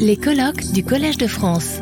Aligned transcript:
Les 0.00 0.16
colloques 0.16 0.72
du 0.72 0.82
Collège 0.82 1.18
de 1.18 1.28
France. 1.28 1.78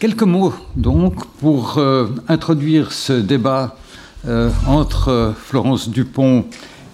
Quelques 0.00 0.24
mots 0.24 0.52
donc 0.74 1.24
pour 1.38 1.78
euh, 1.78 2.08
introduire 2.26 2.92
ce 2.92 3.12
débat 3.12 3.76
euh, 4.26 4.50
entre 4.66 5.08
euh, 5.10 5.32
Florence 5.32 5.88
Dupont 5.90 6.44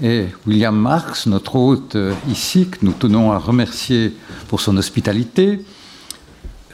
et 0.02 0.26
William 0.46 0.76
Marx, 0.76 1.26
notre 1.26 1.56
hôte 1.56 1.96
ici, 2.28 2.68
que 2.68 2.84
nous 2.84 2.92
tenons 2.92 3.32
à 3.32 3.38
remercier 3.38 4.14
pour 4.48 4.60
son 4.60 4.76
hospitalité. 4.76 5.64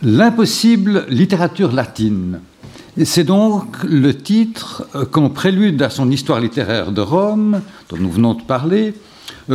L'impossible 0.03 1.07
littérature 1.09 1.71
latine. 1.71 2.41
C'est 3.05 3.25
donc 3.25 3.85
le 3.85 4.13
titre 4.13 4.89
qu'en 5.13 5.31
prélude 5.31 5.81
à 5.83 5.91
son 5.91 6.11
histoire 6.11 6.41
littéraire 6.41 6.91
de 6.91 7.01
Rome, 7.01 7.61
dont 7.91 7.97
nous 7.99 8.11
venons 8.11 8.35
de 8.35 8.43
parler, 8.43 8.95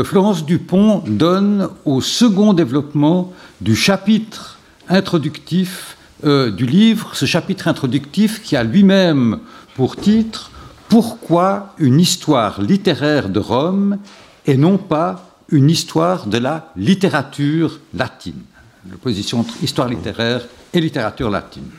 Florence 0.04 0.46
Dupont 0.46 1.04
donne 1.06 1.70
au 1.86 2.02
second 2.02 2.54
développement 2.54 3.34
du 3.62 3.76
chapitre 3.76 4.58
introductif 4.90 5.98
euh, 6.26 6.52
du 6.52 6.66
livre, 6.66 7.12
ce 7.16 7.26
chapitre 7.26 7.68
introductif 7.68 8.42
qui 8.42 8.56
a 8.56 8.64
lui-même 8.64 9.40
pour 9.76 9.96
titre 9.96 10.52
Pourquoi 10.88 11.74
une 11.80 12.00
histoire 12.00 12.62
littéraire 12.62 13.30
de 13.30 13.40
Rome 13.40 13.98
et 14.46 14.58
non 14.58 14.78
pas 14.78 15.38
une 15.50 15.70
histoire 15.70 16.28
de 16.28 16.38
la 16.38 16.72
littérature 16.78 17.80
latine? 17.94 18.42
L'opposition 18.90 19.42
entre 19.42 19.54
histoire 19.62 19.90
littéraire 19.90 20.42
et 20.74 20.82
littérature 20.82 21.30
latine. 21.30 21.70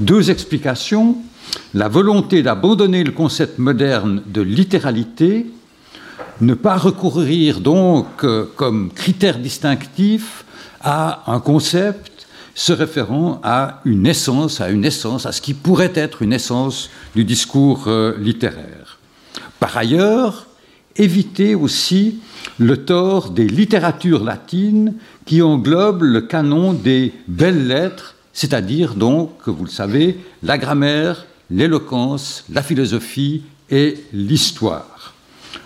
Deux 0.00 0.30
explications. 0.30 1.16
La 1.74 1.88
volonté 1.88 2.42
d'abandonner 2.42 3.04
le 3.04 3.12
concept 3.12 3.58
moderne 3.58 4.22
de 4.26 4.40
littéralité, 4.40 5.46
ne 6.40 6.54
pas 6.54 6.76
recourir 6.76 7.60
donc 7.60 8.06
euh, 8.24 8.44
comme 8.56 8.90
critère 8.90 9.38
distinctif 9.38 10.44
à 10.80 11.30
un 11.32 11.40
concept 11.40 12.26
se 12.54 12.72
référant 12.72 13.40
à 13.42 13.80
une 13.84 14.06
essence, 14.06 14.60
à 14.60 14.70
une 14.70 14.84
essence, 14.84 15.26
à 15.26 15.32
ce 15.32 15.42
qui 15.42 15.52
pourrait 15.52 15.92
être 15.94 16.22
une 16.22 16.32
essence 16.32 16.90
du 17.14 17.24
discours 17.24 17.84
euh, 17.86 18.16
littéraire. 18.18 18.98
Par 19.60 19.76
ailleurs, 19.76 20.46
éviter 20.96 21.54
aussi 21.54 22.18
le 22.58 22.78
tort 22.78 23.30
des 23.30 23.46
littératures 23.46 24.24
latines 24.24 24.94
qui 25.26 25.42
englobent 25.42 26.02
le 26.02 26.22
canon 26.22 26.72
des 26.72 27.12
belles 27.28 27.66
lettres, 27.66 28.14
c'est-à-dire 28.32 28.94
donc, 28.94 29.32
vous 29.46 29.64
le 29.64 29.70
savez, 29.70 30.18
la 30.42 30.56
grammaire, 30.56 31.26
l'éloquence, 31.50 32.44
la 32.50 32.62
philosophie 32.62 33.42
et 33.70 34.02
l'histoire. 34.12 34.95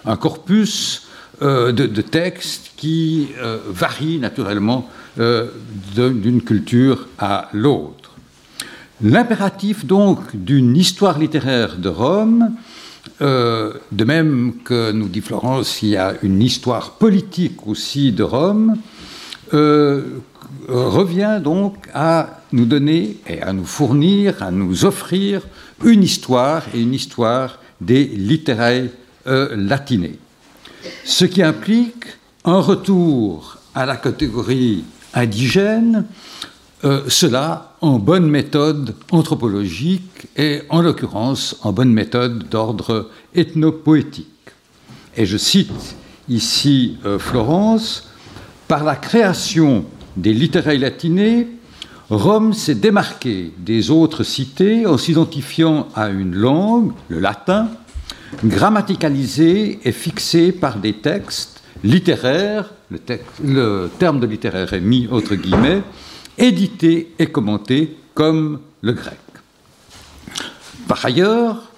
Un 0.04 0.16
corpus 0.16 1.06
euh, 1.42 1.72
de, 1.72 2.02
textes 2.02 2.72
qui 2.76 3.28
euh, 3.38 3.58
varie 3.66 4.18
naturellement 4.18 4.88
euh, 5.18 5.48
d'une 5.94 6.42
culture 6.42 7.08
à 7.18 7.48
l'autre. 7.54 8.12
L'impératif 9.02 9.86
donc 9.86 10.18
d'une 10.34 10.76
histoire 10.76 11.18
littéraire 11.18 11.76
de 11.76 11.88
Rome, 11.88 12.50
euh, 13.22 13.72
de 13.90 14.04
même 14.04 14.54
que 14.64 14.92
nous 14.92 15.08
dit 15.08 15.22
Florence, 15.22 15.82
il 15.82 15.90
y 15.90 15.96
a 15.96 16.14
une 16.22 16.42
histoire 16.42 16.92
politique 16.92 17.66
aussi 17.66 18.12
de 18.12 18.22
Rome, 18.22 18.76
revient 20.68 21.40
donc 21.42 21.88
à 21.94 22.40
nous 22.52 22.66
donner 22.66 23.16
et 23.26 23.40
à 23.40 23.52
nous 23.52 23.64
fournir, 23.64 24.42
à 24.42 24.50
nous 24.50 24.84
offrir 24.84 25.42
une 25.84 26.02
histoire 26.02 26.62
et 26.74 26.80
une 26.80 26.94
histoire 26.94 27.58
des 27.80 28.04
littéraires 28.04 28.90
euh, 29.26 29.54
latinés. 29.56 30.18
Ce 31.04 31.24
qui 31.24 31.42
implique 31.42 32.04
un 32.44 32.60
retour 32.60 33.58
à 33.74 33.86
la 33.86 33.96
catégorie 33.96 34.84
indigène, 35.14 36.06
euh, 36.84 37.02
cela 37.08 37.74
en 37.82 37.98
bonne 37.98 38.26
méthode 38.26 38.94
anthropologique 39.10 40.28
et 40.36 40.62
en 40.70 40.80
l'occurrence 40.80 41.56
en 41.62 41.72
bonne 41.72 41.92
méthode 41.92 42.48
d'ordre 42.48 43.10
ethnopoétique. 43.34 44.26
Et 45.16 45.26
je 45.26 45.36
cite 45.36 45.96
ici 46.28 46.96
euh, 47.04 47.18
Florence, 47.18 48.08
par 48.68 48.84
la 48.84 48.96
création 48.96 49.84
des 50.16 50.32
littéraires 50.32 50.78
latinés, 50.78 51.48
Rome 52.08 52.54
s'est 52.54 52.74
démarquée 52.74 53.52
des 53.58 53.90
autres 53.90 54.24
cités 54.24 54.86
en 54.86 54.96
s'identifiant 54.96 55.88
à 55.94 56.08
une 56.08 56.34
langue, 56.34 56.92
le 57.08 57.20
latin, 57.20 57.68
grammaticalisée 58.44 59.80
et 59.84 59.92
fixée 59.92 60.52
par 60.52 60.78
des 60.78 60.94
textes 60.94 61.62
littéraires, 61.82 62.70
le, 63.42 63.88
terme 63.98 64.20
de 64.20 64.26
littéraire 64.26 64.72
est 64.72 64.80
mis 64.80 65.08
entre 65.10 65.34
guillemets, 65.34 65.82
édité 66.38 67.12
et 67.18 67.26
commenté 67.26 67.96
comme 68.14 68.60
le 68.82 68.92
grec. 68.92 69.18
Par 70.88 71.04
ailleurs, 71.04 71.70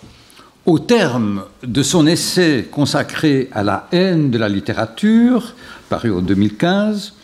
au 0.65 0.79
terme 0.79 1.45
de 1.63 1.83
son 1.83 2.07
essai 2.07 2.69
consacré 2.71 3.49
à 3.53 3.63
la 3.63 3.89
haine 3.93 4.31
de 4.31 4.39
la 4.39 4.49
littérature, 4.49 5.55
paru 5.89 6.13
en 6.13 6.23
2015, 6.23 7.15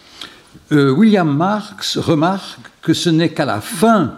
euh, 0.72 0.90
William 0.90 1.34
Marx 1.34 1.96
remarque 1.96 2.60
que 2.82 2.92
ce 2.92 3.08
n'est 3.08 3.30
qu'à 3.30 3.44
la 3.44 3.60
fin 3.60 4.14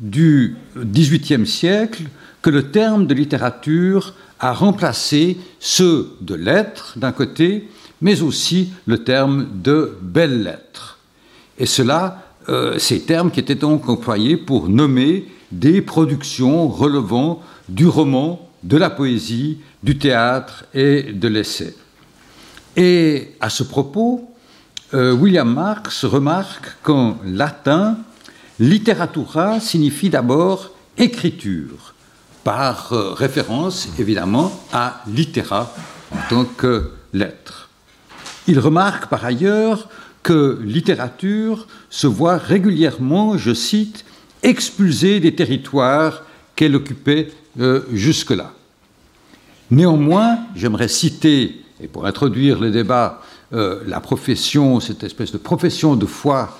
du 0.00 0.56
XVIIIe 0.76 1.46
siècle 1.46 2.04
que 2.40 2.50
le 2.50 2.70
terme 2.70 3.06
de 3.06 3.14
littérature 3.14 4.14
a 4.42 4.52
remplacé 4.52 5.38
ceux 5.58 6.14
de 6.20 6.34
lettres 6.34 6.94
d'un 6.96 7.12
côté, 7.12 7.68
mais 8.02 8.20
aussi 8.20 8.72
le 8.86 9.02
terme 9.02 9.46
de 9.62 9.96
belles 10.02 10.42
lettres. 10.42 10.98
Et 11.58 11.66
cela 11.66 12.22
euh, 12.48 12.78
ces 12.78 13.02
termes 13.02 13.30
qui 13.30 13.38
étaient 13.38 13.54
donc 13.54 13.88
employés 13.88 14.36
pour 14.36 14.68
nommer 14.68 15.28
des 15.52 15.80
productions 15.80 16.66
relevant 16.66 17.40
du 17.68 17.86
roman, 17.86 18.48
de 18.64 18.76
la 18.76 18.90
poésie, 18.90 19.58
du 19.82 19.96
théâtre 19.96 20.64
et 20.74 21.04
de 21.12 21.28
l'essai. 21.28 21.76
Et 22.76 23.32
à 23.40 23.48
ce 23.48 23.62
propos, 23.62 24.28
euh, 24.92 25.12
William 25.12 25.52
Marx 25.52 26.04
remarque 26.04 26.76
qu'en 26.82 27.16
latin, 27.24 27.98
literatura 28.58 29.60
signifie 29.60 30.10
d'abord 30.10 30.72
écriture, 30.98 31.91
par 32.44 32.92
euh, 32.92 33.12
référence 33.12 33.88
évidemment 33.98 34.52
à 34.72 35.02
littéra 35.06 35.72
en 36.10 36.18
tant 36.28 36.44
que 36.44 36.90
lettre. 37.12 37.70
Il 38.46 38.58
remarque 38.58 39.08
par 39.08 39.24
ailleurs 39.24 39.88
que 40.22 40.60
littérature 40.64 41.66
se 41.90 42.06
voit 42.06 42.36
régulièrement, 42.36 43.38
je 43.38 43.54
cite, 43.54 44.04
expulsée 44.42 45.20
des 45.20 45.34
territoires 45.34 46.22
qu'elle 46.56 46.74
occupait 46.74 47.32
euh, 47.60 47.82
jusque-là. 47.92 48.52
Néanmoins, 49.70 50.38
j'aimerais 50.54 50.88
citer, 50.88 51.64
et 51.80 51.88
pour 51.88 52.06
introduire 52.06 52.60
le 52.60 52.70
débat, 52.70 53.22
euh, 53.52 53.82
la 53.86 54.00
profession, 54.00 54.80
cette 54.80 55.02
espèce 55.02 55.32
de 55.32 55.38
profession 55.38 55.96
de 55.96 56.06
foi 56.06 56.58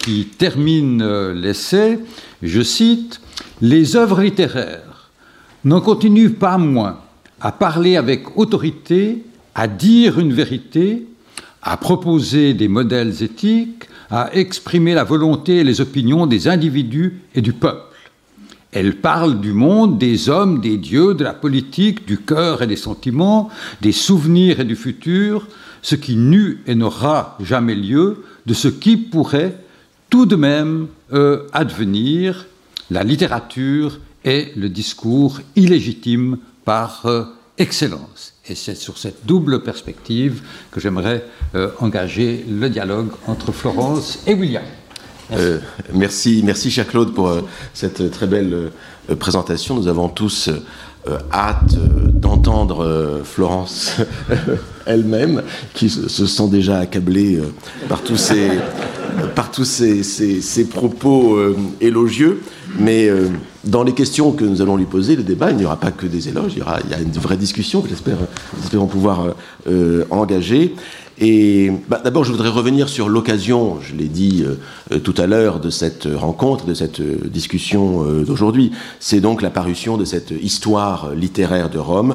qui 0.00 0.26
termine 0.26 1.30
l'essai, 1.30 2.00
je 2.42 2.62
cite, 2.62 3.20
Les 3.60 3.94
œuvres 3.94 4.20
littéraires 4.20 4.91
n'en 5.64 5.80
continuent 5.80 6.34
pas 6.34 6.58
moins 6.58 6.98
à 7.40 7.52
parler 7.52 7.96
avec 7.96 8.36
autorité, 8.36 9.24
à 9.54 9.66
dire 9.66 10.18
une 10.18 10.32
vérité, 10.32 11.06
à 11.62 11.76
proposer 11.76 12.54
des 12.54 12.68
modèles 12.68 13.22
éthiques, 13.22 13.84
à 14.10 14.34
exprimer 14.34 14.94
la 14.94 15.04
volonté 15.04 15.58
et 15.58 15.64
les 15.64 15.80
opinions 15.80 16.26
des 16.26 16.48
individus 16.48 17.20
et 17.34 17.40
du 17.40 17.52
peuple. 17.52 17.92
Elle 18.72 18.96
parle 18.96 19.40
du 19.40 19.52
monde, 19.52 19.98
des 19.98 20.28
hommes, 20.28 20.60
des 20.60 20.78
dieux, 20.78 21.14
de 21.14 21.24
la 21.24 21.34
politique, 21.34 22.06
du 22.06 22.18
cœur 22.18 22.62
et 22.62 22.66
des 22.66 22.76
sentiments, 22.76 23.50
des 23.80 23.92
souvenirs 23.92 24.60
et 24.60 24.64
du 24.64 24.76
futur, 24.76 25.46
ce 25.82 25.94
qui 25.94 26.16
n'eut 26.16 26.62
et 26.66 26.74
n'aura 26.74 27.36
jamais 27.44 27.74
lieu, 27.74 28.24
de 28.46 28.54
ce 28.54 28.68
qui 28.68 28.96
pourrait 28.96 29.58
tout 30.10 30.26
de 30.26 30.36
même 30.36 30.88
euh, 31.12 31.46
advenir, 31.52 32.46
la 32.90 33.02
littérature 33.02 33.98
et 34.24 34.52
le 34.56 34.68
discours 34.68 35.40
illégitime 35.56 36.38
par 36.64 37.06
euh, 37.06 37.24
excellence. 37.58 38.34
Et 38.48 38.54
c'est 38.54 38.74
sur 38.74 38.98
cette 38.98 39.24
double 39.26 39.62
perspective 39.62 40.42
que 40.70 40.80
j'aimerais 40.80 41.24
euh, 41.54 41.70
engager 41.80 42.44
le 42.48 42.68
dialogue 42.68 43.10
entre 43.26 43.52
Florence 43.52 44.20
et 44.26 44.34
William. 44.34 44.64
Merci. 45.30 45.44
Euh, 45.44 45.58
merci, 45.92 46.42
merci, 46.44 46.70
cher 46.70 46.86
Claude, 46.86 47.14
pour 47.14 47.32
cette 47.72 48.10
très 48.10 48.26
belle 48.26 48.70
présentation. 49.18 49.76
Nous 49.76 49.88
avons 49.88 50.08
tous 50.08 50.50
hâte 51.32 51.74
d'entendre 52.12 53.22
Florence 53.24 53.96
elle-même, 54.86 55.42
qui 55.74 55.88
se 55.88 56.26
sent 56.26 56.48
déjà 56.48 56.78
accablée 56.78 57.40
par 57.88 58.02
tous 58.02 58.16
ces, 58.16 58.50
par 59.34 59.50
tous 59.50 59.64
ces, 59.64 60.64
propos 60.64 61.38
élogieux. 61.80 62.42
Mais 62.78 63.10
dans 63.64 63.82
les 63.82 63.92
questions 63.92 64.32
que 64.32 64.44
nous 64.44 64.62
allons 64.62 64.76
lui 64.76 64.86
poser, 64.86 65.16
le 65.16 65.22
débat, 65.22 65.50
il 65.50 65.58
n'y 65.58 65.64
aura 65.64 65.76
pas 65.76 65.90
que 65.90 66.06
des 66.06 66.28
éloges, 66.28 66.52
il 66.54 66.58
y, 66.58 66.62
aura, 66.62 66.76
a 66.76 67.00
une 67.00 67.12
vraie 67.12 67.36
discussion 67.36 67.82
que 67.82 67.88
j'espère 67.88 68.16
pouvoir 68.86 69.34
engager. 70.10 70.74
Et 71.18 71.70
bah, 71.88 72.00
d'abord, 72.02 72.24
je 72.24 72.32
voudrais 72.32 72.48
revenir 72.48 72.88
sur 72.88 73.08
l'occasion, 73.08 73.78
je 73.80 73.94
l'ai 73.94 74.08
dit 74.08 74.44
euh, 74.44 74.98
tout 74.98 75.14
à 75.18 75.26
l'heure, 75.26 75.60
de 75.60 75.70
cette 75.70 76.08
rencontre, 76.12 76.64
de 76.64 76.74
cette 76.74 77.00
euh, 77.00 77.18
discussion 77.28 78.04
euh, 78.04 78.24
d'aujourd'hui. 78.24 78.72
C'est 78.98 79.20
donc 79.20 79.42
la 79.42 79.50
parution 79.50 79.96
de 79.96 80.04
cette 80.04 80.30
histoire 80.30 81.14
littéraire 81.14 81.70
de 81.70 81.78
Rome. 81.78 82.14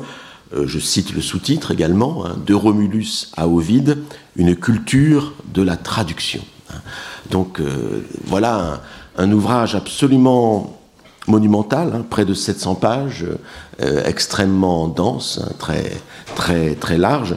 Je 0.54 0.80
cite 0.80 1.14
le 1.14 1.22
sous-titre 1.22 1.72
également, 1.72 2.26
hein, 2.26 2.36
de 2.46 2.54
Romulus 2.54 3.32
à 3.36 3.48
Ovide, 3.48 4.00
une 4.36 4.56
culture 4.56 5.34
de 5.54 5.62
la 5.62 5.78
traduction. 5.78 6.44
Donc 7.32 7.62
voilà 8.26 8.82
un, 9.18 9.32
ouvrage 9.32 9.76
absolument 9.76 10.78
monumental, 11.28 11.92
hein, 11.94 12.06
près 12.10 12.26
de 12.26 12.34
700 12.34 12.76
pages, 12.76 13.26
extrêmement 13.80 14.88
dense, 14.88 15.42
hein, 15.44 15.52
très 16.80 16.98
large 16.98 17.36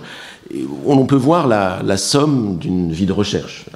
on 0.87 1.07
peut 1.07 1.17
voir 1.17 1.47
la, 1.47 1.97
somme 1.97 2.57
d'une 2.59 2.93
vie 2.93 3.07
de 3.07 3.13
recherche 3.13 3.67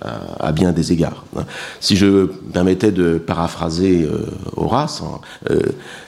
à, 0.40 0.52
bien 0.52 0.72
des 0.72 0.92
égards. 0.92 1.24
Hein. 1.36 1.44
Si 1.80 1.96
je 1.96 2.26
permettais 2.52 2.90
de 2.90 3.18
paraphraser 3.18 4.02
euh, 4.02 4.26
Horace, 4.56 5.02
hein, 5.02 5.20
euh, 5.50 5.60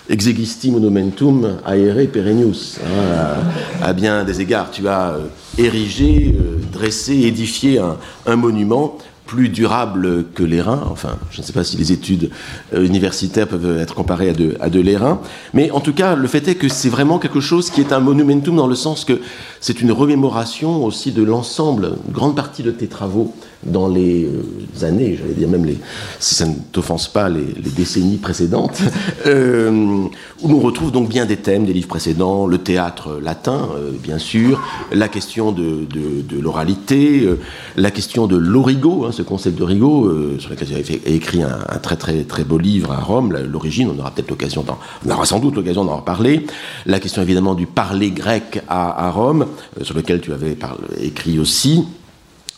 exegisti 0.08 0.70
monumentum 0.70 1.58
aere 1.64 2.06
perennius, 2.10 2.78
hein, 2.84 3.36
à, 3.82 3.92
bien 3.92 4.24
des 4.24 4.40
égards, 4.40 4.70
tu 4.70 4.88
as 4.88 5.10
euh, 5.10 5.26
érigé, 5.58 6.36
dressé, 6.72 7.14
édifié 7.14 7.80
un 8.26 8.36
monument 8.36 8.98
plus 9.26 9.48
durable 9.48 10.24
que 10.34 10.42
l'airain. 10.42 10.82
Enfin, 10.90 11.18
je 11.30 11.40
ne 11.40 11.46
sais 11.46 11.52
pas 11.52 11.64
si 11.64 11.76
les 11.76 11.92
études 11.92 12.30
euh, 12.72 12.84
universitaires 12.84 13.48
peuvent 13.48 13.78
être 13.78 13.94
comparées 13.94 14.30
à 14.30 14.32
de, 14.32 14.56
à 14.60 14.70
de 14.70 14.80
l'airain. 14.80 15.20
Mais 15.52 15.70
en 15.70 15.80
tout 15.80 15.92
cas, 15.92 16.14
le 16.14 16.28
fait 16.28 16.46
est 16.48 16.54
que 16.54 16.68
c'est 16.68 16.88
vraiment 16.88 17.18
quelque 17.18 17.40
chose 17.40 17.70
qui 17.70 17.80
est 17.80 17.92
un 17.92 18.00
monumentum 18.00 18.56
dans 18.56 18.66
le 18.66 18.76
sens 18.76 19.04
que 19.04 19.20
c'est 19.60 19.80
une 19.80 19.92
remémoration 19.92 20.84
aussi 20.84 21.12
de 21.12 21.22
l'ensemble, 21.22 21.96
grande 22.10 22.36
partie 22.36 22.62
de 22.62 22.70
tes 22.70 22.86
travaux 22.86 23.34
dans 23.64 23.88
les 23.88 24.24
euh, 24.24 24.86
années, 24.86 25.18
j'allais 25.18 25.34
dire 25.34 25.48
même 25.48 25.64
les, 25.64 25.78
si 26.20 26.34
ça 26.34 26.46
ne 26.46 26.54
t'offense 26.72 27.08
pas, 27.08 27.28
les, 27.28 27.44
décennies 27.76 28.18
précédentes, 28.18 28.80
euh, 29.26 30.04
où 30.42 30.48
l'on 30.48 30.60
retrouve 30.60 30.92
donc 30.92 31.08
bien 31.08 31.26
des 31.26 31.36
thèmes 31.36 31.64
des 31.64 31.72
livres 31.72 31.88
précédents, 31.88 32.46
le 32.46 32.58
théâtre 32.58 33.18
latin, 33.22 33.68
euh, 33.76 33.92
bien 34.02 34.18
sûr, 34.18 34.62
la 34.92 35.08
question 35.08 35.52
de, 35.52 35.86
de, 35.86 36.40
l'oralité, 36.40 37.28
la 37.76 37.90
question 37.90 38.26
de 38.26 38.36
l'origo, 38.36 39.06
hein, 39.06 39.12
ce 39.12 39.22
concept 39.22 39.58
d'origo, 39.58 40.12
sur 40.38 40.50
lequel 40.50 40.68
j'ai 40.68 41.14
écrit 41.14 41.42
un, 41.42 41.78
très 41.78 41.96
très 41.96 42.24
très 42.24 42.44
beau 42.44 42.58
livre 42.58 42.92
à 42.92 43.00
Rome, 43.00 43.32
l'origine, 43.32 43.90
on 43.94 43.98
aura 43.98 44.10
peut-être 44.10 44.28
l'occasion 44.30 44.62
d'en, 44.62 44.78
on 45.04 45.10
aura 45.10 45.24
sans 45.24 45.38
doute 45.38 45.56
l'occasion 45.56 45.84
d'en 45.84 45.96
reparler, 45.96 46.46
la 46.84 47.00
question 47.00 47.22
évidemment 47.22 47.54
du 47.54 47.66
parler 47.66 48.10
grec 48.10 48.62
à, 48.68 49.06
à 49.06 49.10
Rome, 49.10 49.46
sur 49.82 49.96
lequel 49.96 50.20
tu 50.20 50.32
avais 50.32 50.56
écrit 51.00 51.38
aussi, 51.38 51.84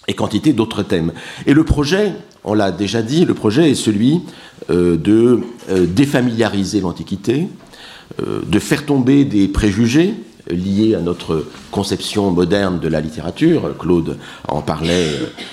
et 0.08 0.14
quantité 0.14 0.52
d'autres 0.52 0.82
thèmes. 0.82 1.12
Et 1.46 1.52
le 1.52 1.62
projet, 1.62 2.12
on 2.42 2.54
l'a 2.54 2.72
déjà 2.72 3.02
dit, 3.02 3.24
le 3.24 3.34
projet 3.34 3.70
est 3.70 3.74
celui 3.74 4.22
euh, 4.70 4.96
de 4.96 5.40
euh, 5.70 5.86
défamiliariser 5.86 6.80
l'Antiquité, 6.80 7.48
euh, 8.20 8.40
de 8.44 8.58
faire 8.58 8.86
tomber 8.86 9.24
des 9.24 9.46
préjugés 9.48 10.14
liés 10.50 10.94
à 10.94 11.00
notre 11.00 11.44
conception 11.70 12.30
moderne 12.30 12.80
de 12.80 12.88
la 12.88 13.02
littérature, 13.02 13.76
Claude 13.78 14.16
en 14.48 14.62
parlait 14.62 15.10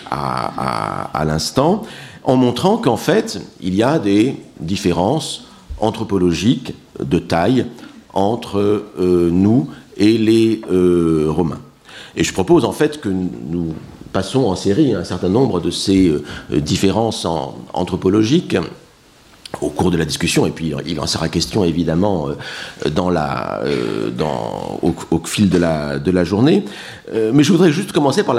à, 0.10 1.12
à 1.13 1.25
l'instant, 1.25 1.84
en 2.24 2.38
montrant 2.38 2.78
qu'en 2.78 2.96
fait, 2.96 3.42
il 3.60 3.75
y 3.75 3.84
a 3.84 4.00
des 4.00 4.38
différences 4.62 5.50
anthropologiques 5.81 6.74
de 7.04 7.19
taille 7.19 7.66
entre 8.13 8.86
nous 8.98 9.69
et 9.98 10.18
les 10.18 10.62
Romains. 11.28 11.60
Et 12.16 12.24
je 12.24 12.31
propose 12.31 12.63
en 12.63 12.72
fait 12.72 13.01
que 13.01 13.10
nous 13.10 13.74
passons 14.15 14.45
en 14.45 14.56
série 14.56 14.95
un 14.95 15.03
certain 15.03 15.27
nombre 15.27 15.59
de 15.59 15.69
ces 15.69 16.07
euh, 16.07 16.23
différences 16.62 17.27
anthropologiques 17.73 18.56
au 19.59 19.69
cours 19.69 19.91
de 19.91 19.97
la 19.97 20.06
discussion, 20.06 20.45
et 20.45 20.51
puis 20.51 20.71
il 20.85 21.00
en 21.01 21.06
sera 21.06 21.27
question 21.27 21.65
évidemment 21.65 22.29
euh, 22.29 22.35
euh, 22.85 24.12
au, 25.12 25.21
fil 25.25 25.50
de 25.50 25.57
la, 25.57 26.23
journée. 26.23 26.63
Mais 27.33 27.44
je 27.44 27.51
voudrais 27.51 27.73
juste 27.73 27.91
commencer 27.91 28.23
par, 28.23 28.35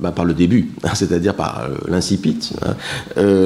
bah, 0.00 0.14
le 0.24 0.32
début, 0.32 0.72
hein, 0.84 0.94
c'est-à-dire 0.94 1.34
par 1.34 1.68
l'incipit, 1.86 2.52
hein, 2.62 2.74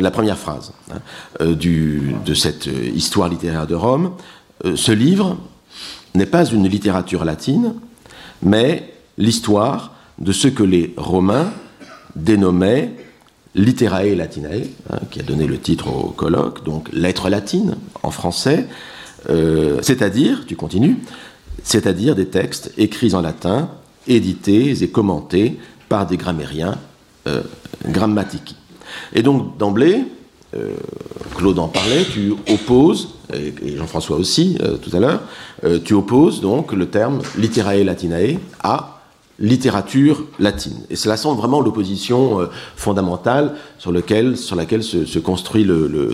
la 0.00 0.10
première 0.12 0.38
phrase 0.38 0.72
hein, 0.92 1.00
de 1.44 2.34
cette 2.34 2.68
histoire 2.94 3.28
littéraire 3.28 3.66
de 3.66 3.74
Rome. 3.74 4.12
ce 4.76 4.92
livre 4.92 5.38
n'est 6.14 6.30
pas 6.36 6.44
une 6.44 6.68
littérature 6.68 7.24
latine, 7.24 7.74
mais 8.42 8.94
l'histoire 9.18 9.94
de 10.20 10.30
ce 10.30 10.46
que 10.46 10.62
les 10.62 10.94
Romains 10.96 11.52
dénommait 12.16 12.92
Literae 13.54 14.14
Latinae, 14.14 14.68
hein, 14.90 14.98
qui 15.10 15.20
a 15.20 15.22
donné 15.22 15.46
le 15.46 15.58
titre 15.58 15.88
au 15.88 16.08
colloque, 16.08 16.64
donc 16.64 16.88
lettres 16.92 17.28
latines 17.28 17.76
en 18.02 18.10
français, 18.10 18.66
euh, 19.30 19.78
c'est-à-dire, 19.82 20.44
tu 20.46 20.56
continues, 20.56 20.98
c'est-à-dire 21.62 22.14
des 22.14 22.26
textes 22.26 22.72
écrits 22.76 23.14
en 23.14 23.20
latin, 23.20 23.70
édités 24.06 24.82
et 24.82 24.88
commentés 24.88 25.58
par 25.88 26.06
des 26.06 26.16
grammairiens 26.16 26.76
euh, 27.26 27.42
grammatiques. 27.86 28.56
Et 29.14 29.22
donc, 29.22 29.56
d'emblée, 29.56 30.04
euh, 30.56 30.74
Claude 31.36 31.58
en 31.58 31.68
parlait, 31.68 32.04
tu 32.12 32.34
opposes, 32.52 33.14
et, 33.32 33.76
Jean-François 33.76 34.16
aussi 34.16 34.58
tout 34.82 34.94
à 34.94 35.00
l'heure, 35.00 35.22
tu 35.84 35.94
opposes 35.94 36.40
donc 36.40 36.72
le 36.72 36.86
terme 36.86 37.22
literae 37.38 37.82
latinae 37.82 38.38
à 38.62 38.93
littérature 39.38 40.24
latine. 40.38 40.78
Et 40.90 40.96
cela 40.96 41.16
semble 41.16 41.38
vraiment 41.38 41.60
l'opposition 41.60 42.40
euh, 42.40 42.46
fondamentale 42.76 43.54
sur, 43.78 43.92
sur 44.36 44.56
laquelle 44.56 44.82
se, 44.82 45.18
construit 45.18 45.68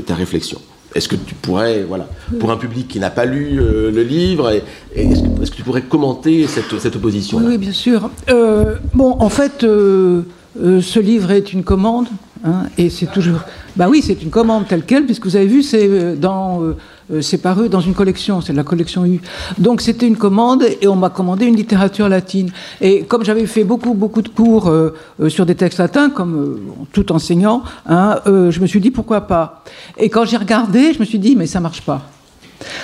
ta 0.06 0.14
réflexion. 0.14 0.58
Est-ce 0.94 1.08
que 1.08 1.16
tu 1.16 1.34
pourrais, 1.34 1.84
voilà, 1.84 2.08
pour 2.40 2.50
un 2.50 2.56
public 2.56 2.88
qui 2.88 2.98
n'a 2.98 3.10
pas 3.10 3.24
lu 3.24 3.60
euh, 3.60 3.92
le 3.92 4.02
livre, 4.02 4.50
est-ce 4.50 5.50
que, 5.50 5.56
tu 5.56 5.62
pourrais 5.62 5.82
commenter 5.82 6.46
cette, 6.48 6.78
cette 6.80 6.96
opposition 6.96 7.38
oui, 7.38 7.58
bien 7.58 7.72
sûr. 7.72 8.10
Euh, 8.28 8.76
bon, 8.94 9.16
en 9.20 9.28
fait, 9.28 9.60
ce 9.60 10.98
livre 10.98 11.30
est 11.30 11.52
une 11.52 11.62
commande, 11.62 12.08
hein, 12.44 12.64
et 12.76 12.90
c'est 12.90 13.06
toujours. 13.06 13.40
Bah 13.76 13.86
oui, 13.88 14.02
c'est 14.04 14.20
une 14.20 14.30
commande 14.30 14.66
telle 14.66 14.82
quelle, 14.82 15.04
puisque 15.04 15.26
vous 15.26 15.36
avez 15.36 15.46
vu, 15.46 15.62
c'est 15.62 16.16
dans 16.16 16.74
c'est 17.20 17.38
paru 17.38 17.68
dans 17.68 17.80
une 17.80 17.94
collection, 17.94 18.40
c'est 18.40 18.52
la 18.52 18.62
collection 18.62 19.04
U. 19.04 19.20
Donc 19.58 19.80
c'était 19.80 20.06
une 20.06 20.16
commande 20.16 20.64
et 20.80 20.86
on 20.86 20.96
m'a 20.96 21.10
commandé 21.10 21.46
une 21.46 21.56
littérature 21.56 22.08
latine. 22.08 22.50
Et 22.80 23.02
comme 23.02 23.24
j'avais 23.24 23.46
fait 23.46 23.64
beaucoup, 23.64 23.94
beaucoup 23.94 24.22
de 24.22 24.28
cours 24.28 24.68
euh, 24.68 24.94
euh, 25.20 25.28
sur 25.28 25.46
des 25.46 25.54
textes 25.54 25.78
latins, 25.78 26.10
comme 26.10 26.60
tout 26.92 27.10
enseignant, 27.12 27.62
hein, 27.86 28.20
je 28.26 28.60
me 28.60 28.66
suis 28.66 28.80
dit 28.80 28.90
pourquoi 28.90 29.22
pas. 29.22 29.64
Et 29.98 30.08
quand 30.08 30.24
j'ai 30.24 30.36
regardé, 30.36 30.92
je 30.92 31.00
me 31.00 31.04
suis 31.04 31.18
dit 31.18 31.36
mais 31.36 31.46
ça 31.46 31.60
marche 31.60 31.82
pas. 31.82 32.02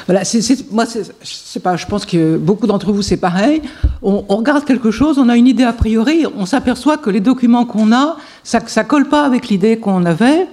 Voilà, 0.06 0.23
moi, 0.71 0.87
c'est 0.87 1.61
pas, 1.61 1.76
je 1.76 1.85
pense 1.85 2.06
que 2.06 2.38
beaucoup 2.38 2.66
d'entre 2.66 2.92
vous, 2.92 3.02
c'est 3.02 3.18
pareil. 3.18 3.61
On, 4.00 4.23
regarde 4.23 4.64
quelque 4.64 4.90
chose, 4.90 5.18
on 5.18 5.28
a 5.28 5.37
une 5.37 5.47
idée 5.47 5.64
a 5.64 5.75
priori, 5.75 6.25
on 6.38 6.47
s'aperçoit 6.47 6.97
que 6.97 7.11
les 7.11 7.21
documents 7.21 7.66
qu'on 7.66 7.92
a, 7.92 8.16
ça, 8.42 8.61
ça 8.66 8.85
colle 8.85 9.06
pas 9.09 9.26
avec 9.26 9.49
l'idée 9.49 9.76
qu'on 9.76 10.06
avait. 10.06 10.47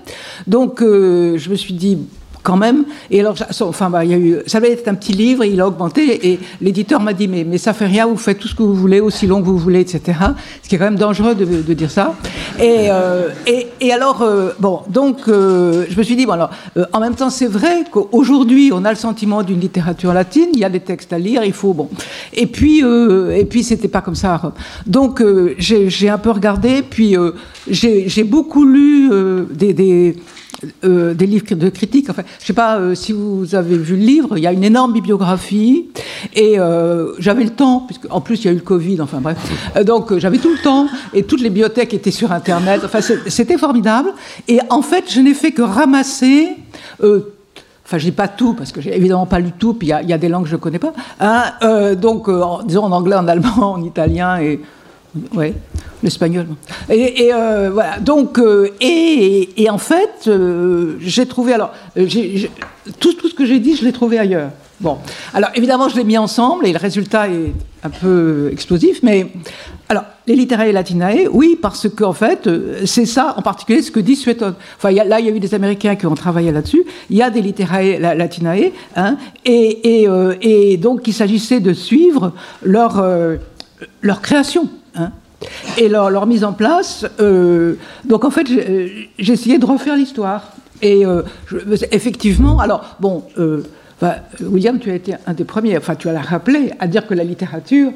Donc, 0.45 0.81
je 0.81 1.49
me 1.49 1.55
suis 1.55 1.73
dit, 1.73 1.99
quand 2.43 2.57
même. 2.57 2.83
Et 3.09 3.21
alors, 3.21 3.35
enfin, 3.61 3.89
bah, 3.89 4.03
il 4.05 4.11
y 4.11 4.13
a 4.13 4.17
eu, 4.17 4.37
ça 4.45 4.59
avait 4.59 4.73
été 4.73 4.89
un 4.89 4.95
petit 4.95 5.13
livre, 5.13 5.43
il 5.45 5.59
a 5.61 5.67
augmenté, 5.67 6.31
et 6.31 6.39
l'éditeur 6.61 6.99
m'a 6.99 7.13
dit, 7.13 7.27
mais, 7.27 7.45
mais 7.45 7.57
ça 7.57 7.73
fait 7.73 7.85
rien, 7.85 8.05
vous 8.05 8.17
faites 8.17 8.37
tout 8.37 8.49
ce 8.49 8.55
que 8.55 8.63
vous 8.63 8.75
voulez, 8.75 8.99
aussi 8.99 9.25
long 9.25 9.41
que 9.41 9.45
vous 9.45 9.57
voulez, 9.57 9.79
etc. 9.79 10.19
Ce 10.61 10.69
qui 10.69 10.75
est 10.75 10.77
quand 10.77 10.85
même 10.85 10.97
dangereux 10.97 11.35
de, 11.35 11.45
de 11.45 11.73
dire 11.73 11.89
ça. 11.89 12.15
Et, 12.59 12.89
euh, 12.89 13.29
et, 13.47 13.67
et, 13.79 13.93
alors, 13.93 14.21
euh, 14.21 14.51
bon, 14.59 14.81
donc, 14.89 15.27
euh, 15.27 15.85
je 15.89 15.97
me 15.97 16.03
suis 16.03 16.15
dit, 16.15 16.25
bon, 16.25 16.33
alors, 16.33 16.51
en 16.91 16.99
même 16.99 17.15
temps, 17.15 17.29
c'est 17.29 17.47
vrai 17.47 17.85
qu'aujourd'hui, 17.89 18.71
on 18.73 18.83
a 18.83 18.89
le 18.89 18.97
sentiment 18.97 19.41
d'une 19.41 19.59
littérature 19.59 20.13
latine, 20.13 20.49
il 20.53 20.59
y 20.59 20.65
a 20.65 20.69
des 20.69 20.81
textes 20.81 21.13
à 21.13 21.17
lire, 21.17 21.43
il 21.45 21.53
faut, 21.53 21.73
bon. 21.73 21.89
Et 22.33 22.47
puis, 22.47 22.79
et 22.79 23.45
puis, 23.45 23.63
c'était 23.63 23.87
pas 23.87 24.01
comme 24.01 24.15
ça. 24.15 24.53
Donc, 24.85 25.23
j'ai 25.57 26.09
un 26.09 26.17
peu 26.17 26.31
regardé, 26.31 26.81
puis 26.81 27.15
j'ai 27.67 28.23
beaucoup 28.23 28.65
lu 28.65 29.09
des, 29.51 29.73
des 29.73 30.15
euh, 30.85 31.13
des 31.13 31.25
livres 31.25 31.45
de 31.55 31.69
critique. 31.69 32.09
Enfin, 32.09 32.23
je 32.37 32.43
ne 32.43 32.47
sais 32.47 32.53
pas 32.53 32.77
euh, 32.77 32.95
si 32.95 33.11
vous 33.11 33.55
avez 33.55 33.77
vu 33.77 33.95
le 33.95 34.01
livre, 34.01 34.37
il 34.37 34.43
y 34.43 34.47
a 34.47 34.51
une 34.51 34.63
énorme 34.63 34.93
bibliographie 34.93 35.89
et 36.33 36.57
euh, 36.57 37.13
j'avais 37.19 37.43
le 37.43 37.49
temps, 37.49 37.81
puisque 37.81 38.05
en 38.09 38.21
plus 38.21 38.43
il 38.43 38.45
y 38.45 38.49
a 38.49 38.51
eu 38.51 38.55
le 38.55 38.61
Covid, 38.61 39.01
enfin 39.01 39.19
bref. 39.19 39.37
donc 39.85 40.17
j'avais 40.17 40.37
tout 40.37 40.51
le 40.51 40.61
temps 40.61 40.87
et 41.13 41.23
toutes 41.23 41.41
les 41.41 41.49
bibliothèques 41.49 41.93
étaient 41.93 42.11
sur 42.11 42.31
Internet. 42.31 42.81
Enfin, 42.85 42.99
c'était 43.01 43.57
formidable. 43.57 44.13
Et 44.47 44.59
en 44.69 44.81
fait, 44.81 45.05
je 45.11 45.19
n'ai 45.19 45.33
fait 45.33 45.51
que 45.51 45.61
ramasser. 45.61 46.49
Enfin, 47.01 47.97
je 47.97 48.05
dis 48.05 48.11
pas 48.11 48.29
tout 48.29 48.53
parce 48.53 48.71
que 48.71 48.79
j'ai 48.79 48.95
évidemment 48.95 49.25
pas 49.25 49.39
lu 49.39 49.51
tout, 49.51 49.73
puis 49.73 49.89
il 49.89 50.09
y, 50.09 50.13
a 50.13 50.17
des 50.17 50.29
langues 50.29 50.43
que 50.43 50.49
je 50.49 50.55
ne 50.55 50.61
connais 50.61 50.79
pas. 50.79 50.93
Hein, 51.19 51.95
donc, 51.95 52.29
disons 52.65 52.83
en 52.83 52.91
anglais, 52.91 53.15
en 53.15 53.27
allemand, 53.27 53.73
en 53.73 53.83
italien 53.83 54.39
et 54.39 54.61
Oui, 55.33 55.53
l'espagnol. 56.01 56.47
Et, 56.89 57.31
euh, 57.33 57.69
voilà. 57.71 57.99
Donc, 57.99 58.39
euh, 58.39 58.69
et, 58.81 59.69
en 59.69 59.77
fait, 59.77 60.27
euh, 60.27 60.95
j'ai 60.99 61.27
trouvé. 61.27 61.53
Alors, 61.53 61.71
tout, 62.99 63.11
ce 63.11 63.33
que 63.33 63.45
j'ai 63.45 63.59
dit, 63.59 63.75
je 63.75 63.85
l'ai 63.85 63.93
trouvé 63.93 64.17
ailleurs. 64.17 64.49
Bon. 64.79 64.97
Alors, 65.33 65.49
évidemment, 65.55 65.87
je 65.87 65.95
l'ai 65.95 66.03
mis 66.03 66.17
ensemble 66.17 66.65
et 66.65 66.73
le 66.73 66.79
résultat 66.79 67.29
est 67.29 67.53
un 67.83 67.89
peu 67.89 68.49
explosif, 68.51 69.01
mais. 69.03 69.27
Alors, 69.89 70.05
les 70.25 70.35
littéraires 70.35 70.73
latinae, 70.73 71.27
oui, 71.31 71.59
parce 71.61 71.87
qu'en 71.89 72.09
en 72.09 72.13
fait, 72.13 72.49
c'est 72.85 73.05
ça, 73.05 73.35
en 73.37 73.43
particulier, 73.43 73.81
ce 73.81 73.91
que 73.91 73.99
dit 73.99 74.15
Sueton. 74.15 74.55
Enfin, 74.77 74.91
là, 74.91 75.19
il 75.19 75.27
y 75.27 75.29
a 75.29 75.31
eu 75.31 75.39
des 75.39 75.53
Américains 75.53 75.95
qui 75.95 76.07
ont 76.07 76.15
travaillé 76.15 76.51
là-dessus. 76.51 76.83
Il 77.11 77.17
y 77.17 77.21
a 77.21 77.29
des 77.29 77.41
littéraires 77.41 78.15
latinae, 78.15 78.71
hein, 78.95 79.17
et, 79.45 80.07
et, 80.41 80.77
donc, 80.77 81.07
il 81.07 81.13
s'agissait 81.13 81.59
de 81.59 81.73
suivre 81.73 82.31
leur, 82.63 83.03
leur 84.01 84.21
création. 84.21 84.69
Hein. 84.95 85.11
Et 85.77 85.89
leur, 85.89 86.25
mise 86.25 86.43
en 86.43 86.53
place, 86.53 87.05
euh, 87.19 87.75
donc 88.05 88.23
en 88.23 88.29
fait, 88.29 88.47
j'ai 88.47 89.33
essayé 89.33 89.57
de 89.57 89.65
refaire 89.65 89.95
l'histoire. 89.95 90.53
Et 90.81 91.05
euh, 91.05 91.21
effectivement, 91.91 92.59
alors, 92.59 92.95
bon, 92.99 93.23
euh, 93.39 93.63
William, 94.41 94.79
tu 94.79 94.91
as 94.91 94.95
été 94.95 95.13
un 95.25 95.33
des 95.33 95.45
premiers, 95.45 95.77
enfin, 95.77 95.95
tu 95.95 96.09
as 96.09 96.21
rappelé, 96.21 96.71
à 96.79 96.87
dire 96.87 97.07
que 97.07 97.13
la 97.13 97.23
littérature. 97.23 97.91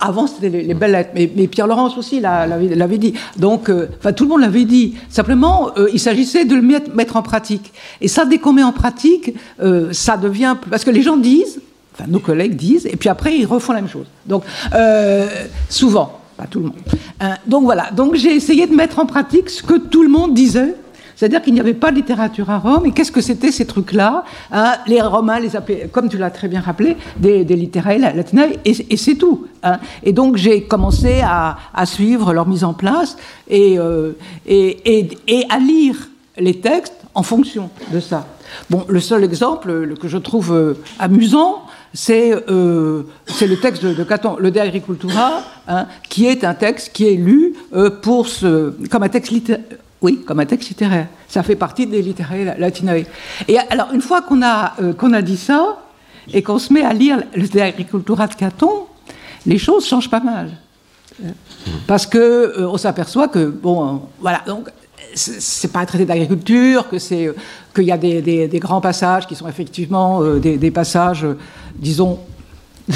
avant, 0.00 0.26
c'était 0.26 0.50
les, 0.50 0.74
belles 0.74 0.92
lettres, 0.92 1.10
mais, 1.14 1.46
Pierre 1.46 1.66
Laurence 1.66 1.96
aussi 1.96 2.20
l'avait 2.20 2.98
dit. 2.98 3.14
Donc, 3.38 3.70
enfin, 3.98 4.12
tout 4.12 4.24
le 4.24 4.30
monde 4.30 4.40
l'avait 4.40 4.64
dit. 4.64 4.96
Simplement, 5.08 5.70
il 5.92 6.00
s'agissait 6.00 6.44
de 6.44 6.54
le 6.54 6.62
mettre, 6.62 6.94
mettre, 6.94 7.16
en 7.16 7.22
pratique. 7.22 7.72
Et 8.00 8.08
ça, 8.08 8.24
dès 8.24 8.38
qu'on 8.38 8.52
met 8.52 8.64
en 8.64 8.72
pratique, 8.72 9.34
ça 9.92 10.16
devient 10.16 10.56
parce 10.70 10.84
que 10.84 10.90
les 10.90 11.02
gens 11.02 11.16
disent, 11.16 11.61
nos 12.08 12.20
collègues 12.20 12.56
disent, 12.56 12.86
et 12.86 12.96
puis 12.96 13.08
après, 13.08 13.36
ils 13.36 13.46
refont 13.46 13.72
la 13.72 13.80
même 13.80 13.90
chose. 13.90 14.06
Donc, 14.26 14.44
souvent 15.68 16.22
pas 16.36 16.46
tout 16.46 16.60
le 16.60 16.66
monde. 16.66 16.74
Hein, 17.20 17.36
donc 17.46 17.64
voilà, 17.64 17.90
donc 17.90 18.14
j'ai 18.14 18.34
essayé 18.34 18.66
de 18.66 18.74
mettre 18.74 18.98
en 18.98 19.06
pratique 19.06 19.50
ce 19.50 19.62
que 19.62 19.74
tout 19.74 20.02
le 20.02 20.08
monde 20.08 20.34
disait. 20.34 20.74
C'est-à-dire 21.14 21.42
qu'il 21.42 21.54
n'y 21.54 21.60
avait 21.60 21.74
pas 21.74 21.90
de 21.92 21.96
littérature 21.96 22.50
à 22.50 22.58
Rome. 22.58 22.86
Et 22.86 22.90
qu'est-ce 22.90 23.12
que 23.12 23.20
c'était 23.20 23.52
ces 23.52 23.64
trucs-là? 23.64 24.24
Hein, 24.50 24.72
Les 24.88 25.00
Romains 25.00 25.38
les 25.38 25.54
appelaient, 25.54 25.88
comme 25.92 26.08
tu 26.08 26.18
l'as 26.18 26.30
très 26.30 26.48
bien 26.48 26.60
rappelé, 26.60 26.96
des, 27.16 27.44
des 27.44 27.54
littéraires 27.54 28.12
et, 28.64 28.96
c'est 28.96 29.14
tout. 29.14 29.46
Hein. 29.62 29.78
Et 30.02 30.12
donc 30.12 30.36
j'ai 30.36 30.64
commencé 30.64 31.20
à, 31.22 31.56
suivre 31.84 32.32
leur 32.32 32.48
mise 32.48 32.64
en 32.64 32.72
place 32.72 33.16
euh, 33.52 34.12
et, 34.46 35.46
à 35.48 35.58
lire 35.58 36.08
les 36.38 36.58
textes 36.58 36.96
en 37.14 37.22
fonction 37.22 37.70
de 37.92 38.00
ça. 38.00 38.26
Bon, 38.68 38.84
le 38.88 39.00
seul 39.00 39.22
exemple 39.22 39.94
que 40.00 40.08
je 40.08 40.18
trouve 40.18 40.52
euh, 40.52 40.74
euh, 42.10 43.02
c'est 43.26 43.46
le 43.46 43.56
texte 43.58 43.84
de, 43.84 44.04
Caton, 44.04 44.36
le 44.38 44.50
De 44.50 44.58
Agricultura, 44.58 45.42
hein, 45.68 45.86
qui 46.08 46.26
est 46.26 46.44
un 46.44 46.54
texte 46.54 46.92
qui 46.92 47.08
est 47.08 47.16
lu 47.16 47.54
euh, 47.74 47.90
comme 48.90 49.02
un 49.02 49.08
texte 49.08 49.32
littéraire. 49.32 49.64
Oui, 50.00 50.22
comme 50.26 50.40
un 50.40 50.46
texte 50.46 50.68
littéraire. 50.68 51.06
Ça 51.28 51.42
fait 51.42 51.54
partie 51.54 51.86
des 51.86 52.02
littéraires 52.02 52.56
latinoïdes. 52.58 53.06
Et 53.46 53.56
alors, 53.58 53.92
une 53.92 54.00
fois 54.00 54.22
qu'on 54.22 54.42
a, 54.42 54.74
euh, 54.80 54.92
qu'on 54.94 55.12
a 55.12 55.22
dit 55.22 55.36
ça, 55.36 55.78
et 56.32 56.42
qu'on 56.42 56.58
se 56.58 56.72
met 56.72 56.82
à 56.82 56.92
lire 56.92 57.22
le 57.34 57.46
De 57.46 57.60
Agricultura 57.60 58.26
de 58.26 58.34
Caton, 58.34 58.86
les 59.46 59.58
choses 59.58 59.86
changent 59.86 60.10
pas 60.10 60.20
mal. 60.20 60.50
Parce 61.86 62.06
que 62.06 62.64
on 62.64 62.78
s'aperçoit 62.78 63.28
que, 63.28 63.46
bon, 63.46 64.02
voilà, 64.20 64.42
c'est 65.14 65.72
pas 65.72 65.80
un 65.80 65.84
traité 65.84 66.04
d'agriculture, 66.04 66.88
que 66.88 66.98
c'est 66.98 67.32
qu'il 67.74 67.84
y 67.84 67.92
a 67.92 67.98
des, 67.98 68.58
grands 68.60 68.80
passages 68.80 69.26
qui 69.26 69.34
sont 69.34 69.48
effectivement 69.48 70.22
des, 70.36 70.70
passages 70.70 71.26
disons, 71.76 72.18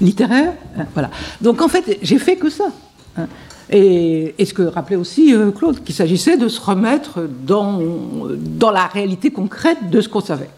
littéraire. 0.00 0.54
Hein, 0.78 0.86
voilà. 0.94 1.10
Donc 1.40 1.62
en 1.62 1.68
fait, 1.68 1.98
j'ai 2.02 2.18
fait 2.18 2.36
que 2.36 2.50
ça. 2.50 2.68
Hein. 3.16 3.26
Et, 3.70 4.34
ce 4.44 4.52
que 4.52 4.62
rappelait 4.62 4.96
aussi 4.96 5.34
euh, 5.34 5.50
Claude, 5.50 5.82
qu'il 5.82 5.94
s'agissait 5.94 6.36
de 6.36 6.48
se 6.48 6.60
remettre 6.60 7.20
dans, 7.46 7.80
dans 8.36 8.70
la 8.70 8.86
réalité 8.86 9.30
concrète 9.30 9.90
de 9.90 10.00
ce 10.00 10.08
qu'on 10.08 10.20
savait. 10.20 10.50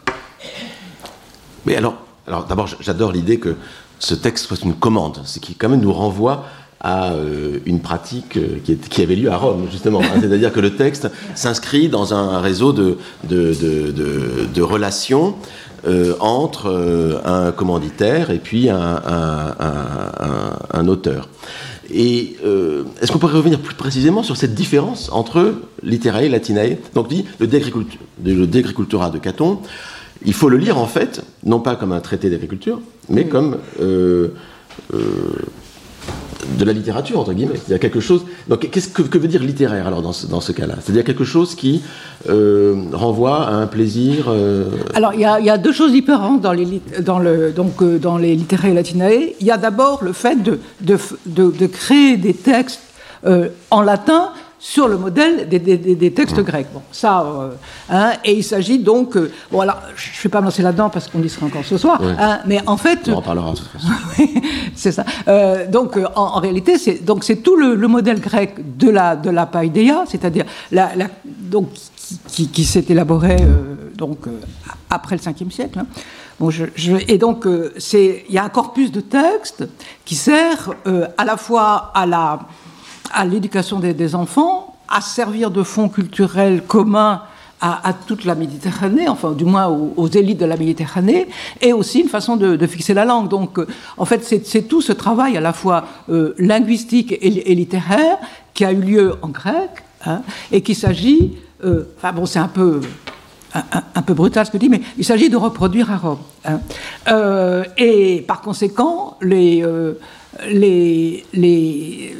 Mais 1.64 1.76
alors, 1.76 1.96
alors 2.26 2.44
d'abord, 2.44 2.68
j'adore 2.80 3.12
l'idée 3.12 3.38
que 3.38 3.56
ce 3.98 4.14
texte 4.14 4.46
soit 4.46 4.62
une 4.62 4.74
commande, 4.74 5.20
ce 5.24 5.38
qui 5.38 5.54
quand 5.54 5.68
même 5.68 5.80
nous 5.80 5.92
renvoie 5.92 6.44
à 6.84 7.14
euh, 7.14 7.58
une 7.64 7.80
pratique 7.80 8.36
euh, 8.36 8.58
qui, 8.62 9.02
avait 9.02 9.16
lieu 9.16 9.30
à 9.30 9.36
Rome, 9.38 9.66
justement. 9.72 10.00
Hein. 10.02 10.20
C'est-à-dire 10.20 10.52
que 10.52 10.60
le 10.60 10.76
texte 10.76 11.10
s'inscrit 11.34 11.88
dans 11.88 12.12
un 12.12 12.40
réseau 12.40 12.72
de, 12.72 12.98
de, 13.28 13.54
de, 13.54 14.46
de 14.54 14.62
relations 14.62 15.34
euh, 15.86 16.14
entre 16.20 16.70
euh, 16.70 17.18
un 17.26 17.52
commanditaire 17.52 18.30
et 18.30 18.38
puis 18.38 18.70
un, 18.70 18.88
auteur. 20.88 21.28
Et 21.92 22.36
euh, 22.42 22.84
est-ce 23.02 23.12
qu'on 23.12 23.18
pourrait 23.18 23.36
revenir 23.36 23.60
plus 23.60 23.74
précisément 23.74 24.22
sur 24.22 24.38
cette 24.38 24.54
différence 24.54 25.10
entre 25.12 25.56
literae 25.82 26.24
et 26.24 26.28
latinae? 26.30 26.78
Donc, 26.94 27.08
dit 27.08 27.26
le 27.38 27.46
De 27.46 28.46
de 28.46 29.18
Caton, 29.18 29.58
il 30.24 30.32
faut 30.32 30.48
le 30.48 30.56
lire 30.56 30.78
en 30.78 30.86
fait, 30.86 31.22
non 31.44 31.60
pas 31.60 31.76
comme 31.76 31.92
un 31.92 32.00
traité 32.00 32.30
d'agriculture, 32.30 32.80
mais 33.10 33.26
comme 33.26 33.58
de 36.58 36.64
la 36.64 36.72
littérature, 36.72 37.18
entre 37.18 37.32
guillemets. 37.32 37.60
A 37.72 37.78
quelque 37.78 38.00
chose. 38.00 38.24
Donc, 38.48 38.68
qu'est-ce 38.70 38.88
que, 38.88 39.18
veut 39.18 39.28
dire 39.28 39.42
littéraire 39.42 39.86
alors 39.86 40.02
dans 40.02 40.12
ce, 40.12 40.26
dans 40.26 40.40
ce 40.40 40.52
cas-là? 40.52 40.74
C'est-à-dire 40.80 41.04
quelque 41.04 41.24
chose 41.24 41.54
qui 41.54 41.82
euh, 42.28 42.76
renvoie 42.92 43.46
à 43.46 43.54
un 43.54 43.66
plaisir. 43.66 44.26
Euh, 44.28 44.66
alors, 44.94 45.14
il 45.14 45.20
y, 45.20 45.22
y, 45.22 45.50
a, 45.50 45.58
deux 45.58 45.72
choses 45.72 45.92
différentes 45.92 46.40
dans 46.40 46.52
les, 46.52 46.80
dans 47.00 47.18
le, 47.18 47.52
donc, 47.52 47.82
euh, 47.82 47.98
dans 47.98 48.18
les 48.18 48.34
littéraires 48.34 48.74
latinae. 48.74 49.34
Il 49.40 49.46
y 49.46 49.50
a 49.50 49.56
d'abord 49.56 50.02
le 50.02 50.12
fait 50.12 50.42
de, 50.42 50.58
de, 50.80 50.98
de, 51.26 51.66
créer 51.66 52.16
des 52.16 52.34
textes 52.34 52.80
en 53.70 53.80
latin 53.80 54.32
sur 54.64 54.88
le 54.88 54.96
modèle 54.96 55.46
des, 55.46 56.10
textes 56.14 56.40
grecs. 56.40 56.68
Bon, 56.72 56.80
ça, 56.90 57.20
euh, 57.20 57.50
hein, 57.90 58.12
et 58.24 58.32
il 58.32 58.42
s'agit 58.42 58.78
donc, 58.78 59.14
euh, 59.14 59.30
bon 59.52 59.60
alors, 59.60 59.76
je 59.94 60.08
ne 60.08 60.22
vais 60.22 60.30
pas 60.30 60.40
me 60.40 60.46
lancer 60.46 60.62
là-dedans 60.62 60.88
parce 60.88 61.06
qu'on 61.06 61.22
y 61.22 61.28
sera 61.28 61.44
encore 61.44 61.66
ce 61.66 61.76
soir, 61.76 62.00
hein, 62.02 62.38
mais 62.46 62.60
en 62.66 62.78
fait, 62.78 63.00
on 63.08 63.16
en 63.16 63.20
parlera 63.20 63.52
de 63.52 63.58
toute 63.58 63.66
façon. 63.66 63.88
c'est 64.74 64.92
ça. 64.92 65.04
Euh, 65.28 65.70
donc, 65.70 65.98
en, 66.16 66.40
réalité, 66.40 66.78
c'est 66.78 67.04
donc 67.04 67.24
c'est 67.24 67.36
tout 67.36 67.56
le, 67.56 67.76
modèle 67.88 68.20
grec 68.20 68.78
de 68.78 68.88
la 68.88 69.16
de 69.16 69.28
la 69.28 69.44
païdéia, 69.44 70.04
c'est-à-dire 70.08 70.46
la, 70.72 70.92
donc 71.26 71.68
qui, 72.28 72.64
s'est 72.64 72.86
élaboré 72.88 73.36
donc 73.98 74.20
après 74.88 75.16
le 75.16 75.20
5e 75.20 75.50
siècle. 75.50 75.78
Hein. 75.78 75.86
Bon, 76.40 76.48
je, 76.48 76.64
et 77.06 77.18
donc, 77.18 77.46
il 77.46 78.22
y 78.30 78.38
a 78.38 78.44
un 78.44 78.48
corpus 78.48 78.90
de 78.90 79.02
textes 79.02 79.68
qui 80.06 80.14
sert 80.14 80.70
à 81.18 81.24
la 81.26 81.36
fois 81.36 81.92
à 81.94 82.06
la 82.06 82.40
à 83.12 83.24
l'éducation 83.24 83.80
des, 83.80 84.14
enfants, 84.14 84.76
à 84.88 85.00
servir 85.00 85.50
de 85.50 85.62
fonds 85.62 85.88
culturel 85.88 86.62
commun 86.62 87.22
à, 87.60 87.94
toute 87.94 88.26
la 88.26 88.34
Méditerranée, 88.34 89.08
enfin 89.08 89.32
du 89.32 89.46
moins 89.46 89.68
aux, 89.68 90.08
élites 90.08 90.38
de 90.38 90.44
la 90.44 90.58
Méditerranée, 90.58 91.28
et 91.62 91.72
aussi 91.72 92.00
une 92.00 92.10
façon 92.10 92.36
de, 92.36 92.66
fixer 92.66 92.92
la 92.92 93.06
langue. 93.06 93.28
Donc 93.28 93.58
euh, 93.58 93.66
en 93.96 94.04
fait 94.04 94.22
c'est 94.22 94.62
tout 94.68 94.82
ce 94.82 94.92
travail 94.92 95.38
à 95.38 95.40
la 95.40 95.54
fois 95.54 95.86
euh, 96.10 96.34
linguistique 96.36 97.16
et, 97.18 97.54
littéraire 97.54 98.18
qui 98.52 98.66
a 98.66 98.72
eu 98.72 98.80
lieu 98.80 99.14
en 99.22 99.28
grec, 99.28 99.70
hein, 100.04 100.20
et 100.52 100.60
qu'il 100.60 100.76
s'agit, 100.76 101.38
euh, 101.64 101.84
bon 102.14 102.26
c'est 102.26 102.38
un 102.38 102.48
peu... 102.48 102.80
Un, 103.94 104.02
peu 104.02 104.14
brutal 104.14 104.44
ce 104.44 104.50
que 104.50 104.58
je 104.58 104.62
dis, 104.62 104.68
mais 104.68 104.80
il 104.98 105.04
s'agit 105.04 105.30
de 105.30 105.36
reproduire 105.36 105.88
à 105.92 105.96
Rome. 105.96 106.18
Hein. 106.44 106.58
et 107.78 108.24
par 108.26 108.40
conséquent, 108.40 109.16
les, 109.22 109.64
les, 110.48 111.24
les, 111.32 112.14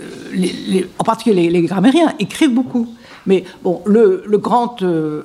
en 0.98 1.04
particulier 1.04 1.50
les, 1.50 1.62
grammairiens, 1.62 2.14
écrivent 2.18 2.54
beaucoup. 2.54 2.88
Mais 3.26 3.44
bon, 3.62 3.82
le, 3.86 4.22
grand 4.38 4.82
euh, 4.82 5.22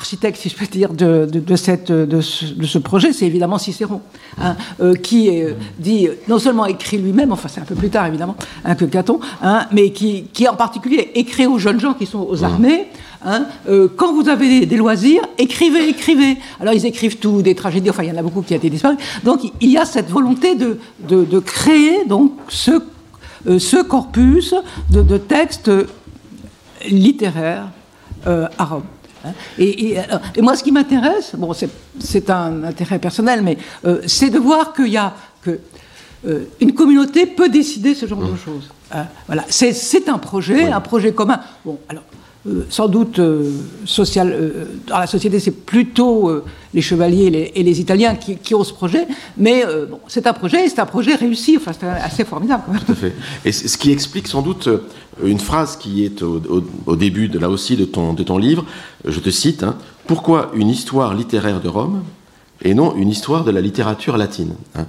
architecte, 0.00 0.38
si 0.38 0.48
je 0.48 0.56
peux 0.56 0.66
dire, 0.66 0.92
de, 0.92 1.56
cette, 1.56 1.92
de, 1.92 2.20
ce, 2.20 2.78
projet, 2.78 3.12
c'est 3.12 3.26
évidemment 3.26 3.58
Cicéron, 3.58 4.00
hein, 4.40 4.56
euh, 4.80 4.94
qui 4.94 5.28
euh, 5.28 5.52
dit, 5.78 6.08
non 6.26 6.38
seulement 6.38 6.66
écrit 6.66 6.98
lui-même, 6.98 7.32
enfin 7.32 7.48
c'est 7.48 7.60
un 7.60 7.64
peu 7.64 7.74
plus 7.74 7.90
tard 7.90 8.06
évidemment 8.06 8.36
hein, 8.64 8.74
que 8.74 8.84
Caton, 8.84 9.20
hein, 9.42 9.66
mais 9.72 9.90
qui, 9.92 10.24
qui, 10.32 10.48
en 10.48 10.56
particulier 10.56 11.10
écrit 11.14 11.46
aux 11.46 11.58
jeunes 11.58 11.80
gens 11.80 11.94
qui 11.94 12.06
sont 12.06 12.26
aux 12.28 12.42
armées, 12.44 12.86
Hein, 13.22 13.46
euh, 13.68 13.88
quand 13.94 14.14
vous 14.14 14.30
avez 14.30 14.64
des, 14.64 14.76
loisirs, 14.76 15.22
écrivez, 15.36 15.90
écrivez. 15.90 16.38
Alors 16.58 16.72
ils 16.72 16.86
écrivent 16.86 17.18
tout, 17.18 17.42
des 17.42 17.54
tragédies, 17.54 17.90
enfin 17.90 18.02
il 18.02 18.08
y 18.08 18.12
en 18.12 18.16
a 18.16 18.22
beaucoup 18.22 18.40
qui 18.40 18.54
ont 18.54 18.56
été 18.56 18.70
disparu. 18.70 18.96
Donc 19.24 19.40
il 19.60 19.70
y 19.70 19.76
a 19.76 19.84
cette 19.84 20.08
volonté 20.08 20.54
de, 20.54 20.78
de, 21.06 21.38
créer 21.38 22.06
donc 22.06 22.32
ce, 22.48 22.82
euh, 23.46 23.58
ce 23.58 23.82
corpus 23.82 24.54
de, 24.90 25.18
textes 25.18 25.70
littéraires 26.88 27.68
euh, 28.26 28.48
à 28.56 28.64
Rome. 28.64 28.84
Hein. 29.24 29.32
Et, 29.58 29.96
et, 30.36 30.42
moi, 30.42 30.56
ce 30.56 30.62
qui 30.62 30.72
m'intéresse, 30.72 31.32
bon, 31.36 31.52
c'est 31.98 32.30
un 32.30 32.64
intérêt 32.64 32.98
personnel, 32.98 33.42
mais 33.42 33.58
c'est 34.06 34.30
de 34.30 34.38
voir 34.38 34.72
qu'il 34.72 34.88
y 34.88 34.96
a 34.96 35.14
que 35.42 35.58
une 36.60 36.74
communauté 36.74 37.24
peut 37.24 37.48
décider 37.48 37.94
ce 37.94 38.06
genre 38.06 38.20
de 38.20 38.32
mmh. 38.32 38.38
choses. 38.38 38.70
Hein. 38.92 39.06
voilà, 39.26 39.44
c'est 39.48 40.08
un 40.08 40.18
projet, 40.18 40.66
un 40.66 40.80
projet 40.80 41.12
commun. 41.12 41.40
Bon, 41.64 41.78
alors 41.88 42.02
euh, 42.46 42.64
sans 42.70 42.88
doute 42.88 43.18
euh, 43.18 43.52
social, 43.84 44.32
euh, 44.32 44.64
dans 44.86 44.98
la 44.98 45.06
société, 45.06 45.38
c'est 45.40 45.50
plutôt 45.50 46.32
les 46.72 46.80
chevaliers 46.80 47.52
et 47.54 47.62
les, 47.62 47.80
Italiens 47.80 48.14
qui, 48.14 48.54
ont 48.54 48.64
ce 48.64 48.72
projet, 48.72 49.06
mais 49.36 49.64
bon, 49.90 50.00
c'est 50.08 50.26
un 50.26 50.32
projet, 50.32 50.68
c'est 50.68 50.78
un 50.78 50.86
projet 50.86 51.14
réussi, 51.16 51.56
enfin 51.56 51.72
c'est 51.78 51.86
assez 51.86 52.24
formidable. 52.24 52.62
Quand 52.86 52.94
fait. 52.94 53.14
Et 53.44 53.52
ce 53.52 53.76
qui 53.76 53.90
explique 53.92 54.26
sans 54.26 54.40
doute 54.40 54.68
une 55.22 55.38
phrase 55.38 55.76
qui 55.76 56.04
est 56.04 56.22
au, 56.22 56.96
début 56.96 57.28
de 57.28 57.38
là 57.38 57.50
aussi 57.50 57.76
de 57.76 57.84
ton, 57.84 58.14
de 58.14 58.22
ton 58.22 58.38
livre, 58.38 58.64
je 59.04 59.20
te 59.20 59.30
cite, 59.30 59.62
hein, 59.62 59.76
pourquoi 60.06 60.50
une 60.54 60.68
histoire 60.68 61.14
littéraire 61.14 61.60
de 61.60 61.68
Rome 61.68 62.02
et 62.62 62.74
non 62.74 62.94
une 62.96 63.10
histoire 63.10 63.44
de 63.44 63.50
la 63.50 63.60
littérature 63.60 64.16
latine? 64.16 64.54
Hein, 64.76 64.86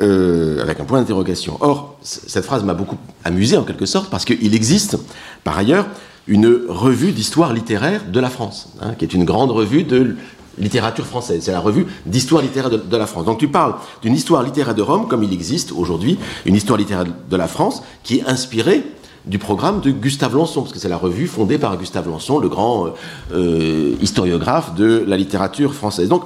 avec 0.00 0.80
un 0.80 0.84
point 0.84 1.00
d'interrogation. 1.00 1.58
Or, 1.60 1.96
cette 2.02 2.44
phrase 2.44 2.64
m'a 2.64 2.74
beaucoup 2.74 2.98
amusé 3.24 3.56
en 3.56 3.64
quelque 3.64 3.86
sorte 3.86 4.10
parce 4.10 4.24
qu'il 4.24 4.54
existe 4.54 4.96
par 5.44 5.58
ailleurs 5.58 5.86
une 6.28 6.66
revue 6.68 7.12
d'histoire 7.12 7.52
littéraire 7.52 8.02
de 8.06 8.20
la 8.20 8.30
France, 8.30 8.68
hein, 8.80 8.92
qui 8.96 9.04
est 9.04 9.14
une 9.14 9.24
grande 9.24 9.50
revue 9.50 9.82
de 9.82 10.14
littérature 10.58 11.06
française. 11.06 11.42
C'est 11.44 11.52
la 11.52 11.60
revue 11.60 11.86
d'histoire 12.04 12.42
littéraire 12.42 12.70
de, 12.70 12.96
la 12.96 13.06
France. 13.06 13.24
Donc 13.24 13.38
tu 13.38 13.48
parles 13.48 13.74
d'une 14.02 14.14
histoire 14.14 14.42
littéraire 14.42 14.74
de 14.74 14.82
Rome, 14.82 15.08
comme 15.08 15.22
il 15.22 15.32
existe 15.32 15.72
aujourd'hui 15.72 16.18
une 16.44 16.54
histoire 16.54 16.78
littéraire 16.78 17.06
de 17.06 17.36
la 17.36 17.48
France, 17.48 17.82
qui 18.02 18.18
est 18.18 18.26
inspirée 18.26 18.84
du 19.24 19.38
programme 19.38 19.80
de 19.80 19.90
Gustave 19.90 20.34
Lançon, 20.34 20.62
parce 20.62 20.72
que 20.72 20.78
c'est 20.78 20.88
la 20.88 20.96
revue 20.96 21.26
fondée 21.26 21.58
par 21.58 21.76
Gustave 21.76 22.08
Lançon, 22.08 22.38
le 22.38 22.48
grand 22.48 22.88
euh, 23.32 23.94
historiographe 24.00 24.74
de 24.74 25.04
la 25.06 25.16
littérature 25.16 25.74
française. 25.74 26.08
Donc, 26.08 26.24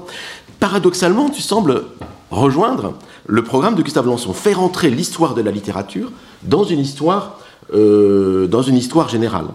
paradoxalement, 0.61 1.29
tu 1.29 1.43
sembles 1.43 1.85
rejoindre 2.31 2.95
le 3.27 3.45
programme 3.45 3.75
de 3.75 3.83
Gustave 3.83 4.07
Lançon, 4.07 4.33
faire 4.33 4.61
entrer 4.61 4.91
l'histoire 4.91 5.35
de 5.35 5.43
la 5.43 5.51
littérature 5.51 6.11
dans 6.43 6.65
une 6.65 6.81
histoire 6.81 7.39
euh, 7.75 8.47
dans 8.47 8.63
une 8.63 8.77
histoire 8.77 9.09
générale. 9.09 9.47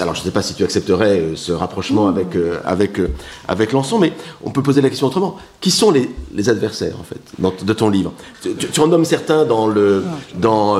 Alors, 0.00 0.14
je 0.14 0.20
ne 0.20 0.24
sais 0.24 0.30
pas 0.30 0.42
si 0.42 0.54
tu 0.54 0.64
accepterais 0.64 1.20
euh, 1.20 1.36
ce 1.36 1.52
rapprochement 1.52 2.08
avec, 2.08 2.36
euh, 2.36 2.58
avec, 2.64 2.98
euh, 2.98 3.10
avec 3.48 3.72
Lançon, 3.72 3.98
mais 3.98 4.12
on 4.44 4.50
peut 4.50 4.62
poser 4.62 4.80
la 4.80 4.88
question 4.88 5.06
autrement. 5.06 5.36
Qui 5.60 5.70
sont 5.70 5.90
les, 5.90 6.10
les 6.34 6.48
adversaires, 6.48 6.96
en 7.00 7.04
fait, 7.04 7.20
dans, 7.38 7.52
de 7.62 7.72
ton 7.72 7.88
livre? 7.88 8.12
Tu, 8.42 8.54
tu, 8.54 8.80
en 8.80 8.86
nommes 8.86 9.04
certains 9.04 9.44
dans 9.44 9.66
le. 9.66 10.04
Dans, 10.34 10.78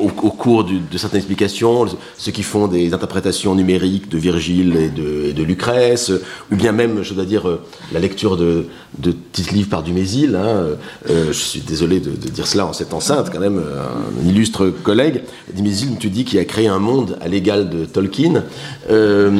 au, 0.00 0.30
cours 0.30 0.64
de 0.64 0.98
certaines 0.98 1.18
explications, 1.18 1.86
ceux 2.16 2.32
qui 2.32 2.42
font 2.42 2.68
des 2.68 2.92
interprétations 2.94 3.54
numériques 3.54 4.08
de 4.08 4.18
Virgile 4.18 4.76
et 4.76 4.88
de, 4.88 5.42
Lucrèce, 5.42 6.12
ou 6.52 6.56
bien 6.56 6.72
même, 6.72 7.02
je 7.02 7.14
dois 7.14 7.24
dire, 7.24 7.48
euh, 7.48 7.62
la 7.92 8.00
lecture 8.00 8.36
de, 8.36 8.66
de 8.98 9.12
petits 9.12 9.54
livres 9.54 9.70
par 9.70 9.82
Dumézil. 9.82 10.36
Hein, 10.36 10.76
euh, 11.08 11.26
je 11.28 11.32
suis 11.32 11.60
désolé 11.60 12.00
de, 12.00 12.10
dire 12.10 12.46
cela 12.46 12.66
en 12.66 12.72
cette 12.72 12.92
enceinte, 12.92 13.30
quand 13.32 13.40
même, 13.40 13.58
un 13.58 14.28
illustre 14.28 14.68
collègue. 14.68 15.22
Dumézil, 15.54 15.96
tu 15.98 16.10
dis, 16.10 16.24
qui 16.24 16.38
a 16.38 16.44
créé 16.44 16.68
un 16.68 16.78
monde 16.78 17.16
à 17.20 17.28
l'égal 17.28 17.70
de 17.70 17.84
Tolkien. 17.84 18.44
Euh, 18.90 19.30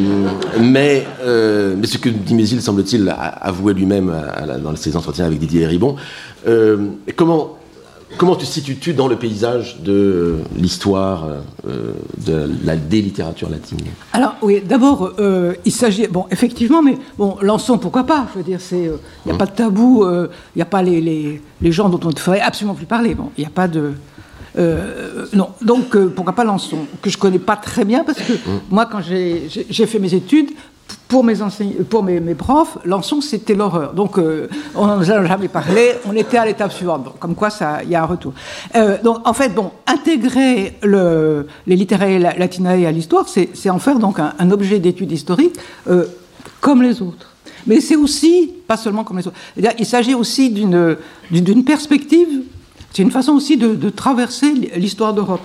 mais, 0.61 1.07
euh, 1.23 1.75
mais 1.79 1.87
ce 1.87 1.99
que 1.99 2.09
Dumézil, 2.09 2.63
semble-t-il, 2.63 3.09
a 3.09 3.15
avoué 3.15 3.75
lui-même 3.75 4.13
dans 4.63 4.75
ses 4.77 4.97
entretiens 4.97 5.27
avec 5.27 5.39
Didier 5.39 5.67
Ribon. 5.67 5.97
Euh, 6.47 6.89
comment 7.17 7.59
Comment 8.17 8.37
te 8.37 8.45
situes-tu 8.45 8.93
dans 8.93 9.09
le 9.09 9.17
paysage 9.17 9.81
de 9.81 10.39
l'histoire 10.57 11.27
euh, 11.67 11.93
de 12.27 12.51
la, 12.65 12.77
des 12.77 13.01
littératures 13.01 13.49
latines 13.49 13.79
Alors 14.13 14.35
oui, 14.43 14.61
d'abord, 14.61 15.13
euh, 15.19 15.55
il 15.65 15.73
s'agit, 15.73 16.07
bon, 16.09 16.27
effectivement, 16.31 16.83
mais 16.83 16.99
bon, 17.17 17.37
Lançon, 17.41 17.79
pourquoi 17.79 18.05
pas? 18.05 18.27
Je 18.33 18.39
veux 18.39 18.45
dire, 18.45 18.61
c'est, 18.61 18.83
il 18.83 18.89
euh, 18.89 18.97
n'y 19.27 19.33
a 19.33 19.35
mmh. 19.35 19.39
pas 19.39 19.47
de 19.47 19.53
tabou, 19.53 20.05
il 20.07 20.29
n'y 20.57 20.63
a 20.63 20.67
pas 20.67 20.83
les, 20.83 21.01
les, 21.01 21.41
les, 21.61 21.73
gens 21.73 21.89
dont 21.89 22.01
on 22.05 22.11
ne 22.11 22.19
ferait 22.19 22.41
absolument 22.41 22.75
plus 22.75 22.87
parler. 22.87 23.15
Bon, 23.15 23.31
il 23.39 23.43
n'y 23.43 23.47
a 23.47 23.51
pas 23.51 23.69
de, 23.69 23.93
non, 25.33 25.51
donc 25.63 25.97
pourquoi 26.09 26.35
pas 26.35 26.45
Lançon, 26.45 26.79
que 27.01 27.11
je 27.11 27.17
connais 27.17 27.39
pas 27.39 27.57
très 27.57 27.85
bien 27.85 28.05
parce 28.05 28.19
que 28.19 28.33
mmh. 28.33 28.61
moi, 28.71 28.87
quand 28.87 29.01
j'ai 29.01 29.87
fait 29.87 29.99
mes 29.99 30.15
études, 30.15 30.51
pour 31.09 31.25
mes, 31.25 31.35
pour 31.89 32.03
mes, 32.03 32.35
profs, 32.35 32.79
Lançon, 32.85 33.21
c'était 33.21 33.55
l'horreur. 33.55 33.93
Donc, 33.93 34.19
euh, 34.19 34.49
on 34.75 34.87
n'en 34.87 35.01
a 35.01 35.03
jamais 35.03 35.49
parlé. 35.49 35.93
On 36.07 36.15
était 36.15 36.39
à 36.39 36.47
l'étape 36.47 36.73
suivante. 36.73 37.05
Bon, 37.05 37.13
comme 37.19 37.35
quoi, 37.35 37.49
il 37.85 37.91
y 37.91 37.95
a 37.95 38.03
un 38.03 38.07
retour. 38.07 38.33
Euh, 38.75 38.97
donc, 39.03 39.27
en 39.27 39.33
fait, 39.33 39.51
bon, 39.51 39.73
intégrer 39.87 40.79
le, 40.83 41.47
les 41.67 41.77
littéraires 41.77 42.37
latinae 42.39 42.87
à 42.87 42.93
l'histoire, 42.93 43.27
c'est 43.29 43.71
en 43.71 43.79
faire 43.79 43.99
donc 43.99 44.19
un, 44.19 44.51
objet 44.51 44.79
d'étude 44.79 45.11
historique 45.13 45.57
euh, 45.89 46.07
comme 46.61 46.83
les 46.83 47.03
autres. 47.03 47.35
Mais 47.67 47.81
c'est 47.81 47.97
aussi, 47.97 48.53
pas 48.67 48.77
seulement 48.77 49.05
comme 49.05 49.19
les 49.19 49.27
autres, 49.27 49.37
il 49.79 49.87
s'agit 49.87 50.15
aussi 50.15 50.51
d'une 50.51 51.65
perspective 51.65 52.43
c'est 52.93 53.03
une 53.03 53.11
façon 53.11 53.33
aussi 53.33 53.57
de, 53.57 53.91
traverser 53.91 54.53
l'histoire 54.77 55.15
de 55.15 55.21
Rome. 55.21 55.39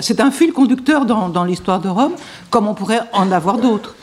C'est 0.00 0.20
un 0.20 0.30
fil 0.30 0.52
conducteur 0.52 1.04
dans, 1.04 1.28
dans 1.28 1.44
l'histoire 1.44 1.80
de 1.80 1.88
Rome, 1.88 2.12
comme 2.50 2.68
on 2.68 2.74
pourrait 2.74 3.00
en 3.12 3.32
avoir 3.32 3.58
d'autres. 3.58 3.96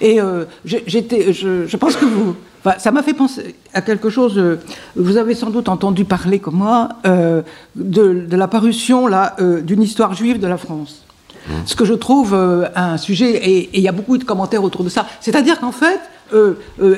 Et 0.00 0.20
euh, 0.20 0.44
j'étais, 0.64 1.32
je, 1.32 1.66
je, 1.66 1.76
pense 1.76 1.96
que 1.96 2.04
vous, 2.04 2.36
enfin, 2.64 2.78
ça 2.78 2.90
m'a 2.90 3.02
fait 3.02 3.14
penser 3.14 3.54
à 3.74 3.80
quelque 3.80 4.10
chose. 4.10 4.38
Euh, 4.38 4.60
vous 4.96 5.16
avez 5.16 5.34
sans 5.34 5.50
doute 5.50 5.68
entendu 5.68 6.04
parler, 6.04 6.38
comme 6.38 6.56
moi, 6.56 6.88
euh, 7.06 7.42
de, 7.76 8.26
de, 8.28 8.36
la 8.36 8.48
parution 8.48 9.06
là 9.06 9.36
d'une 9.62 9.82
histoire 9.82 10.14
juive 10.14 10.38
de 10.38 10.46
la 10.46 10.56
France. 10.56 11.04
Mmh. 11.46 11.52
Ce 11.66 11.76
que 11.76 11.84
je 11.84 11.94
trouve 11.94 12.34
un 12.34 12.96
sujet, 12.96 13.30
et 13.30 13.70
il 13.72 13.80
y 13.80 13.88
a 13.88 13.92
beaucoup 13.92 14.18
de 14.18 14.24
commentaires 14.24 14.62
autour 14.62 14.84
de 14.84 14.88
ça. 14.88 15.06
C'est-à-dire 15.20 15.60
qu'en 15.60 15.72
fait, 15.72 16.00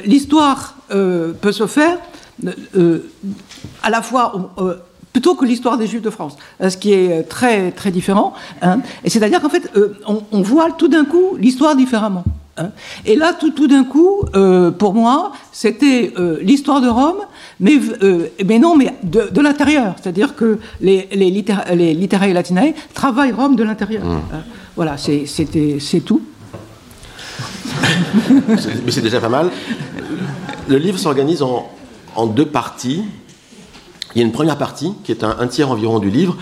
l'histoire 0.05 0.77
peut 0.89 1.53
se 1.53 1.67
faire 1.67 1.99
à 3.83 3.91
la 3.91 4.03
fois 4.03 4.53
plutôt 5.13 5.35
que 5.35 5.45
l'histoire 5.45 5.77
des 5.77 5.87
Juifs 5.87 6.03
de 6.03 6.11
France, 6.11 6.37
ce 6.61 6.77
qui 6.77 6.93
est 6.93 7.23
très 7.25 7.71
très 7.71 7.91
différent. 7.91 8.35
Hein. 8.63 8.81
Et 9.05 9.11
c'est-à-dire 9.11 9.41
qu'en 9.41 9.49
fait, 9.49 9.71
on, 10.07 10.23
on, 10.33 10.43
voit 10.43 10.73
tout 10.73 10.89
d'un 10.89 11.05
coup 11.05 11.37
l'histoire 11.39 11.77
différemment. 11.77 12.25
Hein. 12.61 12.71
Et 13.07 13.17
là, 13.17 13.33
tout, 13.33 13.51
tout 13.51 13.67
d'un 13.67 13.85
coup, 13.85 14.23
euh, 14.35 14.71
pour 14.71 14.95
moi, 14.95 15.33
c'était 15.51 16.13
euh, 16.19 16.39
l'histoire 16.43 16.81
de 16.81 16.89
Rome, 16.89 17.21
mais, 17.59 17.79
euh, 18.03 18.29
mais 18.45 18.59
non, 18.59 18.77
mais 18.77 18.95
de, 19.03 19.29
de 19.33 19.41
l'intérieur. 19.41 19.95
C'est-à-dire 20.01 20.37
que 20.37 20.59
les, 20.81 21.09
les, 21.13 21.31
littéra 21.31 21.65
les 21.75 21.95
littéraires 21.95 22.35
latinae 22.35 22.75
travaillent 22.95 23.33
Rome 23.33 23.57
de 23.57 23.65
l'intérieur. 23.65 24.05
Mmh. 24.05 24.21
Hein. 24.35 24.43
Voilà, 24.77 24.97
c'est 24.99 25.25
tout. 26.05 26.23
mais 28.31 28.91
c'est 28.91 29.01
déjà 29.01 29.21
pas 29.21 29.29
mal. 29.29 29.51
Le 30.69 30.77
livre 30.77 30.99
s'organise 30.99 31.43
en, 31.43 31.71
en 32.15 32.27
deux 32.27 32.47
parties. 32.47 33.03
Il 34.15 34.19
y 34.19 34.23
a 34.23 34.27
une 34.27 34.33
première 34.33 34.59
partie, 34.59 34.93
qui 35.05 35.13
est 35.13 35.23
un, 35.25 35.37
un 35.39 35.47
tiers 35.47 35.71
environ 35.71 36.01
du 36.01 36.11
livre, 36.11 36.37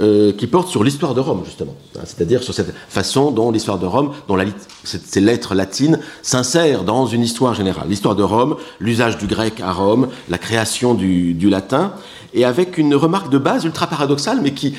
euh, 0.00 0.32
qui 0.32 0.46
porte 0.46 0.68
sur 0.68 0.82
l'histoire 0.82 1.12
de 1.12 1.20
Rome, 1.20 1.42
justement. 1.44 1.76
C'est-à-dire 2.04 2.42
sur 2.42 2.54
cette 2.54 2.72
façon 2.88 3.30
dont 3.30 3.50
l'histoire 3.50 3.78
de 3.78 3.84
Rome, 3.84 4.12
dont 4.26 4.38
ces 4.84 5.20
lettres 5.20 5.54
latines 5.54 5.98
s'insèrent 6.22 6.84
dans 6.84 7.04
une 7.04 7.20
histoire 7.20 7.52
générale. 7.52 7.88
L'histoire 7.90 8.16
de 8.16 8.22
Rome, 8.22 8.56
l'usage 8.80 9.18
du 9.18 9.26
grec 9.26 9.60
à 9.60 9.70
Rome, 9.70 10.08
la 10.30 10.38
création 10.38 10.94
du, 10.94 11.36
latin, 11.50 11.92
et 12.32 12.46
avec 12.46 12.78
une 12.78 12.94
remarque 12.94 13.30
de 13.30 13.36
base 13.36 13.64
ultra 13.64 13.86
paradoxale, 13.86 14.40
mais 14.42 14.52
qui, 14.52 14.74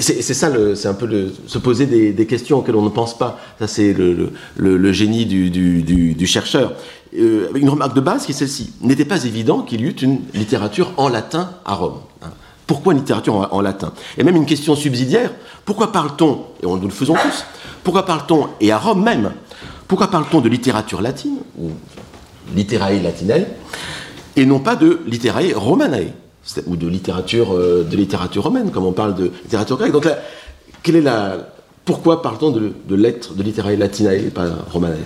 c'est 0.00 0.22
ça, 0.22 0.48
c'est 0.76 0.88
un 0.88 0.94
peu 0.94 1.32
se 1.48 1.58
poser 1.58 1.86
des, 1.86 2.26
questions 2.26 2.58
auxquelles 2.58 2.76
on 2.76 2.82
ne 2.82 2.88
pense 2.88 3.18
pas. 3.18 3.40
Ça, 3.58 3.66
c'est 3.66 3.92
le, 3.92 4.92
génie 4.92 5.26
du, 5.26 6.26
chercheur 6.26 6.74
euh, 7.18 7.48
une 7.54 7.68
remarque 7.68 7.96
de 7.96 8.00
base 8.00 8.26
qui 8.26 8.30
est 8.32 8.34
celle-ci. 8.34 8.70
N'était 8.80 9.04
pas 9.04 9.24
évident 9.24 9.62
qu'il 9.62 9.80
y 9.80 9.84
eut 9.84 9.96
une 10.02 10.20
littérature 10.34 10.92
en 10.98 11.08
latin 11.08 11.50
à 11.64 11.74
Rome. 11.74 11.98
Hein. 12.22 12.30
Pourquoi 12.66 12.92
une 12.92 12.98
littérature 12.98 13.48
en, 13.52 13.60
latin 13.60 13.92
Et 14.18 14.24
même 14.24 14.36
une 14.36 14.46
question 14.46 14.74
subsidiaire, 14.74 15.30
pourquoi 15.64 15.92
parle-t-on, 15.92 16.46
et 16.62 16.66
nous 16.66 16.80
le 16.80 16.90
faisons 16.90 17.14
tous, 17.14 17.44
pourquoi 17.84 18.04
parle-t-on, 18.04 18.48
et 18.60 18.72
à 18.72 18.78
Rome 18.78 19.04
même, 19.04 19.32
pourquoi 19.86 20.08
parle-t-on 20.08 20.40
de 20.40 20.48
littérature 20.48 21.00
latine, 21.00 21.38
ou 21.58 21.70
literae 22.54 23.00
latinae, 23.02 23.46
et 24.34 24.44
non 24.46 24.58
pas 24.58 24.74
de 24.74 25.00
literae 25.06 25.54
romanae, 25.54 26.12
ou 26.66 26.76
de 26.76 26.88
littérature, 26.88 27.54
euh, 27.54 27.84
de 27.88 27.96
littérature 27.96 28.42
romaine, 28.42 28.70
comme 28.70 28.84
on 28.84 28.92
parle 28.92 29.14
de 29.14 29.30
littérature 29.44 29.78
grecque. 29.78 29.92
Donc 29.92 30.08
quelle 30.82 30.96
est 30.96 31.02
la... 31.02 31.48
Pourquoi 31.84 32.20
parle-t-on 32.20 32.50
de, 32.50 32.94
lettres, 32.96 33.34
de 33.34 33.42
literae 33.44 33.76
latinae 33.76 34.26
et 34.26 34.30
pas 34.30 34.46
romanae 34.72 34.96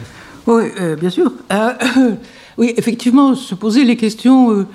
oui, 0.47 0.65
euh, 0.81 0.97
bien 0.97 1.11
sûr. 1.11 1.31
Euh, 1.53 1.73
oui, 2.59 2.73
effectivement, 2.79 3.35
se 3.35 3.55
poser 3.55 3.85
les 3.85 3.97
questions 3.97 4.67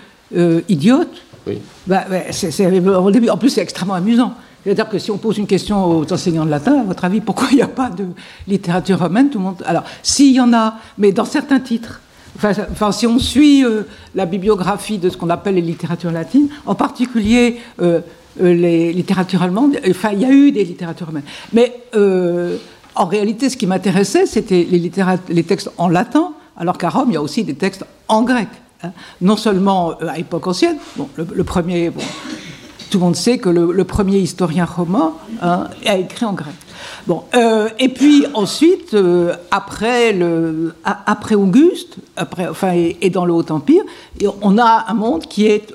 idiotes. 0.70 1.25
Oui. 1.48 1.60
Bah, 1.88 2.06
bah, 2.10 3.00
au 3.00 3.12
début, 3.12 3.30
en 3.30 3.38
plus, 3.38 3.50
c'est 3.50 3.62
extrêmement 3.62 3.94
amusant. 3.94 4.34
C'est-à-dire 4.64 4.90
que 4.90 4.98
si 4.98 5.12
on 5.12 5.18
pose 5.18 5.38
une 5.38 5.46
question 5.46 5.86
aux 5.86 6.12
enseignants 6.12 6.46
de 6.46 6.50
latin, 6.50 6.80
à 6.80 6.84
votre 6.84 7.06
avis, 7.06 7.22
pourquoi 7.22 7.48
il 7.52 7.58
n'y 7.58 7.62
a 7.62 7.68
pas 7.68 7.90
de 7.90 8.08
littérature 8.48 9.00
romaine 9.00 9.30
Tout 9.30 9.38
le 9.38 9.44
monde. 9.44 9.64
Alors, 9.66 9.84
s'il 10.02 10.34
y 10.34 10.42
en 10.42 10.54
a, 10.54 10.76
mais 10.98 11.12
dans 11.12 11.26
certains 11.26 11.60
titres. 11.60 12.02
Enfin, 12.38 12.92
si 12.92 13.08
on 13.08 13.18
suit 13.18 13.64
euh, 13.64 13.84
la 14.14 14.26
bibliographie 14.26 14.98
de 14.98 15.10
ce 15.10 15.16
qu'on 15.16 15.30
appelle 15.30 15.56
les 15.56 15.62
littératures 15.62 16.12
latines, 16.12 16.50
en 16.66 16.76
particulier 16.76 17.60
euh, 17.82 18.02
les 18.42 18.92
littératures 18.92 19.42
allemandes, 19.42 19.78
enfin, 19.90 20.10
il 20.12 20.22
y 20.22 20.26
a 20.26 20.32
eu 20.32 20.52
des 20.52 20.66
littératures 20.66 21.08
romaines. 21.08 21.24
Mais 21.54 21.74
En 22.96 23.06
réalité, 23.06 23.50
ce 23.50 23.58
qui 23.58 23.68
m'intéressait, 23.68 24.26
c'était 24.26 24.66
les, 24.70 25.44
textes 25.44 25.70
en 25.78 25.90
latin, 25.90 26.34
alors 26.58 26.78
qu'à 26.78 26.90
Rome, 26.90 27.10
il 27.10 27.14
y 27.14 27.18
a 27.18 27.22
aussi 27.22 27.44
des 27.44 27.56
textes 27.56 27.86
en 28.08 28.24
grec. 28.24 28.48
Hein. 28.84 28.92
Non 29.22 29.38
seulement 29.38 29.92
euh, 30.02 30.08
à 30.08 30.20
époque 30.20 30.48
ancienne, 30.48 30.78
bon, 30.96 31.10
le, 31.16 31.44
premier, 31.44 31.92
tout 32.90 32.98
le 32.98 33.04
monde 33.04 33.16
sait 33.16 33.38
que 33.38 33.50
le, 33.50 33.84
premier 33.84 34.20
historien 34.20 34.66
romain 34.66 35.14
hein, 35.42 35.68
a 35.86 35.98
écrit 35.98 36.26
en 36.26 36.34
grec. 36.34 36.54
Bon, 37.08 37.24
euh, 37.36 37.70
et 37.80 37.90
puis 37.90 38.26
ensuite, 38.34 38.96
après, 39.52 40.14
le, 40.14 40.74
après 40.84 41.36
Auguste, 41.36 41.98
après, 42.16 42.48
enfin, 42.48 42.74
et, 42.74 43.10
dans 43.10 43.26
le 43.26 43.34
Haut 43.34 43.50
Empire, 43.52 43.84
on 44.42 44.58
a 44.58 44.86
un 44.88 44.94
monde 44.94 45.26
qui 45.28 45.46
est 45.48 45.74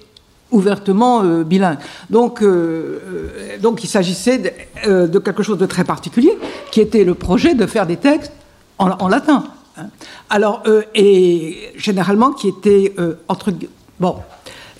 ouvertement 0.50 1.22
bilingue. 1.44 1.78
Donc, 2.10 2.44
donc 3.60 3.84
il 3.84 3.86
s'agissait 3.86 4.38
de, 4.84 5.18
quelque 5.20 5.44
chose 5.44 5.58
de 5.58 5.66
très 5.66 5.84
particulier, 5.84 6.36
qui 6.72 6.80
était 6.80 7.04
le 7.04 7.14
projet 7.14 7.54
de 7.54 7.66
faire 7.66 7.86
des 7.86 7.96
textes 7.96 8.32
en, 8.80 9.08
latin. 9.08 9.44
Hein. 9.80 9.86
Alors, 10.28 10.62
et 10.94 11.72
généralement 11.76 12.32
qui 12.32 12.48
était 12.48 12.94
entre 13.28 13.52
bon, 13.98 14.16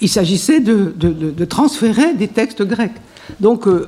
il 0.01 0.09
s'agissait 0.09 0.61
de, 0.61 1.45
transférer 1.45 2.15
des 2.15 2.29
textes 2.29 2.63
grecs. 2.63 2.93
Donc 3.39 3.69
euh, 3.69 3.87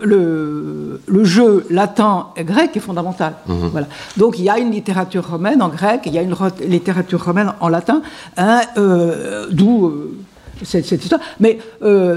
le, 1.07 1.25
jeu 1.25 1.67
latin 1.69 2.29
et 2.37 2.45
grec 2.45 2.77
est 2.77 2.81
fondamental. 2.81 3.35
Mhm. 3.49 3.69
Voilà. 3.73 3.87
Donc 4.17 4.39
il 4.39 4.45
y 4.45 4.51
a 4.51 4.59
une 4.59 4.71
littérature 4.71 5.29
romaine 5.29 5.63
en 5.63 5.69
grec, 5.69 6.03
il 6.07 6.13
y 6.13 6.19
a 6.19 6.23
une 6.23 6.37
littérature 6.67 7.25
romaine 7.25 7.53
en 7.59 7.69
latin, 7.69 8.03
hein, 8.37 8.61
euh, 8.77 9.49
d'où 9.51 9.87
euh, 9.87 10.17
cette, 10.63 10.87
cette, 10.87 11.03
histoire. 11.03 11.21
Mais 11.41 11.59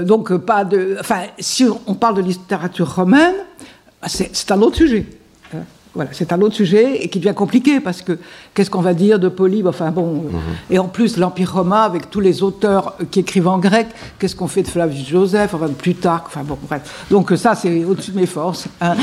donc 0.04 0.36
pas 0.36 0.64
de. 0.64 0.96
Enfin, 1.00 1.22
si 1.38 1.64
on 1.86 1.94
parle 1.94 2.16
de 2.16 2.22
littérature 2.22 2.94
romaine, 2.94 3.34
c'est 4.06 4.50
un 4.52 4.62
autre 4.62 4.76
sujet. 4.76 5.06
Voilà, 5.96 6.10
c'est 6.12 6.30
un 6.34 6.40
autre 6.42 6.54
sujet 6.54 7.02
et 7.02 7.08
qui 7.08 7.18
devient 7.18 7.34
compliqué 7.34 7.80
parce 7.80 8.02
que 8.02 8.18
qu'est-ce 8.52 8.68
qu'on 8.68 8.82
va 8.82 8.92
dire 8.92 9.18
de 9.18 9.28
Polybe 9.28 9.66
Enfin 9.66 9.90
bon, 9.90 10.24
mhm. 10.24 10.40
et 10.70 10.78
en 10.78 10.88
plus 10.88 11.16
l'Empire 11.16 11.54
romain 11.54 11.80
avec 11.80 12.10
tous 12.10 12.20
les 12.20 12.42
auteurs 12.42 12.96
qui 13.10 13.20
écrivent 13.20 13.48
en 13.48 13.58
grec, 13.58 13.86
qu'est-ce 14.18 14.36
qu'on 14.36 14.46
fait 14.46 14.62
de 14.62 14.68
Flavius 14.68 15.08
Joseph 15.08 15.54
Enfin 15.54 15.68
plus 15.68 15.94
tard, 15.94 16.24
enfin 16.26 16.42
bon 16.44 16.58
bref. 16.68 17.06
Donc 17.10 17.32
ça 17.36 17.54
c'est 17.54 17.82
au-dessus 17.84 18.10
de 18.10 18.20
mes 18.20 18.26
forces. 18.26 18.66
Hein. 18.82 18.94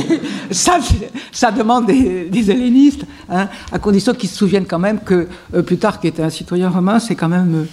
ça, 0.52 0.78
ça 1.32 1.50
demande 1.50 1.86
des, 1.86 2.50
hellénistes, 2.50 3.04
hein, 3.28 3.48
à 3.72 3.80
condition 3.80 4.14
qu'ils 4.14 4.28
se 4.28 4.36
souviennent 4.36 4.66
quand 4.66 4.78
même 4.78 5.00
que 5.00 5.26
euh, 5.52 5.62
Plutarque 5.62 6.04
était 6.04 6.22
un 6.22 6.30
citoyen 6.30 6.70
romain, 6.70 7.00
c'est 7.00 7.16
quand 7.16 7.28
même 7.28 7.54
euh, 7.54 7.64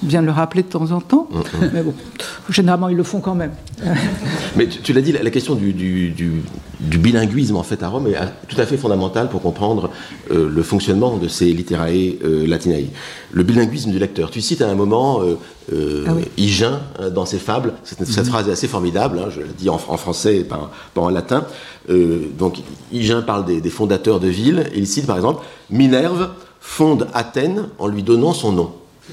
bien 0.00 0.22
de 0.22 0.26
le 0.26 0.32
rappeler 0.32 0.62
de 0.62 0.68
temps 0.68 0.90
en 0.90 1.02
temps. 1.02 1.28
Mhm. 1.30 1.70
Mais 1.74 1.82
bon, 1.82 1.94
généralement 2.48 2.88
ils 2.88 2.96
le 2.96 3.02
font 3.02 3.20
quand 3.20 3.34
même. 3.34 3.52
Mais 4.56 4.68
tu, 4.68 4.94
l'as 4.94 5.02
dit, 5.02 5.12
la, 5.12 5.30
question 5.30 5.54
du, 5.54 5.72
du, 5.72 6.42
bilinguisme 6.82 7.56
en 7.56 7.62
fait 7.62 7.82
à 7.82 7.88
Rome 7.88 8.08
est 8.08 8.16
tout 8.48 8.60
à 8.60 8.66
fait 8.66 8.76
fondamentale 8.76 9.28
pour 9.28 9.40
comprendre 9.40 9.90
euh, 10.30 10.48
le 10.48 10.62
fonctionnement 10.62 11.16
de 11.16 11.28
ces 11.28 11.46
literae 11.46 12.18
euh, 12.24 12.46
latinae. 12.46 12.88
Le 13.30 13.42
bilinguisme 13.42 13.90
du 13.90 13.98
lecteur. 13.98 14.30
Tu 14.30 14.40
cites 14.40 14.62
à 14.62 14.68
un 14.68 14.74
moment 14.74 15.22
euh, 15.22 15.38
euh 15.72 16.04
ah 16.98 17.10
dans 17.10 17.24
ses 17.24 17.38
fables. 17.38 17.74
Cette, 17.84 18.00
mhm. 18.00 18.24
phrase 18.24 18.48
est 18.48 18.52
assez 18.52 18.68
formidable. 18.68 19.18
Hein, 19.18 19.28
je 19.34 19.40
la 19.40 19.46
dis 19.56 19.68
en, 19.68 19.78
français 19.78 20.38
et 20.38 20.44
pas, 20.44 20.70
en 20.96 21.08
latin. 21.08 21.44
donc 21.88 22.58
Hygin 22.92 23.22
parle 23.22 23.44
des, 23.44 23.60
des, 23.60 23.70
fondateurs 23.70 24.20
de 24.20 24.28
villes 24.28 24.66
et 24.74 24.78
il 24.78 24.86
cite 24.86 25.06
par 25.06 25.16
exemple 25.16 25.44
Minerve 25.70 26.30
fonde 26.60 27.06
Athènes 27.14 27.68
en 27.78 27.86
lui 27.86 28.02
donnant 28.02 28.32
son 28.32 28.52
nom. 28.52 28.72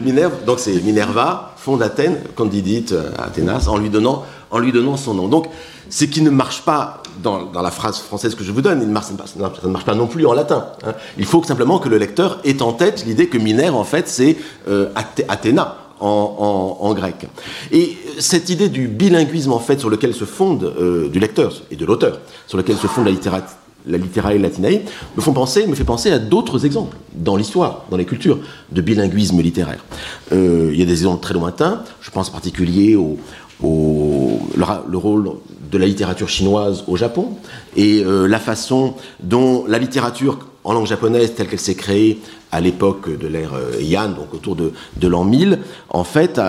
Minerve, 0.00 0.44
donc 0.44 0.60
c'est 0.60 0.80
Minerva, 0.82 1.54
fonde 1.56 1.82
Athènes, 1.82 2.18
candidite 2.34 2.94
à 3.18 3.24
Athénas, 3.24 3.66
en 3.68 3.78
lui 3.78 3.90
donnant, 3.90 4.24
en 4.50 4.58
lui 4.58 4.72
donnant 4.72 4.96
son 4.96 5.14
nom. 5.14 5.28
Donc, 5.28 5.46
ce 5.90 6.04
qui 6.04 6.22
ne 6.22 6.30
marche 6.30 6.62
pas 6.62 7.02
dans, 7.22 7.50
la 7.52 7.70
phrase 7.70 7.98
française 7.98 8.34
que 8.34 8.44
je 8.44 8.52
vous 8.52 8.62
donne, 8.62 8.80
ça 8.80 9.12
ne 9.36 9.68
marche 9.68 9.84
pas 9.84 9.94
non 9.94 10.06
plus 10.06 10.26
en 10.26 10.32
latin. 10.32 10.66
Hein. 10.84 10.94
Il 11.18 11.24
faut 11.24 11.42
simplement 11.42 11.78
que 11.78 11.88
le 11.88 11.98
lecteur 11.98 12.40
ait 12.44 12.62
en 12.62 12.72
tête 12.72 13.04
l'idée 13.06 13.28
que 13.28 13.38
Minerve, 13.38 13.76
en 13.76 13.84
fait, 13.84 14.08
c'est 14.08 14.36
euh, 14.68 14.90
Athéna. 15.28 15.78
En, 15.98 16.92
grec. 16.94 17.26
Et 17.72 17.96
cette 18.18 18.50
idée 18.50 18.68
du 18.68 18.86
bilinguisme, 18.86 19.52
en 19.52 19.58
fait, 19.58 19.80
sur 19.80 19.88
lequel 19.88 20.12
se 20.12 20.26
fonde, 20.26 20.64
euh, 20.78 21.08
du 21.08 21.18
lecteur 21.18 21.54
et 21.70 21.76
de 21.76 21.86
l'auteur, 21.86 22.20
sur 22.46 22.58
lequel 22.58 22.76
se 22.76 22.86
fonde 22.86 23.06
la 23.06 23.12
littérature, 23.12 23.56
la 23.86 23.98
latinae, 23.98 24.82
me 25.16 25.74
fait 25.74 25.84
penser 25.84 26.10
à 26.10 26.18
d'autres 26.18 26.66
exemples 26.66 26.96
dans 27.14 27.36
l'histoire, 27.36 27.84
dans 27.90 27.96
les 27.96 28.04
cultures 28.04 28.38
de 28.72 28.80
bilinguisme 28.80 29.40
littéraire. 29.40 29.84
Euh, 30.32 30.70
il 30.72 30.78
y 30.78 30.82
a 30.82 30.86
des 30.86 30.92
exemples 30.92 31.22
très 31.22 31.34
lointains. 31.34 31.82
Je 32.00 32.10
pense 32.10 32.28
en 32.28 32.32
particulier 32.32 32.96
au, 32.96 33.16
le, 33.62 34.96
rôle 34.96 35.30
de 35.70 35.78
la 35.78 35.86
littérature 35.86 36.28
chinoise 36.28 36.84
au 36.86 36.96
Japon 36.96 37.30
et 37.76 38.02
euh, 38.04 38.26
la 38.26 38.38
façon 38.38 38.94
dont 39.20 39.64
la 39.66 39.78
littérature 39.78 40.38
en 40.64 40.72
langue 40.72 40.86
japonaise 40.86 41.34
telle 41.34 41.48
qu'elle 41.48 41.60
s'est 41.60 41.74
créée 41.74 42.20
à 42.52 42.60
l'époque 42.60 43.08
de 43.08 43.26
l'ère 43.26 43.54
euh, 43.54 43.80
Yan, 43.80 44.10
donc 44.10 44.34
autour 44.34 44.56
de, 44.56 44.72
l'an 45.02 45.24
1000, 45.24 45.60
en 45.90 46.04
fait, 46.04 46.40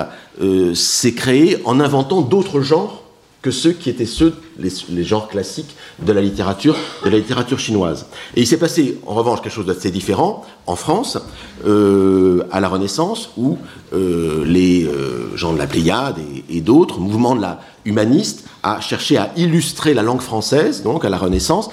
s'est 0.73 1.13
créée 1.13 1.57
en 1.65 1.79
inventant 1.79 2.21
d'autres 2.21 2.61
genres 2.61 3.03
que 3.41 3.51
ceux 3.51 3.71
qui 3.71 3.89
étaient 3.89 4.05
ceux, 4.05 4.33
les, 4.57 5.03
genres 5.03 5.27
classiques 5.27 5.75
de 5.99 6.11
la 6.11 6.21
littérature, 6.21 6.75
de 7.05 7.09
la 7.09 7.17
littérature 7.17 7.59
chinoise. 7.59 8.07
Et 8.35 8.41
il 8.41 8.47
s'est 8.47 8.57
passé, 8.57 8.97
en 9.05 9.13
revanche, 9.13 9.41
quelque 9.41 9.53
chose 9.53 9.67
d'assez 9.67 9.91
différent 9.91 10.43
en 10.65 10.75
France, 10.75 11.17
euh, 11.65 12.43
à 12.51 12.59
la 12.59 12.67
Renaissance, 12.67 13.29
où 13.37 13.57
euh, 13.93 14.43
les 14.45 14.85
euh, 14.85 15.35
gens 15.35 15.53
de 15.53 15.57
la 15.59 15.67
Pléiade 15.67 16.17
et, 16.49 16.61
d'autres, 16.61 16.99
mouvements 16.99 17.35
de 17.35 17.41
la 17.41 17.61
humaniste, 17.85 18.45
a 18.63 18.81
cherché 18.81 19.17
à 19.17 19.31
illustrer 19.37 19.93
la 19.93 20.01
langue 20.01 20.21
française, 20.21 20.81
donc 20.83 21.05
à 21.05 21.09
la 21.09 21.17
Renaissance, 21.17 21.69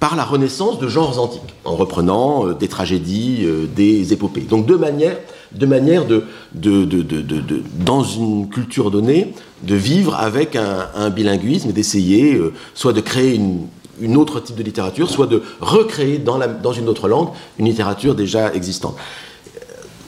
par 0.00 0.16
la 0.16 0.24
renaissance 0.24 0.78
de 0.78 0.86
genres 0.86 1.18
antiques, 1.18 1.54
en 1.64 1.76
reprenant 1.76 2.48
des 2.48 2.68
tragédies, 2.68 3.46
des 3.74 4.12
épopées. 4.12 4.42
Donc 4.42 4.66
deux 4.66 4.76
manières 4.76 5.16
de 5.54 5.66
manière 5.66 6.04
de, 6.06 6.24
dans 7.84 8.02
une 8.02 8.48
culture 8.48 8.90
donnée, 8.90 9.32
de 9.62 9.74
vivre 9.74 10.14
avec 10.14 10.56
un, 10.56 11.10
bilinguisme 11.10 11.70
et 11.70 11.72
d'essayer 11.72 12.34
euh, 12.34 12.52
soit 12.74 12.92
de 12.92 13.00
créer 13.00 13.34
une, 14.00 14.16
autre 14.16 14.40
type 14.40 14.56
de 14.56 14.62
littérature, 14.62 15.08
soit 15.08 15.26
de 15.26 15.42
recréer 15.60 16.18
dans, 16.18 16.38
la, 16.38 16.48
dans 16.48 16.72
une 16.72 16.88
autre 16.88 17.08
langue 17.08 17.28
une 17.58 17.66
littérature 17.66 18.14
déjà 18.14 18.52
existante. 18.52 18.96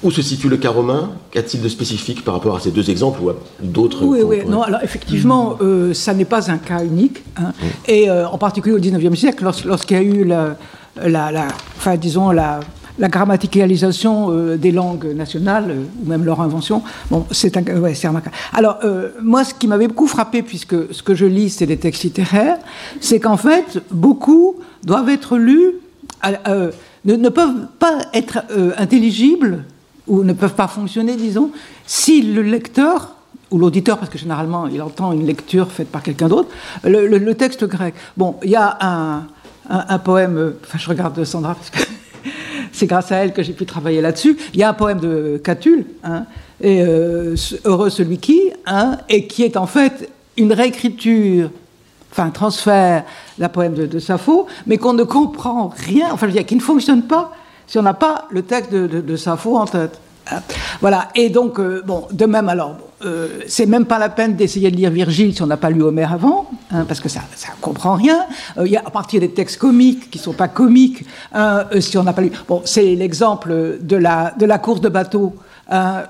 Où 0.03 0.11
se 0.11 0.21
situe 0.21 0.49
le 0.49 0.59
cas 0.59 0.71
romain? 0.71 1.13
Qu'a-t-il 1.31 1.63
de 1.63 1.69
spécifique 1.69 2.23
par 2.23 2.35
rapport 2.35 2.57
à 2.57 2.61
ces 2.61 2.71
deux 2.71 2.91
exemples 2.91 3.21
ou 3.23 3.31
à 3.31 3.37
d'autres 3.63 4.05
Oui, 4.05 4.21
oui, 4.23 4.39
non, 4.47 4.63
alors 4.63 4.81
effectivement, 4.83 5.57
euh, 5.63 5.95
ça 5.95 6.13
n'est 6.13 6.27
pas 6.27 6.51
un 6.51 6.59
cas 6.59 6.85
unique. 6.85 7.23
Hein. 7.37 7.53
Et 7.89 8.11
euh, 8.11 8.29
en 8.29 8.37
particulier 8.37 8.75
au 8.75 8.79
XIXe 8.79 9.19
siècle, 9.19 9.43
lorsqu'il 9.65 9.97
y 9.97 10.01
a 10.01 10.03
eu 10.03 10.25
la, 10.25 10.59
la, 11.03 11.33
la, 11.33 11.49
enfin, 11.79 11.97
disons, 11.97 12.31
la, 12.31 12.61
la 12.99 13.09
grammaticalisation 13.09 14.31
euh, 14.31 14.57
des 14.57 14.73
langues 14.73 15.07
nationales, 15.15 15.71
euh, 15.71 15.85
ou 16.03 16.09
même 16.09 16.25
leur 16.25 16.41
invention, 16.41 16.83
bon, 17.11 17.27
c'est 17.31 17.57
un, 17.57 17.63
ouais, 17.81 17.95
un 18.07 18.23
Alors, 18.53 18.79
euh, 18.85 19.11
moi, 19.23 19.45
ce 19.45 19.55
qui 19.55 19.69
m'avait 19.69 19.89
beaucoup 19.89 20.07
frappé, 20.07 20.43
puisque 20.43 20.93
ce 20.93 21.03
que 21.03 21.15
je 21.15 21.27
lis, 21.27 21.51
c'est 21.51 21.67
des 21.67 21.77
textes 21.77 22.05
littéraires, 22.05 22.59
c'est 23.01 23.21
qu'en 23.21 23.37
fait, 23.37 23.83
beaucoup 23.91 24.57
doivent 24.85 25.09
être 25.09 25.37
lus, 25.37 25.75
ne, 27.05 27.29
peuvent 27.29 27.69
pas 27.79 27.99
être 28.15 28.39
intelligibles, 28.79 29.65
ou 30.07 30.23
ne 30.23 30.33
peuvent 30.33 30.55
pas 30.55 30.69
fonctionner, 30.69 31.17
disons, 31.17 31.51
si 31.87 32.23
le 32.23 32.43
lecteur 32.43 33.15
ou 33.51 33.59
l'auditeur, 33.59 33.99
parce 33.99 34.11
que 34.11 34.19
généralement 34.19 34.67
il 34.67 34.83
entend 34.83 35.13
une 35.13 35.25
lecture 35.25 35.71
faite 35.71 35.89
par 35.89 36.03
quelqu'un 36.03 36.29
d'autre, 36.29 36.49
le, 36.85 37.33
texte 37.35 37.65
grec. 37.65 37.95
Bon, 38.17 38.37
il 38.43 38.51
y 38.51 38.57
a 38.57 38.77
un, 38.81 39.27
un 39.69 39.99
poème, 39.99 40.55
enfin 40.65 40.79
je 40.79 40.89
regarde 40.89 41.23
Sandra 41.25 41.55
parce 41.55 41.71
que 41.71 41.79
c'est 42.73 42.87
grâce 42.87 43.13
à 43.13 43.17
elle 43.17 43.33
que 43.33 43.43
j'ai 43.43 43.53
pu 43.53 43.67
travailler 43.67 44.01
là-dessus. 44.01 44.37
Il 44.55 44.61
y 44.61 44.63
a 44.63 44.69
un 44.69 44.75
poème 44.75 45.01
de 45.01 45.41
Catulle, 45.43 45.85
hein, 46.05 46.25
euh, 46.65 47.37
Heureux 47.65 47.91
celui 47.91 48.19
qui, 48.19 48.41
hein, 48.67 48.99
et 49.09 49.27
qui 49.27 49.45
est 49.45 49.57
en 49.57 49.67
fait 49.67 50.11
une 50.37 50.53
réécriture, 50.53 51.51
enfin 52.11 52.25
un 52.25 52.31
transfert 52.31 53.05
d'un 53.39 53.49
poème 53.49 53.75
de, 53.75 53.99
Sappho, 53.99 54.47
mais 54.67 54.79
qu'on 54.79 54.93
ne 54.93 55.05
comprend 55.05 55.73
rien, 55.77 56.07
enfin 56.13 56.27
je 56.27 56.33
veux 56.33 56.39
dire, 56.39 56.47
qui 56.47 56.57
ne 56.57 56.61
fonctionne 56.61 57.03
pas 57.03 57.33
si 57.67 57.79
on 57.79 57.83
n'a 57.83 57.95
pas 57.95 58.27
le 58.31 58.43
texte 58.43 58.73
de, 58.73 58.87
de 58.87 59.17
Sappho 59.17 59.57
en 59.57 59.67
tête. 59.67 60.01
Voilà, 60.81 61.09
et 61.15 61.31
donc, 61.31 61.59
euh, 61.59 61.83
bon, 61.85 62.07
de 62.11 62.27
même, 62.27 62.49
alors, 62.49 62.77
euh, 63.05 63.41
c'est 63.47 63.67
même 63.67 63.85
pas 63.85 63.99
la 63.99 64.09
peine 64.09 64.37
d'essayer 64.37 64.71
de 64.71 64.77
lire 64.77 64.91
Virgile 64.91 65.35
si 65.35 65.43
on 65.43 65.47
n'a 65.47 65.57
pas 65.57 65.71
lu 65.71 65.83
Homère 65.83 66.13
avant, 66.13 66.51
hein, 66.71 66.85
parce 66.89 67.01
que 67.01 67.09
ça 67.09 67.21
ne 67.21 67.61
comprend 67.61 67.95
rien. 67.95 68.25
Euh, 68.57 68.67
il 68.67 68.73
y 68.73 68.77
a 68.77 68.83
à 68.85 68.91
partir 68.91 69.21
des 69.21 69.31
textes 69.31 69.59
comiques 69.59 70.11
qui 70.11 70.19
ne 70.19 70.23
sont 70.23 70.33
pas 70.33 70.49
comiques, 70.49 71.05
hein, 71.35 71.65
si 71.79 71.99
on 71.99 72.05
n'a 72.05 72.13
pas 72.13 72.23
lu. 72.23 72.33
Bon, 72.49 72.63
c'est 72.65 72.95
l'exemple 72.95 73.79
de 73.81 73.97
la, 73.97 74.33
de 74.39 74.47
la 74.47 74.59
course 74.59 74.81
de 74.81 74.89
bateau. 74.89 75.35
Hein, 75.69 76.05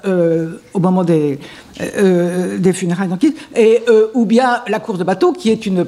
au 0.75 0.81
moment 0.81 1.03
des, 1.03 1.41
des 1.81 2.73
funérailles 2.75 3.09
et 3.57 3.83
ou 4.13 4.27
bien 4.27 4.61
la 4.69 4.81
course 4.81 4.99
de 4.99 5.05
bateau 5.05 5.33
qui 5.33 5.49
est 5.51 5.65
une 5.65 5.87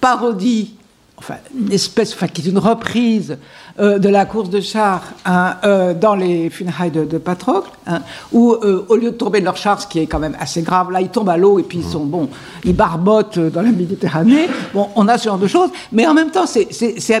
parodie 0.00 0.77
enfin 1.18 1.34
une 1.58 1.72
espèce, 1.72 2.14
enfin 2.14 2.28
qui 2.28 2.42
est 2.42 2.50
une 2.50 2.58
reprise 2.58 3.36
euh, 3.80 3.98
de 3.98 4.08
la 4.08 4.24
course 4.24 4.50
de 4.50 4.60
chars 4.60 5.02
hein, 5.26 5.56
euh, 5.64 5.94
dans 5.94 6.14
les 6.14 6.48
funérailles 6.48 6.90
de, 6.90 7.18
Patrocle, 7.18 7.70
hein, 7.86 8.00
où 8.32 8.52
euh, 8.52 8.86
au 8.88 8.96
lieu 8.96 9.10
de 9.10 9.16
tomber 9.16 9.40
de 9.40 9.44
leur 9.44 9.56
char, 9.56 9.80
ce 9.80 9.86
qui 9.86 9.98
est 9.98 10.06
quand 10.06 10.20
même 10.20 10.36
assez 10.38 10.62
grave, 10.62 10.90
là 10.90 11.00
ils 11.00 11.08
tombent 11.08 11.28
à 11.28 11.36
l'eau 11.36 11.58
et 11.58 11.62
puis 11.64 11.78
ils 11.78 11.84
sont 11.84 12.04
bon, 12.04 12.28
ils 12.64 12.74
barbotent 12.74 13.38
dans 13.38 13.62
la 13.62 13.70
Méditerranée. 13.70 14.48
Bon, 14.72 14.88
on 14.94 15.08
a 15.08 15.18
ce 15.18 15.24
genre 15.24 15.38
de 15.38 15.46
choses, 15.46 15.70
mais 15.92 16.06
en 16.06 16.14
même 16.14 16.30
temps, 16.30 16.46
c'est, 16.46 16.68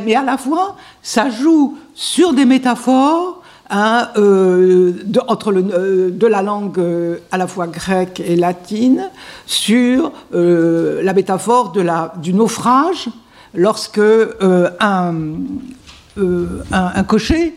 mais 0.04 0.14
à 0.14 0.22
la 0.22 0.36
fois, 0.36 0.76
ça 1.02 1.30
joue 1.30 1.76
sur 1.94 2.32
des 2.32 2.44
métaphores. 2.44 3.42
Hein, 3.70 4.08
de, 4.16 5.20
entre 5.28 5.52
le, 5.52 6.10
de 6.10 6.26
la 6.26 6.40
langue 6.40 6.80
à 7.30 7.36
la 7.36 7.46
fois 7.46 7.66
grecque 7.66 8.18
et 8.18 8.34
latine 8.34 9.10
sur 9.44 10.10
la 10.32 11.12
métaphore 11.12 11.72
de 11.72 11.82
la, 11.82 12.14
du 12.16 12.32
naufrage 12.32 13.10
lorsque 13.54 14.00
un, 14.80 15.14
un, 16.72 17.04
cocher 17.04 17.54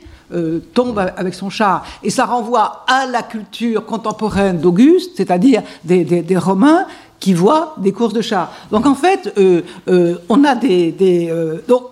tombe 0.74 1.00
avec 1.00 1.34
son 1.34 1.50
char. 1.50 1.86
Et 2.04 2.10
ça 2.10 2.26
renvoie 2.26 2.86
à 2.88 3.06
la 3.06 3.24
culture 3.24 3.86
contemporaine 3.86 4.60
d'Auguste, 4.60 5.12
c'est-à-dire 5.18 5.64
des, 5.84 6.04
des, 6.04 6.38
Romains 6.38 6.86
qui 7.20 7.34
voient 7.34 7.76
des 7.78 7.92
courses 7.92 8.14
de 8.14 8.22
chars. 8.22 8.52
Donc 8.72 8.86
en 8.86 8.96
fait, 8.96 9.34
on 10.30 10.44
a 10.44 10.56
des... 10.56 10.92
des 10.92 11.34
donc, 11.68 11.84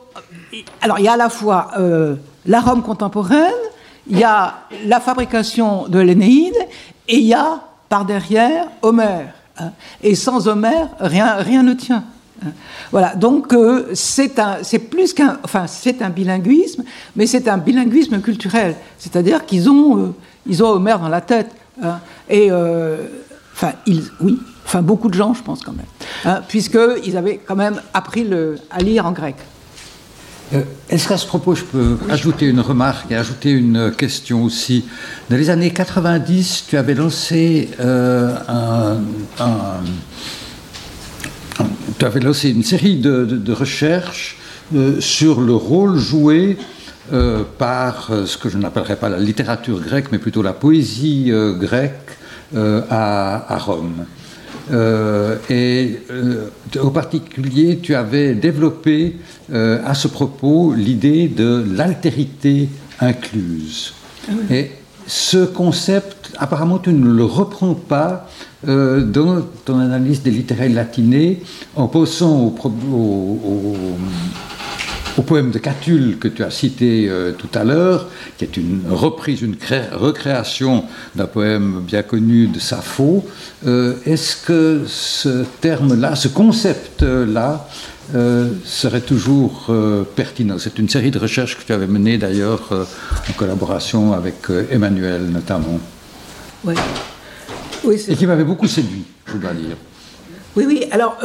alors 0.82 1.00
il 1.00 1.06
y 1.06 1.08
a 1.08 1.14
à 1.14 1.18
la 1.18 1.30
fois 1.30 1.72
la 2.46 2.62
Rome 2.62 2.82
contemporaine, 2.82 3.54
il 4.10 4.18
y 4.18 4.24
a 4.24 4.56
la 4.86 5.00
fabrication 5.00 5.88
de 5.88 6.00
l'Énéide, 6.00 6.58
et 7.08 7.18
il 7.18 7.26
y 7.26 7.34
a 7.34 7.62
par 7.90 8.06
derrière 8.06 8.68
Homère. 8.82 9.34
Hein. 9.58 9.72
Et 10.02 10.16
sans 10.16 10.48
Homère, 10.48 10.90
rien, 11.00 11.36
rien 11.36 11.64
ne 11.64 11.74
tient. 11.74 12.04
Hein. 12.46 12.52
Voilà, 12.92 13.16
donc 13.16 13.54
euh, 13.54 13.90
c'est 13.94 14.80
plus 14.90 15.14
qu'un, 15.14 15.40
enfin 15.44 15.68
c'est 15.68 16.02
un 16.02 16.10
bilinguisme, 16.10 16.84
mais 17.16 17.28
c'est 17.28 17.48
un 17.48 17.58
bilinguisme 17.58 18.20
culturel, 18.22 18.76
c'est-à-dire 18.98 19.46
qu'ils 19.46 19.70
ont, 19.70 19.98
euh, 19.98 20.16
ils 20.46 20.64
ont 20.64 20.70
Homère 20.70 21.00
dans 21.00 21.10
la 21.10 21.22
tête, 21.22 21.52
hein. 21.84 22.00
et 22.30 22.52
euh, 22.52 22.98
enfin 23.54 23.74
ils, 23.86 24.04
oui, 24.22 24.40
enfin 24.66 24.82
beaucoup 24.82 25.10
de 25.10 25.16
gens, 25.16 25.34
je 25.34 25.44
pense 25.44 25.62
quand 25.64 25.74
même, 25.74 25.86
hein, 26.26 26.42
puisqu'ils 26.48 27.18
avaient 27.18 27.40
quand 27.46 27.56
même 27.56 27.82
appris 27.94 28.24
le, 28.24 28.58
à 28.72 28.80
lire 28.80 29.06
en 29.06 29.12
grec. 29.12 29.36
Euh, 30.54 30.64
est-ce 30.90 31.08
qu'à 31.08 31.18
ce 31.18 31.28
propos, 31.28 31.54
je 31.54 31.64
peux 31.64 31.98
ajouter 32.10 32.48
une 32.48 32.60
remarque 32.60 33.12
et 33.12 33.16
ajouter 33.16 33.52
une 33.52 33.92
question 33.96 34.44
aussi 34.44 34.86
Dans 35.30 35.38
les 35.38 35.50
années 35.50 35.72
90, 35.72 36.66
tu 36.68 36.78
avais 36.78 36.96
lancé, 36.96 37.70
euh, 37.80 38.36
tu 42.00 42.06
avais 42.06 42.20
lancé 42.20 42.50
une 42.50 42.64
série 42.64 42.98
de, 42.98 43.52
recherches 43.52 44.38
euh, 44.76 45.00
sur 45.02 45.42
le 45.42 45.54
rôle 45.54 45.98
joué 45.98 46.58
par 47.58 48.12
ce 48.28 48.38
que 48.38 48.50
je 48.50 48.60
n'appellerais 48.60 48.96
pas 48.96 49.10
la 49.10 49.18
littérature 49.18 49.80
grecque, 49.80 50.12
mais 50.12 50.20
plutôt 50.20 50.44
la 50.44 50.54
poésie 50.54 51.32
grecque 51.58 52.12
à, 52.56 53.58
Rome. 53.58 54.06
Euh, 54.72 55.38
et 55.50 56.00
euh, 56.12 56.50
au 56.82 56.92
particulier, 56.92 57.80
tu 57.82 57.96
avais 57.96 58.36
développé 58.36 59.18
euh, 59.52 59.82
à 59.86 59.96
ce 59.96 60.08
propos 60.08 60.74
l'idée 60.74 61.28
de 61.28 61.66
l'altérité 61.76 62.70
incluse. 63.00 63.94
Ah 64.28 64.54
et 64.54 64.72
ce 65.10 65.44
concept, 65.46 66.32
apparemment, 66.38 66.78
tu 66.78 66.94
ne 66.94 67.12
le 67.12 67.24
reprends 67.26 67.74
pas 67.74 68.30
dans 68.66 69.42
ton 69.66 69.80
analyse 69.80 70.22
des 70.22 70.32
littéraires 70.32 70.70
latinés 70.70 71.42
en 71.76 71.86
au 71.86 72.56
au 75.20 75.22
poème 75.22 75.52
de 75.52 75.60
Catulle 75.60 76.18
que 76.18 76.30
tu 76.30 76.44
as 76.44 76.50
cité 76.50 77.08
euh, 77.10 77.34
tout 77.34 77.50
à 77.54 77.66
l'heure, 77.66 78.08
qui 78.38 78.46
est 78.46 78.56
une 78.56 78.84
reprise, 78.90 79.42
une 79.42 79.58
recréation 79.92 80.86
d'un 81.16 81.26
poème 81.26 81.82
bien 81.86 82.04
connu 82.04 82.48
de 82.48 82.60
Sappho, 82.60 83.26
euh, 83.68 83.96
est-ce 84.06 84.38
que 84.38 84.84
ce 84.88 85.44
terme-là, 85.60 86.16
ce 86.16 86.30
concept-là, 86.30 87.68
euh, 88.16 88.50
serait 88.66 89.02
toujours 89.02 89.72
pertinent 90.16 90.58
C'est 90.58 90.80
une 90.80 90.90
série 90.90 91.12
de 91.12 91.20
recherches 91.20 91.58
que 91.58 91.64
tu 91.64 91.74
avais 91.74 91.88
menées 91.88 92.18
d'ailleurs 92.18 92.70
en 92.72 93.34
collaboration 93.34 94.14
avec 94.14 94.36
Emmanuel 94.72 95.30
notamment. 95.30 95.80
Oui. 96.64 96.74
oui 97.84 98.06
Et 98.08 98.16
qui 98.16 98.26
m'avait 98.26 98.44
beaucoup 98.44 98.68
séduit, 98.68 99.04
je 99.26 99.38
dois 99.38 99.54
dire. 99.54 99.78
Oui, 100.56 100.66
oui. 100.68 100.86
Alors, 100.92 101.18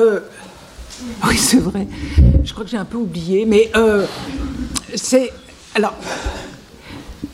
Oui, 1.27 1.37
c'est 1.37 1.59
vrai. 1.59 1.87
Je 2.43 2.53
crois 2.53 2.65
que 2.65 2.71
j'ai 2.71 2.77
un 2.77 2.85
peu 2.85 2.99
oublié, 2.99 3.45
mais 3.47 3.71
euh, 3.77 4.07
c'est. 4.95 5.33
Alors, 5.75 5.95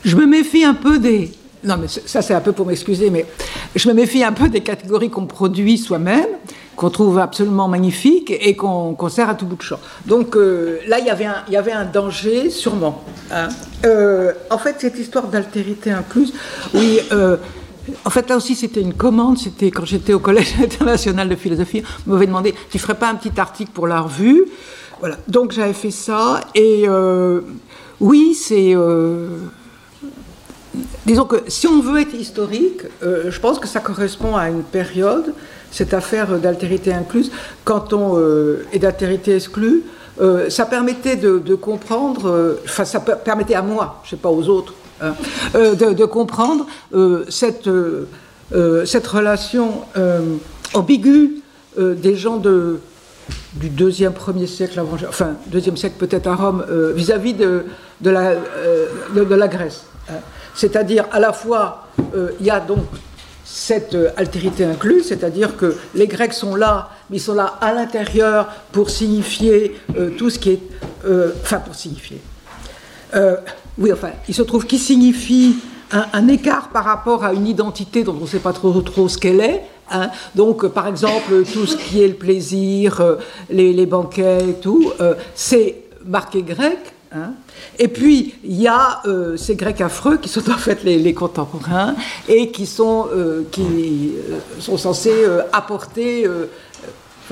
je 0.03 0.15
me 0.15 0.25
méfie 0.25 0.63
un 0.63 0.73
peu 0.73 0.99
des. 0.99 1.31
Non, 1.63 1.77
mais 1.77 1.87
ça, 1.87 2.21
c'est 2.21 2.33
un 2.33 2.41
peu 2.41 2.53
pour 2.53 2.65
m'excuser, 2.65 3.09
mais 3.09 3.25
je 3.75 3.87
me 3.87 3.93
méfie 3.93 4.23
un 4.23 4.31
peu 4.31 4.49
des 4.49 4.61
catégories 4.61 5.09
qu'on 5.09 5.27
produit 5.27 5.77
soi-même, 5.77 6.29
qu'on 6.75 6.89
trouve 6.89 7.19
absolument 7.19 7.67
magnifiques 7.67 8.31
et 8.31 8.55
qu'on 8.55 9.09
sert 9.09 9.29
à 9.29 9.35
tout 9.35 9.45
bout 9.45 9.55
de 9.55 9.61
champ. 9.61 9.79
Donc 10.05 10.35
euh, 10.35 10.79
là, 10.87 10.99
il 10.99 11.05
y 11.05 11.09
avait 11.57 11.71
un, 11.71 11.85
danger, 11.85 12.49
sûrement. 12.49 13.03
Hein. 13.31 13.49
Euh, 13.85 14.33
en 14.49 14.57
fait, 14.57 14.77
cette 14.79 14.97
histoire 14.97 15.27
d'altérité 15.27 15.91
incluse, 15.91 16.33
oui. 16.73 16.99
En 18.05 18.09
fait, 18.09 18.29
là 18.29 18.37
aussi, 18.37 18.55
c'était 18.55 18.81
une 18.81 18.93
commande. 18.93 19.37
C'était 19.37 19.71
quand 19.71 19.85
j'étais 19.85 20.13
au 20.13 20.19
Collège 20.19 20.55
international 20.63 21.29
de 21.29 21.35
philosophie. 21.35 21.83
On 22.07 22.11
m'avait 22.11 22.27
demandé 22.27 22.53
Tu 22.69 22.79
ferais 22.79 22.95
pas 22.95 23.09
un 23.09 23.15
petit 23.15 23.39
article 23.39 23.71
pour 23.71 23.87
la 23.87 24.01
revue? 24.01 24.45
Voilà. 24.99 25.17
Donc, 25.27 25.51
j'avais 25.51 25.73
fait 25.73 25.91
ça. 25.91 26.41
Et 26.55 26.83
euh, 26.87 27.41
oui, 27.99 28.35
c'est. 28.35 28.75
Euh, 28.75 29.27
disons 31.05 31.25
que 31.25 31.37
si 31.47 31.67
on 31.67 31.81
veut 31.81 32.01
être 32.01 32.13
historique, 32.13 32.81
euh, 33.03 33.31
je 33.31 33.39
pense 33.39 33.59
que 33.59 33.67
ça 33.67 33.79
correspond 33.79 34.35
à 34.35 34.49
une 34.49 34.63
période, 34.63 35.33
cette 35.71 35.93
affaire 35.93 36.37
d'altérité 36.39 36.93
incluse. 36.93 37.31
Quand 37.63 37.93
on 37.93 38.19
est 38.73 38.79
d'altérité 38.79 39.35
exclue, 39.35 39.83
ça 40.49 40.65
permettait 40.65 41.15
de, 41.15 41.55
comprendre, 41.55 42.57
enfin, 42.65 42.85
ça 42.85 42.99
permettait 42.99 43.55
à 43.55 43.61
moi, 43.61 44.01
je 44.03 44.07
ne 44.07 44.09
sais 44.11 44.21
pas 44.21 44.29
aux 44.29 44.47
autres, 44.49 44.73
Hein, 45.01 45.15
euh, 45.55 45.73
de, 45.73 46.05
comprendre 46.05 46.67
euh, 46.93 47.25
cette, 47.27 47.67
euh, 47.67 48.05
cette 48.85 49.07
relation 49.07 49.81
ambiguë 50.73 51.41
des 51.77 52.15
gens 52.15 52.37
de, 52.37 52.79
du 53.53 53.69
deuxième, 53.69 54.13
premier 54.13 54.45
siècle 54.45 54.79
avant, 54.79 54.97
enfin 55.07 55.35
deuxième 55.47 55.77
siècle 55.77 55.95
peut-être 55.97 56.27
à 56.27 56.35
Rome, 56.35 56.65
vis-à-vis 56.93 57.33
de, 57.33 57.65
de, 58.01 58.09
la, 58.11 58.35
de, 59.15 59.35
la 59.35 59.47
Grèce. 59.47 59.85
Hein. 60.09 60.19
C'est-à-dire 60.53 61.05
à 61.11 61.19
la 61.19 61.33
fois, 61.33 61.87
il 62.39 62.45
y 62.45 62.51
a 62.51 62.59
donc 62.59 62.85
cette 63.43 63.97
altérité 64.17 64.63
incluse, 64.63 65.07
c'est-à-dire 65.07 65.57
que 65.57 65.75
les 65.95 66.07
Grecs 66.07 66.33
sont 66.33 66.55
là, 66.55 66.89
mais 67.09 67.17
ils 67.17 67.21
sont 67.21 67.33
là 67.33 67.57
à 67.61 67.73
l'intérieur 67.73 68.47
pour 68.71 68.89
signifier 68.89 69.75
tout 70.17 70.29
ce 70.29 70.39
qui 70.39 70.51
est... 70.51 70.61
enfin, 71.43 71.59
pour 71.59 71.75
signifier. 71.75 72.21
Oui, 73.77 73.91
enfin, 73.91 74.11
il 74.27 74.35
se 74.35 74.41
trouve 74.41 74.65
qu'il 74.65 74.79
signifie 74.79 75.55
un, 75.91 76.27
écart 76.27 76.69
par 76.69 76.85
rapport 76.85 77.23
à 77.23 77.33
une 77.33 77.47
identité 77.47 78.03
dont 78.03 78.15
on 78.17 78.21
ne 78.21 78.27
sait 78.27 78.39
pas 78.39 78.53
trop, 78.53 78.79
trop 78.81 79.07
ce 79.07 79.17
qu'elle 79.17 79.41
est. 79.41 79.63
Hein. 79.89 80.09
Donc, 80.35 80.67
par 80.67 80.87
exemple, 80.87 81.43
tout 81.51 81.65
ce 81.65 81.77
qui 81.77 82.01
est 82.01 82.07
le 82.07 82.13
plaisir, 82.13 83.01
euh, 83.01 83.15
les, 83.49 83.85
banquets 83.85 84.49
et 84.49 84.53
tout, 84.53 84.91
euh, 84.99 85.15
c'est 85.35 85.83
marqué 86.05 86.43
grec. 86.43 86.77
Hein. 87.13 87.33
Et 87.77 87.87
puis, 87.87 88.35
il 88.43 88.61
y 88.61 88.67
a 88.67 89.01
euh, 89.05 89.35
ces 89.37 89.55
Grecs 89.55 89.81
affreux 89.81 90.17
qui 90.17 90.29
sont 90.29 90.49
en 90.49 90.57
fait 90.57 90.83
les, 90.83 91.13
contemporains 91.13 91.95
et 92.27 92.51
qui 92.51 92.65
sont, 92.65 93.07
qui, 93.51 94.13
sont 94.59 94.77
censés 94.77 95.25
apporter 95.51 96.27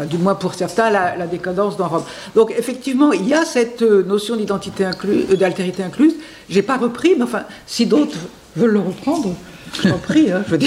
du 0.06 0.18
moins 0.18 0.36
pour 0.36 0.54
certains, 0.54 0.90
la, 0.90 1.28
décadence 1.28 1.78
dans 1.78 1.88
Rome. 1.88 2.04
Donc 2.36 2.54
effectivement, 2.58 3.12
il 3.12 3.28
y 3.28 3.34
a 3.34 3.46
cette 3.46 3.82
euh, 3.82 4.04
notion 4.04 4.36
d'identité 4.36 4.86
incluse, 4.86 5.26
euh, 5.32 5.36
d'altérité 5.36 5.84
incluse. 5.84 6.16
J'ai 6.50 6.62
pas 6.62 6.78
repris, 6.78 7.16
mais 7.18 7.24
enfin, 7.24 7.44
si 7.66 7.86
d'autres 7.86 8.18
veulent 8.56 8.72
le 8.72 8.80
reprendre, 8.80 9.34
je 9.74 9.90
t'en 9.90 9.98
prie, 9.98 10.32
hein, 10.32 10.44
je 10.48 10.56
veux. 10.56 10.62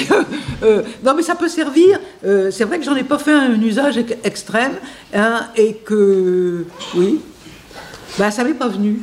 Euh, 0.62 0.82
non, 1.04 1.14
mais 1.16 1.22
ça 1.22 1.34
peut 1.34 1.48
servir. 1.48 1.98
c'est 2.22 2.64
vrai 2.64 2.78
que 2.78 2.84
j'en 2.84 2.94
ai 2.94 3.02
pas 3.02 3.18
fait 3.18 3.32
un, 3.32 3.60
usage 3.60 3.98
extrême, 4.22 4.74
hein, 5.12 5.48
et 5.56 5.74
que, 5.74 6.64
oui, 6.94 7.20
ben, 8.18 8.30
ça 8.30 8.44
m'est 8.44 8.54
pas 8.54 8.68
venu. 8.68 9.00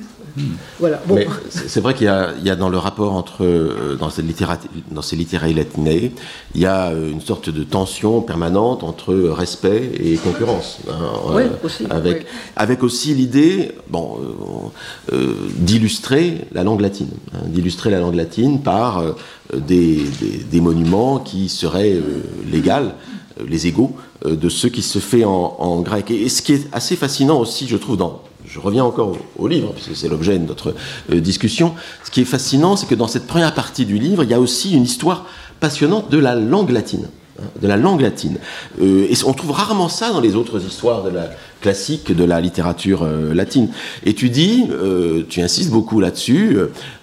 Voilà. 0.79 1.01
C'est 1.49 1.81
vrai 1.81 1.93
qu'il 1.93 2.05
y, 2.05 2.49
a 2.49 2.55
dans 2.55 2.69
le 2.69 2.77
rapport 2.77 3.13
entre 3.13 3.43
euh, 3.43 3.95
dans 3.99 4.09
ces 4.09 4.21
littératures, 4.21 4.69
dans 4.91 5.01
ces 5.01 5.17
il 5.19 6.61
y 6.61 6.65
a 6.65 6.87
euh, 6.87 7.11
une 7.11 7.21
sorte 7.21 7.49
de 7.49 7.63
tension 7.63 8.21
permanente 8.21 8.83
entre 8.83 9.13
respect 9.15 9.91
et 9.99 10.15
concurrence. 10.15 10.79
Hein, 10.89 10.93
oui, 11.33 11.43
euh, 11.43 11.49
aussi, 11.63 11.85
avec, 11.89 12.25
avec 12.55 12.83
aussi 12.83 13.13
l'idée, 13.13 13.71
bon, 13.89 14.17
d'illustrer 15.57 16.45
la 16.53 16.63
langue 16.63 16.81
latine, 16.81 17.09
hein, 17.33 17.39
d'illustrer 17.47 17.89
la 17.89 17.99
langue 17.99 18.15
latine 18.15 18.61
par 18.61 19.03
des, 19.53 20.05
monuments 20.53 21.19
qui 21.19 21.49
seraient 21.49 21.97
légaux, 22.49 22.91
les 23.47 23.67
égaux 23.67 23.95
de 24.25 24.49
ce 24.49 24.67
qui 24.67 24.81
se 24.81 24.99
fait 24.99 25.25
en, 25.25 25.55
en 25.59 25.81
grec. 25.81 26.11
Et, 26.11 26.29
ce 26.29 26.41
qui 26.41 26.53
est 26.53 26.67
assez 26.71 26.95
fascinant 26.95 27.39
aussi, 27.39 27.67
je 27.67 27.77
trouve, 27.77 27.97
dans 27.97 28.21
je 28.49 28.59
reviens 28.59 28.83
encore 28.83 29.15
au, 29.37 29.47
livre, 29.47 29.73
puisque 29.73 29.95
c'est 29.95 30.09
l'objet 30.09 30.37
de 30.39 30.45
notre 30.45 30.73
euh, 31.11 31.19
discussion. 31.19 31.75
Ce 32.03 32.11
qui 32.11 32.21
est 32.21 32.25
fascinant, 32.25 32.75
c'est 32.75 32.87
que 32.87 32.95
dans 32.95 33.07
cette 33.07 33.27
première 33.27 33.53
partie 33.53 33.85
du 33.85 33.99
livre, 33.99 34.23
il 34.23 34.29
y 34.29 34.33
a 34.33 34.39
aussi 34.39 34.73
une 34.73 34.83
histoire 34.83 35.25
passionnante 35.59 36.09
de 36.09 36.17
la 36.17 36.35
langue 36.35 36.71
latine. 36.71 37.07
Hein, 37.39 37.45
de 37.61 37.67
la 37.67 37.77
langue 37.77 38.01
latine. 38.01 38.37
Euh, 38.81 39.07
on 39.25 39.33
trouve 39.33 39.51
rarement 39.51 39.87
ça 39.87 40.11
dans 40.11 40.19
les 40.19 40.35
autres 40.35 40.65
histoires 40.65 41.03
de 41.03 41.09
la 41.09 41.29
classique 41.61 42.11
de 42.11 42.23
la 42.23 42.41
littérature 42.41 43.03
euh, 43.03 43.33
latine. 43.33 43.69
Et 44.03 44.13
tu 44.13 44.29
dis, 44.29 44.65
tu 45.29 45.41
insistes 45.41 45.69
beaucoup 45.69 45.99
là-dessus, 45.99 46.57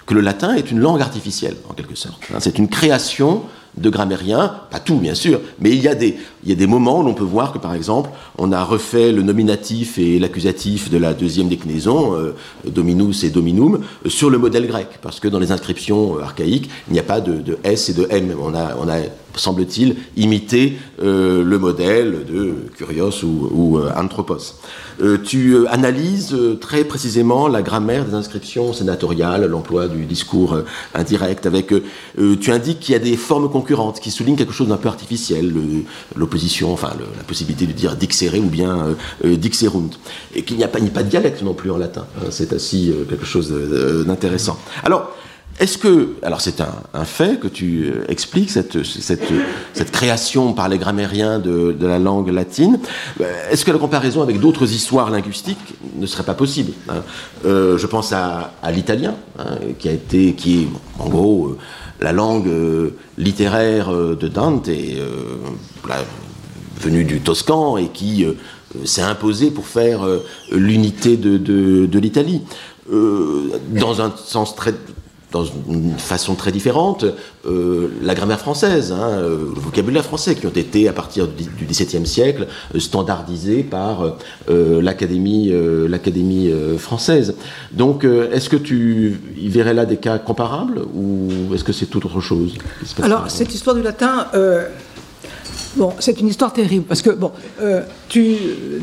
que 0.04 0.14
le 0.14 0.20
latin 0.20 0.54
est 0.54 0.70
une 0.70 0.80
langue 0.80 1.00
artificielle, 1.00 1.56
en 1.68 1.74
quelque 1.74 1.94
sorte. 1.94 2.22
Hein. 2.34 2.38
c'est 2.40 2.58
une 2.58 2.68
création 2.68 3.42
de 3.76 3.90
grammairiens, 3.90 4.54
pas 4.70 4.80
tout 4.80 4.96
bien 4.96 5.14
sûr, 5.14 5.40
mais 5.60 5.70
il 5.70 5.82
y 5.82 5.88
a 5.88 5.94
des, 5.94 6.16
il 6.44 6.50
y 6.50 6.52
a 6.52 6.56
des 6.56 6.66
moments 6.66 7.00
où 7.00 7.02
l'on 7.02 7.14
peut 7.14 7.24
voir 7.24 7.52
que 7.52 7.58
par 7.58 7.74
exemple, 7.74 8.10
on 8.38 8.52
a 8.52 8.62
refait 8.64 9.12
le 9.12 9.22
nominatif 9.22 9.98
et 9.98 10.18
l'accusatif 10.18 10.90
de 10.90 10.98
la 10.98 11.12
deuxième 11.12 11.48
déclinaison, 11.48 12.14
euh, 12.14 12.34
dominus 12.66 13.24
et 13.24 13.30
dominum, 13.30 13.80
sur 14.06 14.30
le 14.30 14.38
modèle 14.38 14.66
grec, 14.66 14.88
parce 15.02 15.20
que 15.20 15.28
dans 15.28 15.38
les 15.38 15.52
inscriptions 15.52 16.18
archaïques, 16.18 16.70
il 16.88 16.94
n'y 16.94 17.00
a 17.00 17.04
pas 17.04 17.20
de, 17.20 17.58
S 17.64 17.90
et 17.90 17.94
de 17.94 18.06
M. 18.10 18.34
On 18.40 18.54
a 18.54 18.96
semble-t-il, 19.36 19.96
imité 20.16 20.78
euh, 21.02 21.44
le 21.44 21.58
modèle 21.58 22.24
de 22.24 22.54
Curios 22.76 23.22
ou, 23.22 23.78
euh, 23.78 23.90
Anthropos. 23.96 24.54
Euh, 25.00 25.18
tu 25.22 25.66
analyses 25.68 26.36
très 26.60 26.84
précisément 26.84 27.48
la 27.48 27.62
grammaire 27.62 28.04
des 28.04 28.14
inscriptions 28.14 28.72
sénatoriales, 28.72 29.44
l'emploi 29.46 29.88
du 29.88 30.06
discours 30.06 30.58
indirect, 30.94 31.46
avec, 31.46 31.72
tu 32.40 32.50
indiques 32.50 32.80
qu'il 32.80 32.92
y 32.92 32.96
a 32.96 32.98
des 33.00 33.16
formes 33.16 33.50
concurrentes 33.50 34.00
qui 34.00 34.10
soulignent 34.10 34.36
quelque 34.36 34.54
chose 34.54 34.68
d'un 34.68 34.76
peu 34.78 34.88
artificiel, 34.88 35.52
l'opposition, 36.14 36.72
enfin 36.72 36.92
la 37.16 37.24
possibilité 37.24 37.66
de 37.66 37.72
dire 37.72 37.96
dixere 37.96 38.38
ou 38.38 38.48
bien 38.48 38.96
dixerunt, 39.22 39.90
et 40.34 40.42
qu'il 40.42 40.56
n'y 40.56 40.64
a, 40.64 40.68
pas, 40.68 40.78
pas 40.80 41.02
de 41.02 41.08
dialecte 41.08 41.42
non 41.42 41.52
plus 41.52 41.70
en 41.70 41.76
latin. 41.76 42.06
Hein, 42.18 42.28
c'est 42.30 42.52
aussi 42.52 42.92
quelque 43.08 43.26
chose 43.26 43.52
d'intéressant. 44.06 44.58
Alors, 44.82 45.12
est-ce 45.58 45.78
que, 45.78 46.16
alors 46.22 46.42
c'est 46.42 46.60
un, 46.60 47.04
fait 47.04 47.40
que 47.40 47.48
tu 47.48 47.84
euh, 47.86 48.04
expliques, 48.08 48.50
cette, 48.50 48.76
création 49.90 50.52
par 50.52 50.68
les 50.68 50.76
grammairiens 50.76 51.38
de, 51.38 51.74
la 51.80 51.98
langue 51.98 52.28
latine, 52.28 52.78
euh, 53.20 53.50
est-ce 53.50 53.64
que 53.64 53.70
la 53.70 53.78
comparaison 53.78 54.22
avec 54.22 54.38
d'autres 54.38 54.70
histoires 54.70 55.10
linguistiques 55.10 55.74
ne 55.96 56.06
serait 56.06 56.24
pas 56.24 56.34
possible 56.34 56.72
hein? 56.90 57.02
Euh, 57.46 57.78
Je 57.78 57.86
pense 57.86 58.12
à, 58.12 58.52
l'italien, 58.70 59.14
hein, 59.38 59.56
qui 59.78 59.88
a 59.88 59.92
été, 59.92 60.34
qui 60.34 60.62
est 60.62 60.68
en 60.98 61.08
gros 61.08 61.56
la 62.00 62.12
langue 62.12 62.50
littéraire 63.16 63.90
de 63.90 64.28
Dante, 64.28 64.68
venue 66.78 67.04
du 67.04 67.20
Toscan 67.20 67.78
et 67.78 67.88
qui 67.88 68.26
s'est 68.84 69.00
imposée 69.00 69.50
pour 69.50 69.66
faire 69.66 70.06
l'unité 70.52 71.16
de 71.16 71.98
l'Italie. 71.98 72.42
dans 72.90 74.02
un 74.02 74.12
sens 74.14 74.54
très, 74.54 74.74
dans 75.32 75.44
une 75.44 75.98
façon 75.98 76.34
très 76.34 76.52
différente 76.52 77.04
euh, 77.46 77.88
la 78.02 78.14
grammaire 78.14 78.38
française, 78.38 78.92
hein, 78.92 79.08
euh, 79.10 79.52
le 79.54 79.60
vocabulaire 79.60 80.04
français, 80.04 80.34
qui 80.34 80.46
ont 80.46 80.50
été 80.50 80.88
à 80.88 80.92
partir 80.92 81.28
du 81.28 81.64
XVIIe 81.64 82.06
siècle 82.06 82.46
euh, 82.74 82.80
standardisés 82.80 83.62
par 83.62 84.16
l'Académie, 84.48 85.52
l'Académie 85.88 86.50
française. 86.78 87.34
Donc, 87.72 88.04
est-ce 88.04 88.48
que 88.48 88.56
tu 88.56 89.20
y 89.36 89.48
verrais 89.48 89.74
là 89.74 89.86
des 89.86 89.96
cas 89.96 90.18
comparables 90.18 90.80
ou 90.94 91.28
est-ce 91.54 91.64
que 91.64 91.72
c'est 91.72 91.86
tout 91.86 92.04
autre 92.06 92.20
chose 92.20 92.54
Alors, 93.02 93.30
cette 93.30 93.54
histoire 93.54 93.76
du 93.76 93.82
latin. 93.82 94.26
Bon, 95.76 95.92
c'est 95.98 96.20
une 96.20 96.28
histoire 96.28 96.52
terrible 96.52 96.84
parce 96.84 97.02
que 97.02 97.10
bon, 97.10 97.32
tu, 98.08 98.36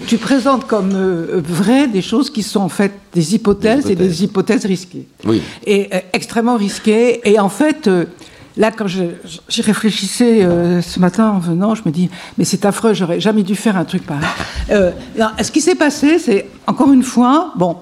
tu, 0.07 0.17
présentes 0.17 0.67
comme 0.67 0.91
vrai 0.91 1.87
des 1.87 2.01
choses 2.01 2.29
qui 2.29 2.43
sont 2.43 2.61
en 2.61 2.69
fait 2.69 2.91
des 3.13 3.35
hypothèses, 3.35 3.89
et 3.89 3.95
des 3.95 4.23
hypothèses 4.23 4.65
risquées. 4.65 5.07
Oui. 5.25 5.41
Et 5.65 5.89
extrêmement 6.13 6.57
risquées. 6.57 7.21
Et 7.27 7.39
en 7.39 7.49
fait, 7.49 7.89
Là, 8.55 8.71
quand 8.71 8.85
j'y 8.87 9.61
réfléchissais 9.61 10.43
euh, 10.43 10.81
ce 10.81 10.99
matin 10.99 11.31
en 11.31 11.39
venant, 11.39 11.73
je 11.73 11.81
me 11.85 11.91
dis, 11.91 12.09
mais 12.37 12.45
c'est 12.45 12.65
affreux, 12.65 12.93
j'aurais 12.93 13.19
jamais 13.19 13.41
dû 13.41 13.55
faire 13.55 13.77
un 13.77 13.85
truc 13.85 14.05
pareil. 14.05 14.27
Euh, 14.69 14.91
ce 15.41 15.51
qui 15.51 15.59
s'est 15.59 15.75
passé, 15.75 16.19
c'est, 16.19 16.47
encore 16.67 16.91
une 16.91 17.01
fois, 17.01 17.51
bon, 17.55 17.77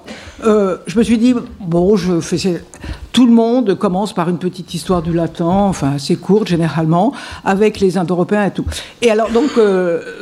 euh, 0.46 0.78
je 0.88 0.98
me 0.98 1.04
suis 1.04 1.18
dit, 1.18 1.36
bon, 1.60 1.98
je 1.98 2.22
fais, 2.22 2.64
tout 3.12 3.26
le 3.26 3.34
monde 3.34 3.76
commence 3.76 4.14
par 4.14 4.30
une 4.30 4.38
petite 4.38 4.74
histoire 4.74 5.02
du 5.02 5.12
latin, 5.12 5.46
enfin 5.46 5.96
assez 5.96 6.16
courte 6.16 6.48
généralement, 6.48 7.12
avec 7.44 7.82
les 7.82 7.98
Indo-Européens 7.98 8.46
et 8.46 8.52
tout. 8.52 8.66
Et 9.02 9.12
alors, 9.12 9.30
donc, 9.30 9.52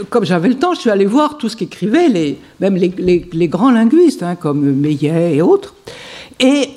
comme 0.09 0.25
j'avais 0.25 0.49
le 0.49 0.55
temps, 0.55 0.73
je 0.73 0.79
suis 0.79 0.89
allé 0.89 1.05
voir 1.05 1.37
tout 1.37 1.47
ce 1.47 1.55
qu'écrivaient 1.55 2.09
les, 2.09 2.39
même 2.59 2.75
les, 2.75 3.47
grands 3.47 3.71
linguistes, 3.71 4.23
hein, 4.23 4.35
comme 4.35 4.61
Meillet 4.61 5.35
et 5.35 5.41
autres. 5.43 5.75
Et 6.39 6.71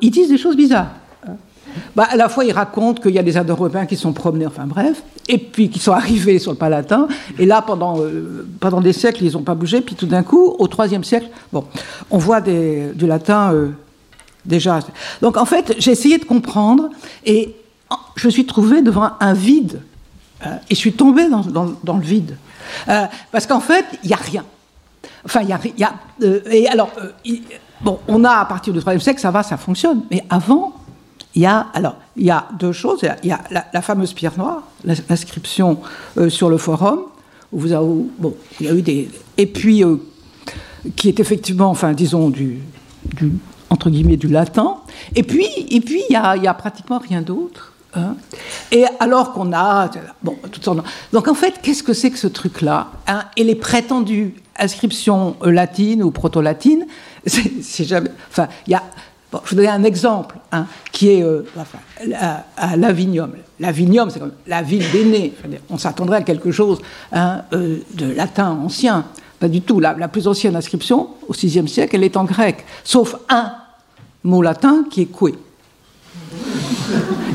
ils 0.00 0.10
disent 0.10 0.30
des 0.30 0.38
choses 0.38 0.56
bizarres. 0.56 0.97
Bah, 1.94 2.08
à 2.10 2.16
la 2.16 2.28
fois, 2.28 2.44
il 2.44 2.52
raconte 2.52 3.00
qu'il 3.00 3.12
y 3.12 3.18
a 3.18 3.22
des 3.22 3.36
Indo-Européens 3.36 3.86
qui 3.86 3.96
sont 3.96 4.12
promenés, 4.12 4.46
enfin 4.46 4.66
bref, 4.66 5.02
et 5.28 5.38
puis 5.38 5.70
qui 5.70 5.78
sont 5.78 5.92
arrivés 6.02 6.38
sur 6.38 6.52
le 6.52 6.56
Palatin. 6.56 7.08
Et 7.38 7.46
là, 7.46 7.62
pendant, 7.62 8.00
euh, 8.00 8.46
pendant 8.60 8.80
des 8.80 8.92
siècles, 8.92 9.24
ils 9.24 9.32
n'ont 9.32 9.42
pas 9.42 9.54
bougé. 9.54 9.80
Puis 9.80 9.94
tout 9.94 10.06
d'un 10.06 10.22
coup, 10.22 10.56
au 10.58 10.68
IIIe 10.68 11.04
siècle, 11.04 11.28
bon, 11.52 11.64
on 12.10 12.18
voit 12.18 12.40
du 12.40 13.06
latin 13.06 13.52
euh, 13.52 13.68
déjà. 14.44 14.80
Donc 15.22 15.36
en 15.36 15.44
fait, 15.44 15.74
j'ai 15.78 15.92
essayé 15.92 16.18
de 16.18 16.24
comprendre 16.24 16.88
et 17.24 17.54
je 18.16 18.28
suis 18.28 18.46
trouvé 18.46 18.82
devant 18.82 19.10
un 19.20 19.32
vide. 19.32 19.80
Euh, 20.46 20.54
et 20.70 20.74
je 20.74 20.78
suis 20.78 20.92
tombé 20.92 21.28
dans, 21.28 21.96
le 21.96 22.04
vide. 22.04 22.36
parce 23.32 23.46
qu'en 23.46 23.60
fait, 23.60 23.84
il 24.04 24.08
n'y 24.08 24.14
a 24.14 24.18
rien. 24.18 24.44
Enfin, 25.24 25.40
il 25.42 25.48
y 25.48 25.52
a. 25.52 25.60
Y 25.64 25.86
et 26.50 26.68
alors, 26.68 26.90
bon, 27.80 27.98
on 28.08 28.24
a 28.24 28.30
à 28.30 28.44
partir 28.44 28.72
du 28.72 28.80
IIIe 28.80 29.00
siècle, 29.00 29.20
ça 29.20 29.30
va, 29.30 29.42
ça 29.42 29.56
fonctionne. 29.56 30.02
Mais 30.10 30.24
avant, 30.30 30.77
il 31.38 31.42
y 31.42 31.46
a, 31.46 31.68
alors, 31.72 31.94
il 32.16 32.26
y 32.26 32.32
a 32.32 32.48
deux 32.58 32.72
choses. 32.72 33.02
Il 33.22 33.28
y 33.28 33.32
a, 33.32 33.38
la, 33.72 33.80
fameuse 33.80 34.12
pierre 34.12 34.36
noire, 34.36 34.64
l'inscription 34.84 35.78
euh, 36.16 36.28
sur 36.30 36.50
le 36.50 36.58
forum, 36.58 37.02
où 37.52 37.60
vous 37.60 37.72
avez, 37.72 37.86
bon, 38.18 38.34
il 38.58 38.66
y 38.66 38.68
a 38.68 38.74
eu 38.74 38.82
des. 38.82 39.08
Et 39.36 39.46
puis, 39.46 39.84
euh, 39.84 39.98
qui 40.96 41.08
est 41.08 41.20
effectivement, 41.20 41.70
enfin, 41.70 41.92
disons, 41.92 42.28
du, 42.28 42.58
du, 43.04 43.30
entre 43.70 43.88
guillemets, 43.88 44.16
du 44.16 44.26
latin. 44.26 44.78
Et 45.14 45.22
puis, 45.22 45.46
et 45.70 45.80
puis 45.80 46.02
il, 46.10 46.12
y 46.12 46.16
a, 46.16 46.30
a 46.30 46.54
pratiquement 46.54 46.98
rien 46.98 47.22
d'autre. 47.22 47.72
Hein. 47.94 48.16
Et 48.72 48.86
alors 48.98 49.32
qu'on 49.32 49.52
a. 49.52 49.88
Bon, 50.20 50.36
sortes 50.60 50.84
Donc, 51.12 51.28
en 51.28 51.34
fait, 51.34 51.60
qu'est-ce 51.62 51.84
que 51.84 51.92
c'est 51.92 52.10
que 52.10 52.18
ce 52.18 52.26
truc-là 52.26 52.88
hein? 53.06 53.22
Et 53.36 53.44
les 53.44 53.54
prétendues 53.54 54.34
inscriptions 54.58 55.36
euh, 55.44 55.52
latines 55.52 56.02
ou 56.02 56.10
proto-latines, 56.10 56.86
c'est 57.26 57.84
jamais. 57.84 58.10
Enfin, 58.28 58.48
il 58.66 58.72
y 58.72 58.74
a 58.74 58.82
je 59.44 59.50
vous 59.50 59.56
donne 59.56 59.66
un 59.66 59.84
exemple, 59.84 60.36
hein, 60.52 60.66
qui 60.90 61.10
est 61.10 61.22
euh, 61.22 61.42
à, 62.56 62.76
Lavinium. 62.76 63.32
Lavinium, 63.60 64.10
c'est 64.10 64.20
comme 64.20 64.32
la 64.46 64.62
ville 64.62 64.84
d'aînés. 64.90 65.34
On 65.68 65.76
s'attendrait 65.76 66.18
à 66.18 66.22
quelque 66.22 66.50
chose 66.50 66.80
hein, 67.12 67.42
euh, 67.52 67.78
de 67.94 68.12
latin 68.12 68.50
ancien. 68.50 69.04
Pas 69.38 69.48
du 69.48 69.60
tout. 69.60 69.80
La, 69.80 69.94
plus 70.08 70.26
ancienne 70.26 70.56
inscription, 70.56 71.10
au 71.28 71.32
VIe 71.32 71.68
siècle, 71.68 71.96
elle 71.96 72.04
est 72.04 72.16
en 72.16 72.24
grec, 72.24 72.64
sauf 72.84 73.16
un 73.28 73.52
mot 74.24 74.42
latin 74.42 74.84
qui 74.90 75.02
est 75.02 75.06
coué. 75.06 75.34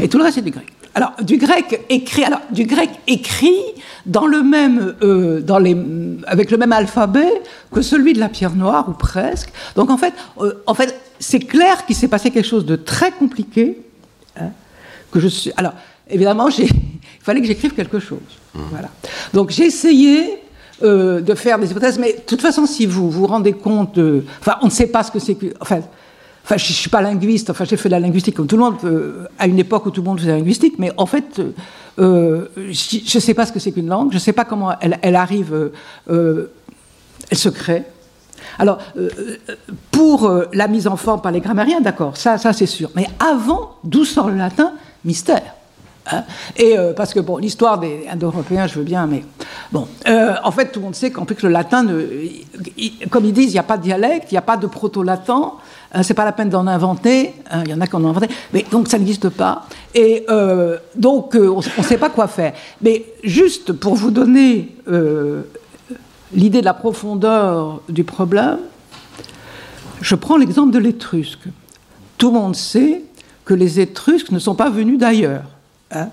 Et 0.01 0.10
tout 0.10 0.17
le 0.17 0.23
reste 0.23 0.39
est 0.39 0.41
du 0.41 0.51
grec. 0.51 0.67
Alors, 0.95 1.13
du 1.21 1.38
grec 1.38 1.86
écrit, 1.89 2.23
alors, 2.23 2.41
du 2.51 2.65
grec 2.65 2.89
écrit 3.08 3.62
dans 4.05 4.27
le 4.27 4.43
même, 4.43 4.95
euh, 5.01 5.41
dans 5.41 5.59
les, 5.59 5.77
avec 6.27 6.51
le 6.51 6.57
même 6.57 6.71
alphabet 6.71 7.41
que 7.71 7.81
celui 7.81 8.13
de 8.13 8.19
la 8.19 8.29
pierre 8.29 8.55
noire, 8.55 8.89
ou 8.89 8.93
presque. 8.93 9.51
Donc, 9.75 9.89
en 9.89 9.97
fait, 9.97 10.13
en 10.65 10.73
fait 10.73 10.99
c'est 11.19 11.39
clair 11.39 11.85
qu'il 11.85 11.95
s'est 11.95 12.07
passé 12.07 12.31
quelque 12.31 12.47
chose 12.47 12.65
de 12.65 12.75
très 12.75 13.11
compliqué. 13.11 13.81
Hein, 14.39 14.49
que 15.11 15.19
je 15.19 15.27
suis. 15.27 15.51
Alors, 15.57 15.73
évidemment, 16.09 16.49
il 16.57 16.67
fallait 17.21 17.39
que 17.39 17.47
j'écrive 17.47 17.73
quelque 17.73 17.99
chose. 17.99 18.19
Mmh. 18.53 18.59
Voilà. 18.71 18.89
Donc, 19.33 19.51
j'ai 19.51 19.65
essayé 19.65 20.39
euh, 20.81 21.21
de 21.21 21.35
faire 21.35 21.59
des 21.59 21.69
hypothèses, 21.69 21.99
mais 21.99 22.13
de 22.13 22.21
toute 22.21 22.41
façon, 22.41 22.65
si 22.65 22.85
vous 22.85 23.09
vous 23.09 23.27
rendez 23.27 23.53
compte, 23.53 23.99
enfin, 24.41 24.57
on 24.61 24.65
ne 24.65 24.71
sait 24.71 24.87
pas 24.87 25.03
ce 25.03 25.11
que 25.11 25.19
c'est 25.19 25.35
que. 25.35 25.53
Enfin, 25.61 25.81
enfin 26.43 26.58
je 26.58 26.69
ne 26.69 26.73
suis 26.73 26.89
pas 26.89 27.01
linguiste, 27.01 27.49
enfin, 27.49 27.65
j'ai 27.65 27.77
fait 27.77 27.89
de 27.89 27.93
la 27.93 27.99
linguistique 27.99 28.36
comme 28.36 28.47
tout 28.47 28.58
le 28.58 28.63
monde, 28.63 28.75
euh, 28.84 29.25
à 29.39 29.47
une 29.47 29.60
époque 29.60 29.86
où 29.86 29.91
tout 29.91 30.01
le 30.01 30.08
monde 30.08 30.19
faisait 30.19 30.32
la 30.32 30.38
linguistique, 30.38 30.75
mais 30.77 30.91
en 30.97 31.06
fait, 31.06 31.41
euh, 31.99 32.47
je 32.56 33.17
ne 33.17 33.21
sais 33.21 33.34
pas 33.34 33.45
ce 33.45 33.51
que 33.51 33.60
c'est 33.60 33.71
qu'une 33.71 33.88
langue, 33.88 34.10
je 34.12 34.15
ne 34.15 34.19
sais 34.21 34.34
pas 34.34 34.45
comment 34.45 34.71
elle, 34.79 35.15
arrive, 35.15 35.71
elle 36.08 37.38
se 37.38 37.49
crée. 37.49 37.84
Alors, 38.60 38.79
euh, 38.97 39.10
euh, 39.49 39.56
pour 39.91 40.25
euh, 40.25 40.45
la 40.53 40.67
mise 40.67 40.88
en 40.88 40.95
forme 40.95 41.21
par 41.21 41.32
les 41.32 41.39
grammairiens, 41.39 41.82
d'accord, 41.82 42.17
ça, 42.17 42.38
ça 42.38 42.53
c'est 42.53 42.65
sûr. 42.65 42.89
Mais 42.95 43.08
avant, 43.19 43.75
d'où 43.84 44.06
sort 44.06 44.29
le 44.29 44.38
latin 44.38 44.73
Mystère. 45.06 45.56
Hein 46.12 46.23
et 46.58 46.75
parce 46.97 47.13
que 47.13 47.21
bon, 47.21 47.38
l'histoire 47.38 47.77
des 47.77 48.06
Indo-Européens, 48.12 48.67
je 48.67 48.75
veux 48.75 48.84
bien, 48.84 49.08
mais 49.08 49.23
bon, 49.71 49.88
en 50.06 50.51
fait, 50.51 50.71
tout 50.71 50.79
le 50.79 50.86
monde 50.86 50.95
sait 50.95 51.12
qu'en 51.12 51.23
plus 51.23 51.41
le 51.43 51.49
latin, 51.49 51.86
comme 53.10 53.23
ils 53.23 53.32
disent, 53.32 53.51
il 53.51 53.53
n'y 53.53 53.60
a 53.60 53.63
pas 53.63 53.77
de 53.77 53.84
dialecte, 53.84 54.32
il 54.32 54.34
n'y 54.34 54.38
a 54.38 54.41
pas 54.41 54.58
de 54.58 54.67
proto-latin, 54.67 55.53
c'est 56.01 56.13
pas 56.13 56.25
la 56.25 56.32
peine 56.32 56.49
d'en 56.49 56.65
inventer. 56.65 57.34
Hein, 57.51 57.63
il 57.65 57.71
y 57.71 57.73
en 57.73 57.82
a 57.82 57.88
qui 57.88 57.95
en 57.95 58.03
ont 58.03 58.10
inventé, 58.10 58.27
mais 58.51 58.65
donc 58.71 58.88
ça 58.88 58.97
n'existe 58.97 59.29
pas. 59.29 59.67
Et 59.93 60.25
donc 60.95 61.36
on 61.36 61.58
ne 61.58 61.84
sait 61.84 61.97
pas 61.97 62.10
quoi 62.10 62.27
faire. 62.27 62.53
Mais 62.82 63.06
juste 63.23 63.73
pour 63.73 63.95
vous 63.95 64.10
donner 64.10 64.75
l'idée 66.34 66.62
de 66.62 66.65
la 66.65 66.73
profondeur 66.73 67.82
du 67.89 68.03
problème, 68.03 68.60
je 70.01 70.15
prends 70.15 70.38
l'exemple 70.38 70.71
de 70.71 70.79
l'étrusque. 70.79 71.47
Tout 72.17 72.27
le 72.27 72.39
monde 72.39 72.56
sait 72.56 73.03
que 73.45 73.53
les 73.53 73.79
Étrusques 73.79 74.32
ne 74.32 74.39
sont 74.39 74.56
pas 74.56 74.69
venus 74.69 74.97
d'ailleurs. 74.97 75.43
Hein. 75.91 76.10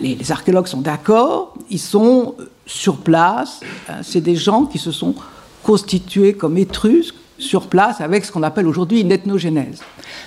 les, 0.00 0.32
archéologues 0.32 0.66
sont 0.66 0.80
d'accord, 0.80 1.54
ils 1.70 1.78
sont 1.78 2.34
sur 2.66 2.96
place, 2.96 3.60
hein. 3.88 3.98
c'est 4.02 4.20
des 4.20 4.34
gens 4.34 4.64
qui 4.64 4.78
se 4.78 4.90
sont 4.90 5.14
constitués 5.62 6.32
comme 6.32 6.58
Étrusques 6.58 7.14
sur 7.40 7.66
place 7.68 8.00
avec 8.00 8.24
ce 8.24 8.32
qu'on 8.32 8.42
appelle 8.42 8.66
aujourd'hui 8.66 9.00
une 9.00 9.12
ethnogénèse. 9.12 9.80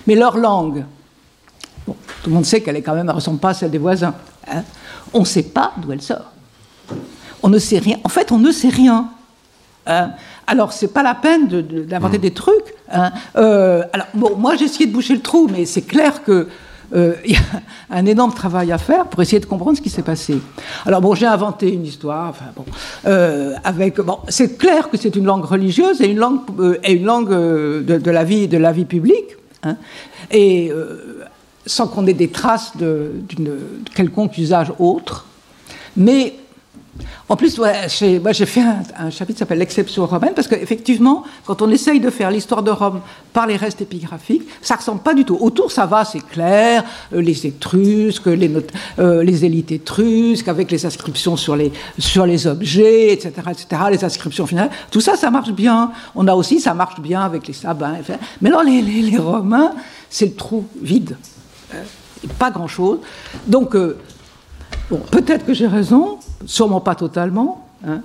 Mais 0.08 0.16
leur 0.16 0.38
langue, 0.38 0.84
tout 1.86 1.94
le 2.30 2.32
monde 2.32 2.46
sait 2.46 2.62
qu'elle 2.62 2.76
est 2.76 2.82
quand 2.82 2.96
même, 2.96 3.08
ne 3.08 3.12
ressemble 3.12 3.40
pas 3.40 3.50
à 3.50 3.54
celle 3.54 3.72
des 3.72 3.78
voisins. 3.78 4.16
Hein. 4.48 4.64
on 5.14 5.22
ne 5.22 5.26
sait 5.26 5.44
pas 5.44 5.74
d'où 5.78 5.92
elle 5.92 6.02
sort. 6.02 6.32
On 7.42 7.50
ne 7.50 7.60
sait 7.60 7.80
rien. 7.80 7.98
En 8.04 8.10
fait, 8.10 8.32
on 8.32 8.40
ne 8.40 8.52
sait 8.52 8.70
rien. 8.70 9.10
Hein. 9.86 10.12
alors, 10.48 10.72
c'est 10.72 10.88
pas 10.88 11.04
la 11.04 11.16
peine 11.16 11.48
d'inventer 11.48 12.18
des 12.18 12.32
trucs. 12.32 12.74
Hein. 12.92 13.12
Euh, 13.36 13.84
alors, 13.92 14.08
bon, 14.14 14.36
moi, 14.38 14.56
j'ai 14.56 14.66
essayé 14.66 14.86
de 14.86 14.94
boucher 14.94 15.14
le 15.14 15.22
trou, 15.22 15.50
mais 15.52 15.66
c'est 15.66 15.82
clair 15.82 16.24
que 16.24 16.48
euh, 16.96 17.16
il 17.26 17.32
y 17.32 17.36
a 17.36 17.40
un 17.90 18.06
énorme 18.06 18.34
travail 18.34 18.72
à 18.72 18.78
faire 18.78 19.08
pour 19.08 19.22
essayer 19.22 19.40
de 19.40 19.46
comprendre 19.46 19.78
ce 19.78 19.82
qui 19.82 19.90
s'est 19.90 20.04
passé. 20.04 20.38
Alors 20.86 21.02
bon, 21.02 21.16
j'ai 21.16 21.26
inventé 21.26 21.72
une 21.74 21.86
histoire. 21.86 22.30
Enfin 22.30 22.46
bon, 22.56 22.66
euh, 23.06 23.56
avec 23.64 24.00
bon, 24.00 24.20
c'est 24.30 24.58
clair 24.58 24.90
que 24.90 24.98
c'est 24.98 25.16
une 25.16 25.26
langue 25.26 25.46
religieuse 25.46 26.02
et 26.02 26.08
une 26.08 26.20
langue 26.20 26.42
et 26.84 26.94
une 26.94 27.06
langue 27.06 27.30
de, 27.30 28.12
la 28.12 28.24
vie 28.24 28.48
de 28.48 28.58
la 28.58 28.72
vie 28.72 28.86
publique. 28.86 29.38
Hein, 29.64 29.78
et 30.32 30.72
sans 31.66 31.88
qu'on 31.88 32.06
ait 32.08 32.14
des 32.14 32.30
traces 32.30 32.74
d'une 32.76 33.58
quelconque 33.96 34.38
usage 34.38 34.74
autre. 34.80 35.26
Mais 35.96 36.34
en 37.28 37.36
plus, 37.36 37.58
moi 37.58 37.72
j'ai 37.90 38.46
fait 38.46 38.62
un, 38.98 39.10
chapitre 39.10 39.38
qui 39.38 39.40
s'appelle 39.40 39.58
L'exception 39.58 40.06
romaine, 40.06 40.34
parce 40.36 40.48
qu'effectivement, 40.48 41.24
quand 41.46 41.62
on 41.62 41.70
essaye 41.72 42.00
de 42.00 42.10
faire 42.10 42.30
l'histoire 42.30 42.62
de 42.62 42.70
Rome 42.70 43.02
par 43.32 43.48
les 43.48 43.56
restes 43.56 43.82
épigraphiques, 43.82 44.44
ça 44.62 44.76
ressemble 44.76 45.02
pas 45.02 45.14
du 45.14 45.26
tout. 45.26 45.38
Autour, 45.40 45.72
ça 45.72 45.86
va, 45.86 46.06
c'est 46.06 46.20
clair, 46.20 46.84
euh, 47.14 47.22
les 47.22 47.48
Étrusques, 47.48 48.28
les, 48.28 48.52
euh, 49.00 49.24
les 49.24 49.46
élites 49.46 49.72
étrusques, 49.72 50.48
avec 50.48 50.70
les 50.70 50.86
inscriptions 50.86 51.36
sur 51.36 51.56
les, 51.56 52.48
objets, 52.48 53.14
etc., 53.14 53.32
etc., 53.50 53.82
les 53.90 54.04
inscriptions 54.04 54.46
finales, 54.46 54.70
tout 54.92 55.02
ça, 55.02 55.16
ça 55.16 55.32
marche 55.32 55.52
bien. 55.52 55.92
On 56.16 56.28
a 56.28 56.36
aussi, 56.36 56.60
ça 56.60 56.74
marche 56.74 57.00
bien 57.00 57.22
avec 57.22 57.48
les 57.48 57.54
Sabins. 57.54 57.96
Mais 58.42 58.50
alors, 58.50 58.64
les, 58.64 59.18
Romains, 59.18 59.74
c'est 60.10 60.26
le 60.26 60.34
trou 60.36 60.66
vide. 60.82 61.18
Euh, 61.74 61.82
pas 62.40 62.52
grand-chose. 62.52 63.00
Donc, 63.48 63.76
euh, 63.76 63.98
bon, 64.90 65.00
peut-être 65.12 65.46
que 65.46 65.54
j'ai 65.54 65.68
raison, 65.68 66.20
sûrement 66.46 66.82
pas 66.82 66.96
totalement. 66.96 67.68
Hein. 67.86 68.02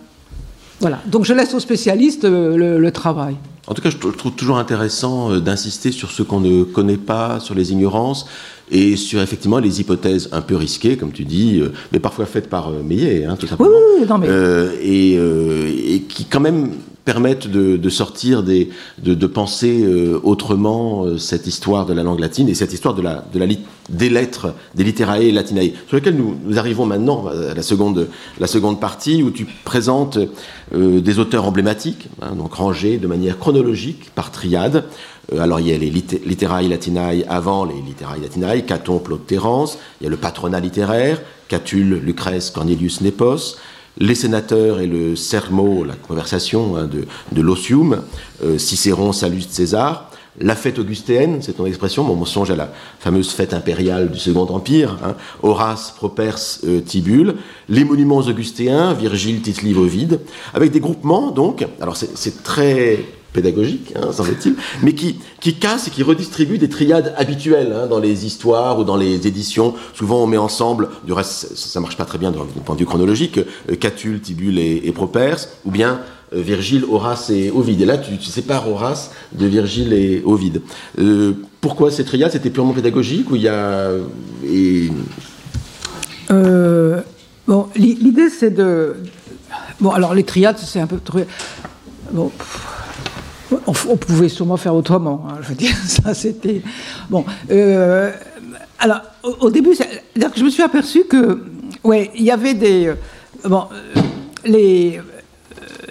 Voilà. 0.81 1.01
Donc, 1.07 1.24
je 1.24 1.33
laisse 1.33 1.55
aux 1.55 1.61
spécialistes 1.61 2.24
euh, 2.24 2.79
le, 2.79 2.93
travail. 2.93 3.37
En 3.66 3.74
tout 3.74 3.83
cas, 3.83 3.91
je 3.91 3.97
trouve 3.97 4.33
toujours 4.33 4.59
intéressant 4.59 5.39
d'insister 5.39 5.93
sur 5.93 6.11
ce 6.11 6.22
qu'on 6.22 6.41
ne 6.41 6.62
connaît 6.62 6.97
pas, 6.97 7.41
sur 7.41 7.55
les 7.55 7.72
ignorances 7.72 8.26
et 8.70 8.97
sur 8.97 9.20
effectivement 9.20 9.59
les 9.59 9.81
hypothèses 9.81 10.29
un 10.33 10.41
peu 10.41 10.57
risquées, 10.57 10.97
comme 10.97 11.12
tu 11.12 11.24
dis, 11.24 11.62
mais 11.93 11.99
parfois 11.99 12.26
faites 12.26 12.49
par 12.49 12.70
Meillet, 12.70 13.24
hein, 13.24 13.37
tout 13.37 13.47
simplement. 13.47 13.70
Oui, 13.99 14.07
non, 14.09 14.18
mais... 14.18 14.29
et, 14.83 15.14
et, 15.95 16.01
qui 16.03 16.24
quand 16.24 16.41
même 16.41 16.70
permettent 17.09 17.48
de, 17.48 17.88
sortir 17.88 18.42
des, 18.42 18.68
de, 18.98 19.26
penser 19.26 19.82
euh, 19.82 20.20
autrement 20.24 21.06
euh, 21.06 21.16
cette 21.16 21.46
histoire 21.46 21.86
de 21.86 21.94
la 21.94 22.02
langue 22.02 22.20
latine 22.20 22.50
et 22.50 22.54
cette 22.54 22.74
histoire 22.74 22.92
de 22.92 23.00
la, 23.00 23.24
de 23.32 23.38
la 23.38 23.46
des 23.88 24.11
lettres, 24.11 24.52
des 24.74 24.84
litterae 24.84 25.32
latinae, 25.32 25.72
sur 25.86 25.96
lesquelles 25.96 26.16
nous, 26.16 26.59
arrivons 26.59 26.84
maintenant 26.84 27.28
à 27.28 27.54
la 27.54 27.62
seconde, 27.62 28.09
la 28.38 28.46
seconde 28.46 28.78
partie 28.78 29.22
où 29.22 29.30
tu 29.30 29.46
présentes 29.64 30.18
euh, 30.74 31.00
des 31.00 31.18
auteurs 31.18 31.46
emblématiques, 31.46 32.09
hein, 32.20 32.34
donc 32.36 32.52
rangés 32.52 32.98
de 32.98 33.06
manière 33.06 33.38
chronologique 33.38 34.11
par 34.14 34.30
triade. 34.30 34.84
alors 35.38 35.61
il 35.61 35.68
y 35.68 35.72
a 35.72 35.78
les 35.78 35.88
litterae 35.88 36.68
latinae 36.68 37.24
avant 37.26 37.64
les 37.64 37.80
litterae 37.86 38.18
latinae, 38.20 38.66
Caton, 38.66 38.98
Claude 38.98 39.24
Terence, 39.26 39.78
il 40.02 40.04
y 40.04 40.06
a 40.09 40.11
le 40.11 40.18
patronat 40.18 40.61
littéraire, 40.61 41.22
Catulle, 41.48 42.02
Lucrèce, 42.04 42.50
Cornelius 42.50 43.00
Nepos, 43.00 43.56
les 43.99 44.14
sénateurs 44.14 44.80
et 44.80 44.86
le 44.86 45.16
sermo, 45.16 45.84
la 45.84 45.94
conversation 45.94 46.76
hein, 46.76 46.88
de, 47.32 47.42
l'Ossium, 47.42 48.03
euh, 48.42 48.59
Cicéron, 48.59 49.12
Sallust, 49.12 49.51
César, 49.51 50.11
la 50.40 50.55
fête 50.55 50.78
augustéenne, 50.78 51.38
c'est 51.42 51.55
ton 51.55 51.66
expression, 51.66 52.05
bon, 52.05 52.16
on 52.20 52.24
songe 52.24 52.51
à 52.53 52.57
la 52.57 52.70
fameuse 53.01 53.30
fête 53.30 53.55
impériale 53.55 54.11
du 54.11 54.20
Second 54.20 54.46
Empire, 54.46 54.96
hein, 55.05 55.16
Horace, 55.42 55.92
Properce, 55.96 56.61
euh, 56.64 56.80
Tibulle, 56.80 57.34
les 57.68 57.84
monuments 57.84 58.18
augustéens, 58.18 58.94
Virgile, 58.94 59.42
tite 59.42 59.62
Ovide, 59.76 60.20
avec 60.55 60.70
des 60.70 60.80
groupements, 60.80 61.32
donc, 61.32 61.66
alors 61.80 61.96
c'est 61.96 62.42
très 62.44 63.05
pédagogique, 63.33 63.93
hein, 63.95 64.11
semble-t-il, 64.12 64.55
mais 64.83 64.95
qui, 64.95 65.16
qui 65.41 65.55
casse 65.55 65.89
et 65.89 65.91
qui 65.91 66.03
redistribue 66.03 66.59
des 66.59 66.68
triades 66.68 67.14
habituelles 67.16 67.72
hein, 67.72 67.87
dans 67.87 67.99
les 67.99 68.26
histoires 68.26 68.79
ou 68.79 68.85
dans 68.85 68.97
les 68.97 69.26
éditions. 69.26 69.74
Souvent, 69.95 70.22
on 70.22 70.26
met 70.26 70.39
ensemble, 70.39 70.89
du 71.05 71.12
reste, 71.12 71.57
ça, 71.57 71.79
ne 71.79 71.83
marche 71.83 71.97
pas 71.97 72.07
très 72.07 72.18
bien 72.18 72.33
d'un 72.33 72.45
point 72.64 72.74
de 72.74 72.81
vue 72.81 72.87
chronologique, 72.87 73.39
euh, 73.39 73.76
Catulle, 73.76 74.20
Tibulle 74.20 74.59
et, 74.59 74.93
Properce, 74.93 75.51
ou 75.64 75.70
bien 75.70 76.01
euh, 76.35 76.41
Virgile, 76.41 76.85
Horace 76.91 77.31
et 77.31 77.51
Ovide. 77.51 77.83
Et 77.83 77.85
là, 77.85 77.99
tu, 77.99 78.20
sépares 78.22 78.68
Horace 78.68 79.11
de 79.33 79.47
Virgile 79.47 79.93
et 79.93 80.22
Ovide. 80.24 80.62
Euh, 80.99 81.33
pourquoi 81.61 81.91
ces 81.91 82.05
triades? 82.05 82.33
C'était 82.33 82.51
purement 82.51 82.72
pédagogique 82.72 83.26
il 83.33 83.43
y 83.43 83.49
a... 83.49 83.91
bon, 87.47 87.66
l'idée, 87.76 88.31
c'est 88.31 88.51
de... 88.51 88.97
Bon, 89.81 89.91
alors 89.91 90.14
les 90.14 90.24
triades, 90.24 90.59
c'est 90.59 90.81
un 90.81 90.87
peu... 90.87 90.99
Bon... 92.11 92.33
On, 93.66 93.96
pouvait 93.96 94.28
sûrement 94.28 94.57
faire 94.57 94.74
autrement. 94.74 95.24
Hein, 95.28 95.38
je 95.42 95.49
veux 95.49 95.55
dire, 95.55 95.74
ça 95.86 96.14
c'était. 96.14 96.62
Bon. 97.09 97.24
Euh, 97.51 98.11
alors, 98.78 99.01
au, 99.40 99.51
début, 99.51 99.74
je 99.74 100.44
me 100.44 100.51
suis 100.51 100.62
aperçu 100.62 101.05
que, 101.05 101.44
ouais, 101.84 102.11
il 102.14 102.22
y 102.22 102.30
avait 102.30 102.55
des. 102.55 102.88
Euh, 102.88 102.94
bon, 103.44 103.64
euh, 103.72 104.01
les, 104.44 105.01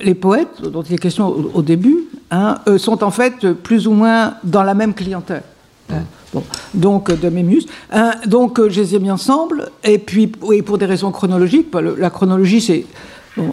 les 0.02 0.16
poètes 0.16 0.62
dont 0.62 0.84
il 0.84 0.94
est 0.94 1.00
question 1.00 1.28
au, 1.54 1.62
début 1.62 2.06
hein, 2.32 2.60
sont 2.78 3.04
en 3.04 3.12
fait 3.12 3.52
plus 3.54 3.88
ou 3.88 3.92
moins 3.92 4.36
dans 4.44 4.64
la 4.64 4.74
même 4.74 4.94
clientèle. 4.94 5.44
Hein. 5.92 6.04
Bon, 6.34 6.44
donc 6.74 7.12
de 7.12 7.30
Mémus. 7.30 7.64
Hein, 7.92 8.12
donc 8.26 8.62
je 8.68 8.82
les 8.82 8.96
ai 8.96 9.00
mis 9.00 9.12
ensemble. 9.12 9.70
Et 9.84 9.98
puis, 9.98 10.32
oui, 10.42 10.62
pour 10.62 10.78
des 10.78 10.86
raisons 10.86 11.12
chronologiques, 11.12 11.68
la 11.98 12.10
chronologie, 12.10 12.62
c'est 12.62 12.86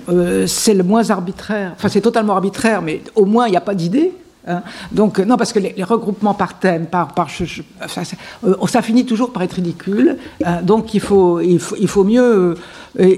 euh, 0.09 0.47
c'est 0.47 0.74
le 0.74 0.82
moins 0.82 1.11
arbitraire, 1.11 1.72
enfin 1.76 1.89
c'est 1.89 2.01
totalement 2.01 2.35
arbitraire, 2.35 2.82
mais 2.82 3.03
au 3.14 3.24
moins 3.24 3.47
il 3.47 3.51
n'y 3.51 3.57
a 3.57 3.62
pas 3.62 3.74
d'idée. 3.74 4.12
Hein. 4.47 4.62
Donc, 4.93 5.20
non, 5.20 5.39
parce 5.39 5.55
que 5.55 5.59
les, 5.59 5.82
regroupements 5.85 6.35
par 6.35 6.59
thème, 6.59 6.85
par, 6.85 7.14
euh, 7.16 8.66
ça, 8.66 8.82
finit 8.82 9.07
toujours 9.07 9.32
par 9.32 9.43
être 9.43 9.55
ridicule. 9.55 10.18
Hein. 10.45 10.61
donc, 10.61 10.93
il 10.93 11.01
faut, 11.01 11.41
il 11.41 11.59
faut, 11.59 11.76
il 11.80 11.89
faut 11.89 12.05
mieux 12.05 12.22
euh, 12.22 12.55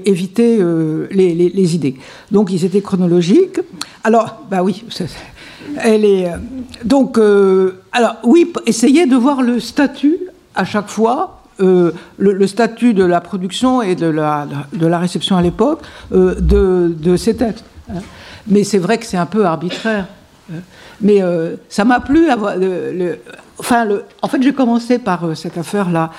éviter 0.05 0.57
les, 1.11 1.33
les, 1.35 1.75
idées. 1.75 1.95
Donc, 2.31 2.49
ils 2.49 2.63
étaient 2.63 2.81
chronologiques. 2.81 3.59
Alors, 4.05 4.43
bah 4.49 4.63
oui, 4.63 4.85
elle 5.83 6.05
est. 6.05 6.31
donc, 6.85 7.17
alors, 7.91 8.15
oui, 8.23 8.53
essayez 8.65 9.05
de 9.05 9.17
voir 9.17 9.41
le 9.41 9.59
statut 9.59 10.17
à 10.55 10.63
chaque 10.63 10.87
fois 10.87 11.36
euh, 11.59 11.91
le, 12.17 12.47
statut 12.47 12.93
de 12.93 13.03
la 13.03 13.19
production 13.19 13.81
et 13.81 13.95
de 13.95 14.07
la, 14.07 14.47
de 14.73 14.85
la 14.85 14.99
réception 14.99 15.37
à 15.37 15.41
l'époque 15.41 15.81
euh, 16.11 16.35
de, 16.35 16.93
de, 16.95 17.17
ces 17.17 17.35
textes. 17.35 17.65
Hein. 17.89 17.99
Mais 18.47 18.63
c'est 18.63 18.77
vrai 18.77 18.97
que 18.97 19.05
c'est 19.05 19.17
un 19.17 19.25
peu 19.25 19.45
arbitraire. 19.45 20.07
Hein. 20.51 20.59
Mais 21.01 21.21
euh, 21.21 21.55
ça 21.67 21.83
m'a 21.83 21.99
plu. 21.99 22.29
Avoir, 22.29 22.57
le, 22.57 23.17
enfin, 23.57 23.85
le, 23.85 24.03
en 24.21 24.27
fait, 24.27 24.41
j'ai 24.41 24.53
commencé 24.53 24.99
par 24.99 25.35
cette 25.35 25.57
affaire-là, 25.57 26.11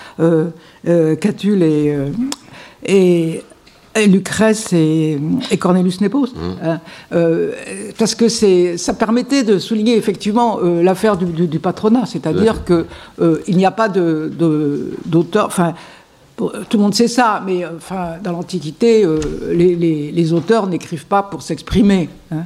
Catulle 1.20 1.62
et, 1.62 1.96
et 2.84 3.44
Lucrèce 4.06 4.72
et, 4.72 5.18
Cornelius 5.58 6.00
Nepos. 6.00 6.26
Mmh. 6.26 6.38
Hein. 6.62 6.80
Euh, 7.12 7.52
parce 7.98 8.14
que 8.14 8.28
ça 8.28 8.94
permettait 8.94 9.42
de 9.42 9.58
souligner 9.58 9.96
effectivement 9.96 10.58
euh, 10.62 10.82
l'affaire 10.82 11.16
du, 11.16 11.58
patronat, 11.58 12.06
c'est-à-dire 12.06 12.64
qu'il 12.64 12.84
euh, 13.20 13.38
n'y 13.48 13.66
a 13.66 13.70
pas 13.70 13.88
d'auteur. 13.88 15.46
Enfin, 15.46 15.74
tout 16.36 16.76
le 16.76 16.78
monde 16.78 16.94
sait 16.94 17.08
ça, 17.08 17.42
mais 17.44 17.64
enfin, 17.66 18.14
dans 18.22 18.32
l'Antiquité, 18.32 19.04
les, 19.50 20.32
auteurs 20.32 20.68
n'écrivent 20.68 21.06
pas 21.06 21.22
pour 21.22 21.42
s'exprimer. 21.42 22.08
Hein. 22.30 22.44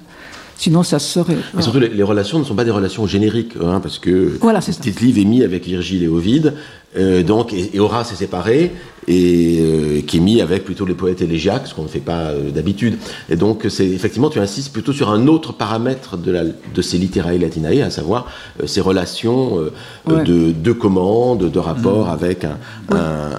Sinon, 0.56 0.82
ça 0.84 0.98
serait. 0.98 1.36
Mais 1.54 1.62
surtout, 1.62 1.80
les, 1.80 2.02
relations 2.04 2.38
ne 2.38 2.44
sont 2.44 2.54
pas 2.54 2.64
des 2.64 2.70
relations 2.70 3.06
génériques, 3.06 3.54
hein, 3.60 3.80
parce 3.80 3.98
que 3.98 4.38
voilà, 4.40 4.60
Tite 4.60 5.00
Livre 5.00 5.20
est 5.20 5.24
mis 5.24 5.42
avec 5.42 5.66
Virgile 5.66 6.04
et 6.04 6.08
Ovide, 6.08 6.54
donc, 6.94 7.52
et, 7.52 7.76
et 7.76 7.80
Horace 7.80 8.12
est 8.12 8.16
séparé, 8.16 8.72
et 9.08 9.58
euh, 9.60 10.00
qui 10.02 10.18
est 10.18 10.20
mis 10.20 10.40
avec 10.40 10.64
plutôt 10.64 10.84
les 10.84 10.94
poètes 10.94 11.22
élégiaques, 11.22 11.66
ce 11.66 11.74
qu'on 11.74 11.82
ne 11.82 11.88
fait 11.88 12.00
pas 12.00 12.30
euh, 12.30 12.50
d'habitude. 12.50 12.98
Et 13.28 13.36
donc, 13.36 13.66
c'est 13.68 13.86
effectivement, 13.86 14.30
tu 14.30 14.38
insistes 14.38 14.72
plutôt 14.72 14.92
sur 14.92 15.10
un 15.10 15.26
autre 15.26 15.52
paramètre 15.52 16.16
de, 16.16 16.30
la, 16.30 16.42
de 16.44 16.82
ces 16.82 16.98
literae 16.98 17.38
latinae, 17.38 17.82
à 17.82 17.90
savoir 17.90 18.26
euh, 18.60 18.66
ces 18.66 18.80
relations 18.80 19.58
de, 20.06 20.52
de 20.52 20.72
commande, 20.72 21.50
de 21.50 21.58
rapport 21.58 22.06
mm. 22.06 22.10
avec 22.10 22.44
un, 22.44 22.58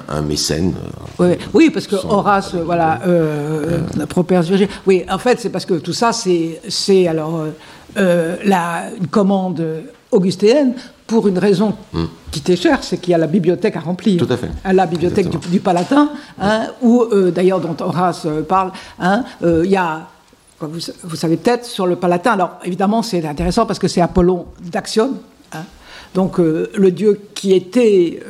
un, 0.10 0.22
mécène. 0.22 0.74
Oui, 1.54 1.70
parce 1.70 1.88
que 1.88 1.96
Horace, 1.96 2.56
voilà, 2.56 3.02
Properce. 4.10 4.48
Oui, 4.86 5.04
en 5.10 5.18
fait, 5.18 5.40
c'est 5.40 5.50
parce 5.50 5.66
que 5.66 5.76
tout 5.76 5.94
ça, 5.94 6.12
c'est 6.14 7.08
alors 7.08 7.46
la, 7.96 8.90
une 9.00 9.08
commande 9.08 9.64
augustéenne 10.14 10.74
pour 11.08 11.28
une 11.28 11.38
raison 11.38 11.76
hmm. 11.94 12.06
qui 12.32 12.42
t'est 12.42 12.56
chère, 12.56 12.84
c'est 12.84 12.98
qu'il 12.98 13.12
y 13.12 13.14
a 13.14 13.18
la 13.18 13.28
bibliothèque 13.28 13.76
à 13.76 13.80
remplir. 13.80 14.26
Tout 14.26 14.32
à 14.32 14.38
fait. 14.38 14.50
Hein, 14.64 14.74
la 14.74 14.86
bibliothèque 14.86 15.30
du, 15.30 15.60
Palatin, 15.60 16.10
hein, 16.40 16.68
où 16.82 17.02
euh, 17.02 17.32
d'ailleurs 17.32 17.60
dont 17.60 17.76
Horace 17.80 18.24
euh, 18.26 18.42
parle, 18.42 18.72
hein, 19.00 19.24
euh, 19.44 19.64
il 19.66 19.72
y 19.72 19.78
a, 19.78 20.08
vous, 20.60 20.80
vous 21.04 21.16
savez 21.16 21.38
peut-être, 21.38 21.66
sur 21.66 21.86
le 21.86 21.98
Palatin, 21.98 22.32
alors 22.32 22.60
évidemment 22.64 23.02
c'est 23.02 23.26
intéressant 23.26 23.66
parce 23.66 23.80
que 23.80 23.88
c'est 23.88 24.02
Apollon 24.02 24.46
d'Axione, 24.62 25.16
donc 26.16 26.38
le 26.38 26.92
dieu 26.92 27.20
qui 27.34 27.54
était, 27.54 28.22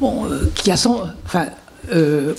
bon, 0.00 0.24
qui 0.54 0.70
a 0.70 0.76
son, 0.76 1.02
enfin, 1.24 1.46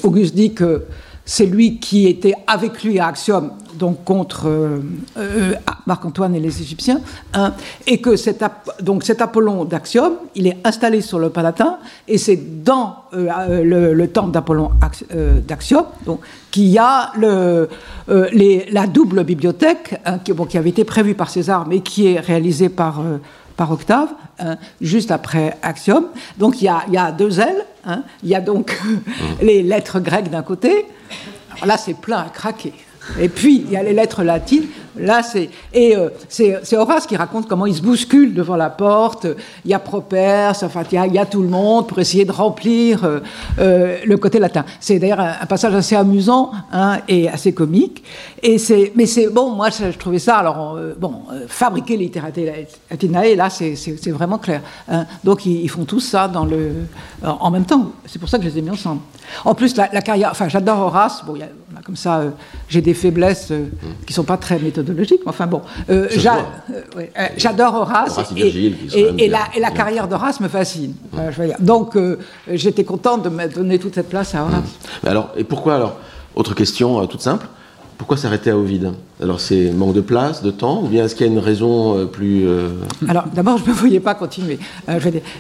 Auguste 0.04 0.36
dit 0.36 0.54
que 0.54 0.84
c'est 1.30 1.46
lui 1.46 1.78
qui 1.78 2.08
était 2.08 2.34
avec 2.48 2.84
lui 2.84 2.98
à 2.98 3.06
Axiom, 3.06 3.52
donc 3.76 4.04
contre 4.04 4.48
euh, 4.48 4.80
euh, 5.16 5.54
Marc-Antoine 5.86 6.34
et 6.34 6.40
les 6.40 6.60
Égyptiens, 6.60 7.02
hein, 7.36 7.54
et 7.86 8.02
que 8.02 8.16
cet, 8.16 8.44
donc 8.82 9.04
cet 9.04 9.22
Apollon 9.22 9.64
d'Axiom, 9.64 10.14
il 10.34 10.48
est 10.48 10.58
installé 10.64 11.02
sur 11.02 11.20
le 11.20 11.30
Palatin, 11.30 11.78
et 12.08 12.18
c'est 12.18 12.64
dans 12.64 13.04
euh, 13.14 13.94
le, 13.94 14.08
temple 14.08 14.32
d'Apollon 14.32 14.72
d'Axiom 15.48 15.86
qu'il 16.50 16.66
y 16.66 16.80
a 16.80 17.12
la 17.20 18.88
double 18.88 19.24
bibliothèque 19.24 20.02
hein, 20.06 20.18
qui, 20.18 20.34
qui, 20.50 20.58
avait 20.58 20.72
été 20.72 20.84
prévue 20.84 21.14
par 21.14 21.30
César, 21.30 21.68
mais 21.68 21.82
qui 21.82 22.08
est 22.08 22.20
réalisée 22.20 22.70
par 22.70 23.04
par 23.60 23.74
Octave, 23.74 24.08
hein, 24.40 24.56
juste 24.80 25.12
après 25.12 25.58
Axiom. 25.62 26.06
Donc 26.38 26.62
il 26.62 26.66
y 26.66 26.68
a, 26.70 26.86
il 26.88 26.94
y 26.94 26.98
a 26.98 27.12
deux 27.12 27.42
ailes. 27.42 27.66
il 28.24 28.30
y 28.30 28.34
a 28.34 28.40
donc 28.40 28.80
les 29.42 29.64
lettres 29.64 30.00
grecques 30.00 30.30
d'un 30.30 30.44
côté, 30.44 30.86
là, 31.66 31.76
c'est 31.76 31.94
plein 31.94 32.20
à 32.20 32.30
craquer. 32.30 32.74
Et 33.20 33.30
puis, 33.30 33.64
il 33.66 33.72
y 33.72 33.78
a 33.78 33.84
les 33.84 33.94
lettres 33.94 34.24
latines. 34.24 34.68
Là, 35.00 35.24
c'est. 35.24 35.50
Et 35.74 35.96
euh, 35.96 36.10
c'est 36.28 36.76
Horace 36.76 37.06
qui 37.08 37.16
raconte 37.16 37.48
comment 37.48 37.66
il 37.66 37.76
se 37.76 37.82
bouscule 37.82 38.34
devant 38.34 38.56
la 38.56 38.70
porte. 38.70 39.28
Il 39.64 39.72
y 39.72 39.74
a 39.74 39.80
Properce, 39.80 40.64
enfin, 40.64 40.84
il 40.92 41.14
y 41.14 41.20
a, 41.20 41.26
tout 41.26 41.42
le 41.42 41.48
monde 41.48 41.88
pour 41.88 42.00
essayer 42.00 42.26
de 42.26 42.32
remplir 42.32 43.04
euh, 43.04 43.20
euh, 43.60 43.98
le 44.06 44.18
côté 44.18 44.40
latin. 44.40 44.66
C'est 44.80 45.00
d'ailleurs 45.00 45.20
un, 45.20 45.46
passage 45.46 45.74
assez 45.74 45.96
amusant 45.96 46.52
hein, 46.72 47.00
et 47.08 47.30
assez 47.30 47.54
comique. 47.54 48.04
Et 48.42 48.58
c'est, 48.58 48.92
mais 48.96 49.06
c'est. 49.06 49.30
Bon, 49.30 49.52
moi, 49.52 49.70
je, 49.70 49.98
trouvais 49.98 50.20
ça. 50.20 50.38
Alors, 50.38 50.78
bon, 50.98 51.24
fabriquer 51.48 51.96
littérature 51.96 52.52
latinae, 52.90 53.36
là, 53.36 53.50
c'est 53.50 54.12
vraiment 54.12 54.38
clair. 54.38 54.62
Hein. 54.88 55.06
Donc, 55.24 55.46
ils, 55.46 55.70
font 55.70 55.86
tout 55.86 56.00
ça 56.00 56.28
dans 56.28 56.46
le, 56.46 56.72
en 57.24 57.52
même 57.52 57.66
temps. 57.66 57.92
C'est 58.06 58.20
pour 58.20 58.28
ça 58.28 58.38
que 58.38 58.44
je 58.44 58.50
les 58.50 58.58
ai 58.58 58.62
mis 58.62 58.72
ensemble. 58.72 59.02
En 59.46 59.56
plus, 59.56 59.76
la, 59.76 59.88
carrière. 60.02 60.30
Enfin, 60.32 60.50
j'adore 60.50 60.80
Horace. 60.80 61.24
Bon, 61.26 61.36
il 61.36 61.40
y 61.40 61.44
a, 61.44 61.50
comme 61.86 61.96
ça, 61.96 62.24
j'ai 62.68 62.82
des 62.82 62.94
faiblesses 62.94 63.48
qui 63.48 64.12
ne 64.12 64.14
sont 64.14 64.24
pas 64.24 64.38
très 64.38 64.60
méthodologiques. 64.60 65.22
Enfin 65.26 65.48
bon, 65.48 65.62
euh, 65.90 66.08
euh, 66.16 67.28
j'adore 67.38 67.76
Horace, 67.76 68.20
et, 68.36 69.30
la, 69.30 69.72
carrière 69.72 70.08
d'Horace 70.08 70.40
me 70.40 70.48
fascine. 70.48 70.94
Donc 71.60 71.96
euh, 71.96 72.18
j'étais 72.52 72.84
contente 72.84 73.24
de 73.24 73.30
me 73.30 73.48
donner 73.48 73.80
toute 73.80 73.96
cette 73.96 74.10
place 74.10 74.36
à 74.36 74.44
Horace. 74.44 74.64
Mais 75.04 75.10
alors, 75.10 75.30
et 75.38 75.44
pourquoi 75.44 75.76
alors 75.76 75.98
Autre 76.36 76.54
question 76.54 77.06
toute 77.08 77.22
simple. 77.22 77.48
Pourquoi 77.98 78.16
s'arrêter 78.16 78.50
à 78.50 78.58
Ovide 78.58 78.94
Alors 79.22 79.42
c'est 79.42 79.72
manque 79.72 79.94
de 79.94 80.00
place, 80.00 80.42
de 80.42 80.52
temps, 80.52 80.82
ou 80.84 80.88
bien 80.88 81.04
est-ce 81.04 81.16
qu'il 81.16 81.26
y 81.26 81.30
a 81.30 81.34
une 81.34 81.40
raison 81.40 82.08
plus... 82.08 82.48
Alors 83.10 83.26
d'abord, 83.34 83.58
je 83.58 83.64
ne 83.64 83.70
me 83.70 83.74
voyais 83.74 84.00
pas 84.00 84.16
continuer. 84.16 84.58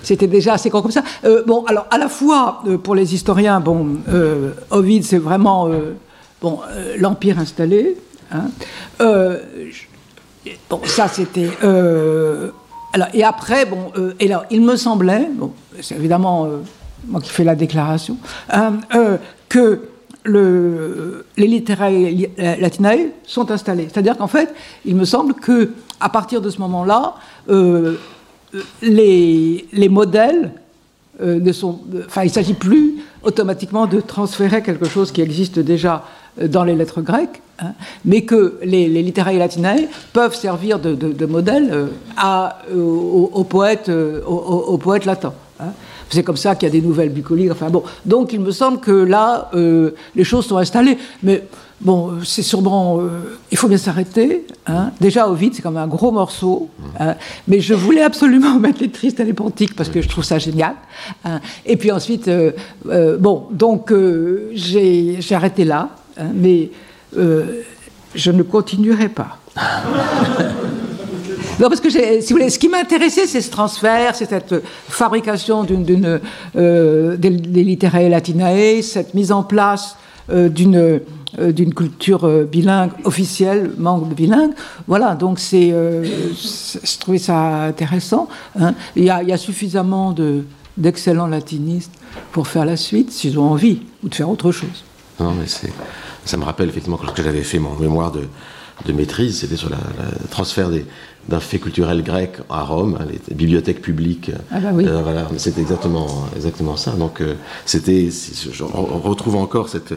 C'était 0.04 0.28
déjà 0.28 0.54
assez 0.54 0.70
grand 0.70 0.82
comme 0.82 0.92
ça. 0.92 1.04
bon, 1.48 1.64
alors 1.66 1.86
à 1.90 1.98
la 1.98 2.10
fois, 2.10 2.62
pour 2.84 2.96
les 2.96 3.14
historiens, 3.14 3.62
bon, 3.62 4.00
Ovide, 4.72 5.06
c'est 5.06 5.20
vraiment 5.20 5.70
Bon, 6.42 6.60
euh, 6.70 6.96
l'Empire 6.98 7.38
installé. 7.38 7.98
Hein. 8.32 8.50
Euh, 9.02 9.40
bon, 10.70 10.80
ça 10.86 11.08
c'était. 11.10 11.50
Euh, 11.64 12.52
alors, 12.94 13.10
et 13.14 13.24
après, 13.24 13.66
bon, 13.66 13.92
et 14.20 14.32
alors, 14.32 14.46
il 14.50 14.62
me 14.62 14.76
semblait, 14.76 15.30
bon, 15.34 15.52
c'est 15.82 15.96
évidemment 15.96 16.48
moi 17.08 17.22
qui 17.22 17.30
fais 17.30 17.44
la 17.44 17.56
déclaration, 17.56 18.18
hein, 18.50 18.78
que 19.48 19.82
le, 20.24 21.26
les 21.38 21.48
littéraires 21.48 22.28
latinae 22.38 23.12
sont 23.26 23.52
installés. 23.52 23.88
C'est-à-dire 23.92 24.18
qu'en 24.18 24.28
fait, 24.28 24.54
il 24.86 24.96
me 24.96 25.06
semble 25.06 25.36
que 25.36 25.72
à 26.00 26.10
partir 26.10 26.42
de 26.42 26.50
ce 26.50 26.60
moment-là, 26.62 27.16
les, 28.82 29.68
les 29.72 29.90
modèles 29.90 30.52
ne 31.22 31.52
sont, 31.52 31.82
enfin, 32.08 32.24
il 32.24 32.32
s'agit 32.32 32.56
plus 32.56 32.96
automatiquement 33.22 33.86
de 33.86 34.02
transférer 34.02 34.64
quelque 34.64 34.86
chose 34.86 35.12
qui 35.12 35.22
existe 35.22 35.60
déjà 35.60 36.06
dans 36.42 36.64
les 36.64 36.76
lettres 36.76 37.02
grecques, 37.02 37.42
hein, 37.60 37.74
mais 38.06 38.22
que 38.22 38.60
les, 38.64 38.88
les 38.88 39.02
littéraires 39.02 39.40
latinae 39.40 39.88
peuvent 40.14 40.36
servir 40.36 40.80
de, 40.80 41.26
modèle 41.26 41.70
euh, 41.72 41.88
à, 42.18 42.60
euh, 42.72 42.80
aux, 42.80 43.44
poètes, 43.44 43.90
euh, 43.90 44.22
latins. 45.06 45.34
Hein. 45.60 45.72
C'est 46.10 46.24
comme 46.24 46.38
ça 46.38 46.56
qu'il 46.56 46.68
y 46.68 46.72
a 46.72 46.74
des 46.74 46.86
nouvelles 46.86 47.10
bucoliques. 47.10 47.52
Enfin 47.52 47.70
bon, 47.70 47.84
donc 48.06 48.34
il 48.34 48.40
me 48.40 48.52
semble 48.52 48.80
que 48.80 48.92
là, 48.92 49.52
les 49.54 50.24
choses 50.24 50.48
sont 50.48 50.58
installées. 50.58 50.98
Mais 51.22 51.44
bon, 51.82 52.14
c'est 52.24 52.42
sûrement. 52.42 53.00
il 53.52 53.58
faut 53.60 53.68
bien 53.68 53.78
s'arrêter. 53.78 54.48
Hein. 54.66 54.90
Déjà, 55.00 55.30
Ovid, 55.30 55.54
c'est 55.54 55.62
quand 55.62 55.70
même 55.70 55.84
un 55.84 55.88
gros 55.88 56.12
morceau. 56.12 56.70
mais 57.48 57.60
je 57.60 57.76
voulais 57.76 58.02
absolument 58.02 58.56
mettre 58.60 58.82
les 58.82 58.90
tristes 58.90 59.20
et 59.20 59.24
les 59.24 59.34
pontiques 59.34 59.76
parce 59.76 59.90
que 59.90 60.02
je 60.02 60.10
trouve 60.10 60.24
ça 60.24 60.40
génial. 60.40 60.74
Et 61.64 61.78
puis 61.78 61.92
ensuite, 61.92 62.28
bon, 63.20 63.44
donc 63.52 63.94
j'ai 64.54 65.20
arrêté 65.30 65.64
là. 65.64 65.90
Hein, 66.20 66.32
mais 66.34 66.70
euh, 67.18 67.62
je 68.16 68.32
ne 68.32 68.44
continuerai 68.44 69.10
pas. 69.10 69.38
Non, 71.60 71.68
parce 71.68 71.82
que 71.82 71.90
si 71.90 72.00
vous 72.00 72.38
voulez, 72.38 72.50
ce 72.50 72.58
qui 72.58 72.70
m'intéressait, 72.70 73.28
c'est 73.28 73.42
ce 73.42 73.52
transfert, 73.52 74.16
c'est 74.16 74.30
cette 74.30 74.56
fabrication 74.88 75.66
d'une, 75.66 76.22
euh, 76.56 77.18
des, 77.18 77.30
littéraires 77.30 78.10
latinae, 78.10 78.82
cette 78.82 79.14
mise 79.14 79.34
en 79.34 79.44
place 79.44 79.98
euh, 80.30 80.48
d'une, 80.48 81.02
d'une 81.38 81.74
culture 81.74 82.26
bilingue 82.46 82.92
officielle, 83.04 83.72
manque 83.78 84.08
de 84.08 84.14
bilingue. 84.14 84.52
Voilà, 84.88 85.16
donc 85.16 85.38
c'est, 85.38 85.72
je 85.72 86.98
trouvais 86.98 87.18
ça 87.18 87.64
intéressant. 87.64 88.30
Hein. 88.58 88.74
Il, 88.96 89.04
y 89.04 89.10
a, 89.10 89.22
il, 89.22 89.28
y 89.28 89.34
a, 89.34 89.38
suffisamment 89.38 90.14
de, 90.14 90.46
d'excellents 90.78 91.28
latinistes 91.28 91.92
pour 92.32 92.48
faire 92.48 92.64
la 92.64 92.78
suite, 92.78 93.12
s'ils 93.12 93.38
ont 93.38 93.52
envie, 93.52 93.82
ou 94.02 94.08
de 94.08 94.16
faire 94.16 94.30
autre 94.30 94.54
chose. 94.54 94.86
Non, 95.20 95.34
mais 95.38 95.48
c'est 95.48 95.74
ça 96.30 96.38
me 96.38 96.46
rappelle 96.46 96.70
effectivement 96.70 96.98
que 96.98 97.24
j'avais 97.24 97.42
fait 97.42 97.58
mon 97.58 97.76
mémoire 97.76 98.12
de, 98.12 98.94
maîtrise, 98.94 99.40
c'était 99.40 99.58
sur 99.58 99.70
le 99.70 99.76
transfert 100.30 100.70
d'un 101.28 101.40
fait 101.40 101.60
culturel 101.60 102.04
grec 102.04 102.38
à 102.50 102.64
Rome, 102.64 102.98
hein, 103.00 103.06
les 103.10 103.36
bibliothèques 103.36 103.82
publiques. 103.82 104.32
Ah 104.52 104.60
bah 104.60 104.70
oui. 104.74 104.88
Euh, 104.88 105.02
voilà, 105.02 105.28
c'était 105.38 105.62
exactement, 105.62 106.28
exactement 106.36 106.78
ça. 106.78 106.92
Donc 106.92 107.20
euh, 107.20 107.34
c'était, 107.66 108.10
on 108.62 109.00
retrouve 109.00 109.36
encore 109.36 109.70
cette, 109.70 109.94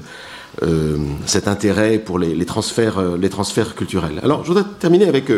euh, 0.62 0.96
cet 1.26 1.48
intérêt 1.48 1.98
pour 1.98 2.18
les, 2.18 2.46
transferts, 2.46 3.00
les 3.16 3.28
transferts 3.28 3.74
culturels. 3.74 4.18
Alors 4.22 4.42
je 4.42 4.48
voudrais 4.48 4.64
terminer 4.80 5.06
avec 5.06 5.30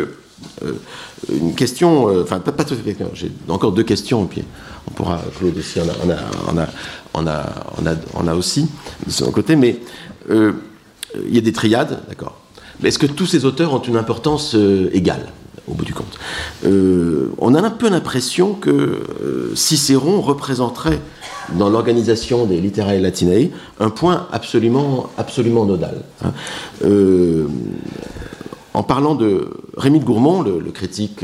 une 1.29 1.55
question, 1.55 2.05
enfin 2.21 2.39
pas, 2.39 2.63
tout 2.63 2.73
à 2.73 2.77
fait, 2.77 2.97
j'ai 3.13 3.31
encore 3.49 3.73
deux 3.73 3.83
questions, 3.83 4.23
et 4.23 4.27
puis 4.27 4.43
on 4.87 4.91
pourra, 4.91 5.21
Claude 5.37 5.57
aussi, 5.57 5.79
on 5.79 5.89
a, 5.89 5.93
on 6.05 6.09
a, 6.09 6.67
on 7.13 7.27
a, 7.27 7.45
on 7.77 7.85
a, 7.85 7.95
on 8.15 8.27
a, 8.27 8.33
aussi 8.33 8.67
de 9.05 9.11
son 9.11 9.31
côté, 9.31 9.55
mais 9.55 9.79
il 11.27 11.35
y 11.35 11.37
a 11.37 11.41
des 11.41 11.53
triades, 11.53 11.99
d'accord. 12.07 12.37
Mais 12.81 12.89
est-ce 12.89 12.99
que 12.99 13.05
tous 13.05 13.25
ces 13.25 13.45
auteurs 13.45 13.73
ont 13.73 13.81
une 13.81 13.97
importance 13.97 14.55
euh, 14.55 14.89
égale 14.93 15.27
au 15.67 15.73
bout 15.73 15.85
du 15.85 15.93
compte? 15.93 16.19
Euh, 16.65 17.31
On 17.37 17.55
a 17.55 17.61
un 17.61 17.69
peu 17.69 17.89
l'impression 17.89 18.53
que 18.53 18.69
euh, 18.69 19.55
Cicéron 19.55 20.21
représenterait 20.21 20.99
dans 21.57 21.69
l'organisation 21.69 22.45
des 22.45 22.59
littéraires 22.59 23.01
latinae 23.01 23.51
un 23.79 23.89
point 23.89 24.27
absolument, 24.31 25.09
absolument 25.17 25.65
nodal. 25.65 26.01
Hein. 26.23 26.31
En 28.75 28.83
parlant 28.83 29.15
de 29.15 29.49
Rémy 29.77 29.99
de 29.99 30.05
Gourmont, 30.05 30.41
le, 30.41 30.59
critique 30.71 31.23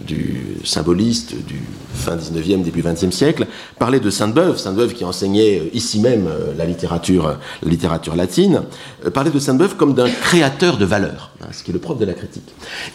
du 0.00 0.58
symboliste 0.64 1.34
du 1.46 1.60
fin 1.94 2.16
19e, 2.16 2.62
début 2.62 2.82
20e 2.82 3.10
siècle, 3.10 3.46
parlait 3.78 4.00
de 4.00 4.10
Sainte-Beuve, 4.10 4.58
Sainte-Beuve 4.58 4.92
qui 4.92 5.04
enseignait 5.04 5.70
ici 5.72 5.98
même 6.00 6.26
euh, 6.28 6.52
la 6.56 6.66
littérature, 6.66 7.38
la 7.62 7.70
littérature 7.70 8.14
latine, 8.14 8.62
euh, 9.06 9.10
parlait 9.10 9.30
de 9.30 9.38
Sainte-Beuve 9.38 9.76
comme 9.76 9.94
d'un 9.94 10.10
créateur 10.10 10.76
de 10.76 10.84
valeur, 10.84 11.30
hein, 11.40 11.46
ce 11.52 11.62
qui 11.62 11.70
est 11.70 11.74
le 11.74 11.80
propre 11.80 12.00
de 12.00 12.04
la 12.04 12.12
critique. 12.14 12.48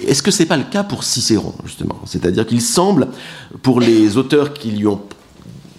Est-ce 0.05 0.21
que 0.21 0.29
ce 0.29 0.43
n'est 0.43 0.47
pas 0.47 0.57
le 0.57 0.65
cas 0.65 0.83
pour 0.83 1.03
Cicéron, 1.03 1.53
justement? 1.65 1.99
C'est-à-dire 2.05 2.45
qu'il 2.45 2.61
semble, 2.61 3.07
pour 3.63 3.79
les 3.79 4.17
auteurs 4.17 4.53
qui 4.53 4.69
lui 4.71 4.85
ont 4.85 5.01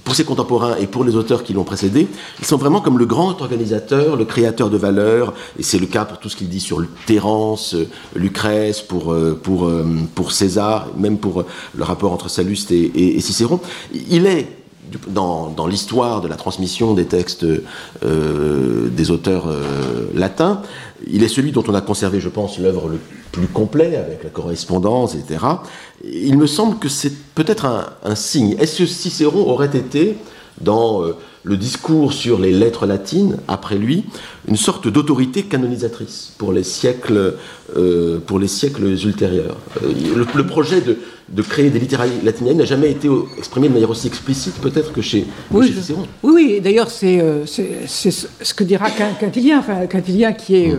pour 0.07 0.15
ses 0.15 0.25
contemporains 0.25 0.77
et 0.77 0.87
pour 0.87 1.03
les 1.03 1.17
auteurs 1.17 1.43
qui 1.43 1.53
l'ont 1.53 1.65
précédé, 1.65 2.07
ils 2.39 2.45
sont 2.45 2.57
vraiment 2.57 2.81
comme 2.81 2.97
le 2.97 3.07
grand 3.07 3.43
organisateur, 3.43 4.15
le 4.15 4.25
créateur 4.25 4.71
de 4.71 4.77
valeurs, 4.77 5.35
et 5.59 5.65
c'est 5.65 5.81
le 5.81 5.87
cas 5.87 6.05
pour 6.05 6.21
tout 6.21 6.29
ce 6.29 6.37
qu'il 6.37 6.49
dit 6.49 6.61
sur 6.61 6.81
Terence, 7.07 7.75
euh, 7.75 7.89
Lucrèce, 8.15 8.83
pour, 8.83 9.13
euh, 9.13 9.37
pour, 9.43 9.67
euh, 9.67 9.85
pour 10.15 10.31
César, 10.31 10.87
même 10.97 11.19
pour 11.19 11.45
le 11.75 11.83
rapport 11.83 12.13
entre 12.13 12.31
Salluste 12.31 12.71
et, 12.71 13.21
Cicéron. 13.21 13.59
Il 14.09 14.27
est 14.27 14.47
dans, 15.09 15.67
l'histoire 15.67 16.21
de 16.21 16.29
la 16.29 16.37
transmission 16.37 16.95
des 16.95 17.07
textes 17.07 17.45
des 18.03 19.11
auteurs 19.11 19.49
latins, 20.15 20.63
il 21.07 21.23
est 21.23 21.29
celui 21.29 21.53
dont 21.53 21.65
on 21.69 21.75
a 21.75 21.81
conservé, 21.81 22.21
je 22.21 22.29
pense, 22.29 22.59
l'œuvre 22.59 22.89
le 22.89 22.99
plus 23.33 23.49
complet, 23.49 23.97
avec 23.97 24.25
la 24.25 24.31
correspondance, 24.31 25.15
etc. 25.15 25.45
Il 26.05 26.39
me 26.39 26.47
semble 26.47 26.79
que 26.79 26.89
c'est 26.89 27.13
peut-être 27.35 27.67
un, 28.03 28.15
signe. 28.15 28.57
Est-ce 28.59 28.79
que 28.79 28.87
Cicéron 28.87 29.51
aurait 29.51 29.77
été 29.77 30.17
dans 30.61 31.03
euh, 31.03 31.17
le 31.47 31.57
discours 31.57 32.13
sur 32.13 32.41
les 32.41 32.51
lettres 32.51 32.87
latines, 32.87 33.37
après 33.47 33.77
lui, 33.77 34.05
une 34.49 34.57
sorte 34.57 34.89
d'autorité 34.89 35.45
canonisatrice 35.45 36.33
pour 36.39 36.53
les 36.53 36.65
siècles, 36.65 37.35
euh, 37.77 38.19
pour 38.19 38.41
les 38.41 38.49
siècles 38.49 38.85
ultérieurs. 38.85 39.57
Euh, 39.85 39.93
le, 40.35 40.45
projet 40.45 40.81
de, 40.81 40.99
de, 41.29 41.43
créer 41.43 41.71
des 41.71 41.79
littéraires 41.79 42.11
latiniens 42.25 42.55
n'a 42.55 42.65
jamais 42.65 42.91
été 42.91 43.09
exprimé 43.39 43.69
de 43.69 43.75
manière 43.75 43.91
aussi 43.91 44.09
explicite, 44.09 44.55
peut-être, 44.61 44.93
que 44.93 45.01
chez, 45.01 45.25
oui, 45.53 45.73
Cicéron. 45.73 46.09
Oui, 46.25 46.33
oui, 46.35 46.61
d'ailleurs, 46.61 46.91
c'est 46.91 47.23
ce 47.47 48.55
que 48.55 48.65
dira 48.65 48.89
Quintilien, 48.91 49.61
enfin, 49.61 49.87
Quintilien 49.87 50.33
qui 50.33 50.57
est. 50.57 50.75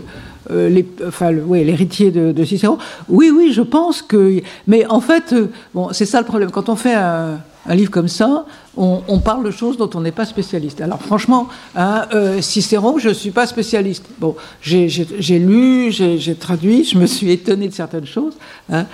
Euh, 0.50 0.70
les, 0.70 0.88
enfin, 1.06 1.32
l'héritier 1.32 2.12
de, 2.12 2.44
Cicéron. 2.46 2.78
Oui, 3.10 3.32
oui, 3.36 3.52
je 3.54 3.62
pense 3.62 4.02
que. 4.02 4.42
Mais 4.66 4.86
en 4.86 5.02
fait, 5.02 5.34
euh, 5.34 5.48
bon, 5.74 5.90
c'est 5.92 6.06
ça 6.06 6.20
le 6.20 6.26
problème. 6.26 6.52
Quand 6.52 6.70
on 6.70 6.76
fait 6.76 6.94
un, 6.94 7.40
livre 7.76 7.92
comme 7.92 8.08
ça, 8.08 8.46
on, 8.76 9.20
parle 9.20 9.44
de 9.44 9.52
choses 9.52 9.78
dont 9.78 9.90
on 9.96 10.02
n'est 10.02 10.12
pas 10.12 10.26
spécialiste. 10.26 10.82
Alors, 10.82 11.02
franchement, 11.02 11.48
hein, 11.76 12.06
euh, 12.14 12.42
Cicéron, 12.42 13.00
je 13.00 13.10
ne 13.10 13.14
suis 13.14 13.32
pas 13.32 13.48
spécialiste. 13.48 14.06
Bon, 14.20 14.36
j'ai 14.62 15.40
lu, 15.40 15.92
j'ai 15.92 16.36
traduit, 16.36 16.84
je 16.84 16.98
me 16.98 17.06
suis 17.06 17.32
étonné 17.32 17.68
de 17.68 17.74
certaines 17.74 18.06
choses. 18.06 18.36
Hein. 18.70 18.86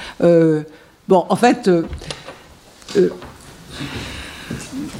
bon, 1.07 1.25
en 1.29 1.35
fait 1.35 1.69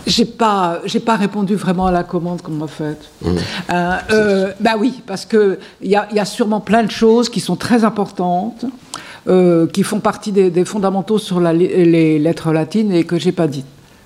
j'ai 0.05 0.26
pas, 0.26 0.82
j'ai 0.86 0.99
pas 0.99 1.15
répondu 1.15 1.55
vraiment 1.55 1.88
à 1.88 1.91
la 1.91 2.03
commande 2.03 2.41
qu'on 2.41 2.51
m'a 2.51 2.67
faite. 2.67 3.09
Mmh. 3.21 3.28
Euh, 3.69 3.97
euh, 4.11 4.51
bah 4.59 4.74
oui, 4.78 5.01
parce 5.05 5.26
que 5.26 5.59
il 5.82 5.88
y, 5.89 5.91
y 5.91 6.19
a, 6.19 6.26
sûrement 6.26 6.59
plein 6.59 6.84
de 6.84 6.91
choses 6.91 7.30
qui 7.30 7.39
sont 7.39 7.55
très 7.55 7.84
importantes, 7.84 8.65
euh, 9.28 9.67
qui 9.67 9.84
font 9.84 9.99
partie 9.99 10.32
des, 10.32 10.65
fondamentaux 10.65 11.17
sur 11.17 11.39
les 11.39 12.19
lettres 12.19 12.51
latines 12.51 12.91
et 12.91 13.03
que 13.03 13.17
j'ai 13.17 13.32
pas 13.32 13.47
dit. 13.47 13.63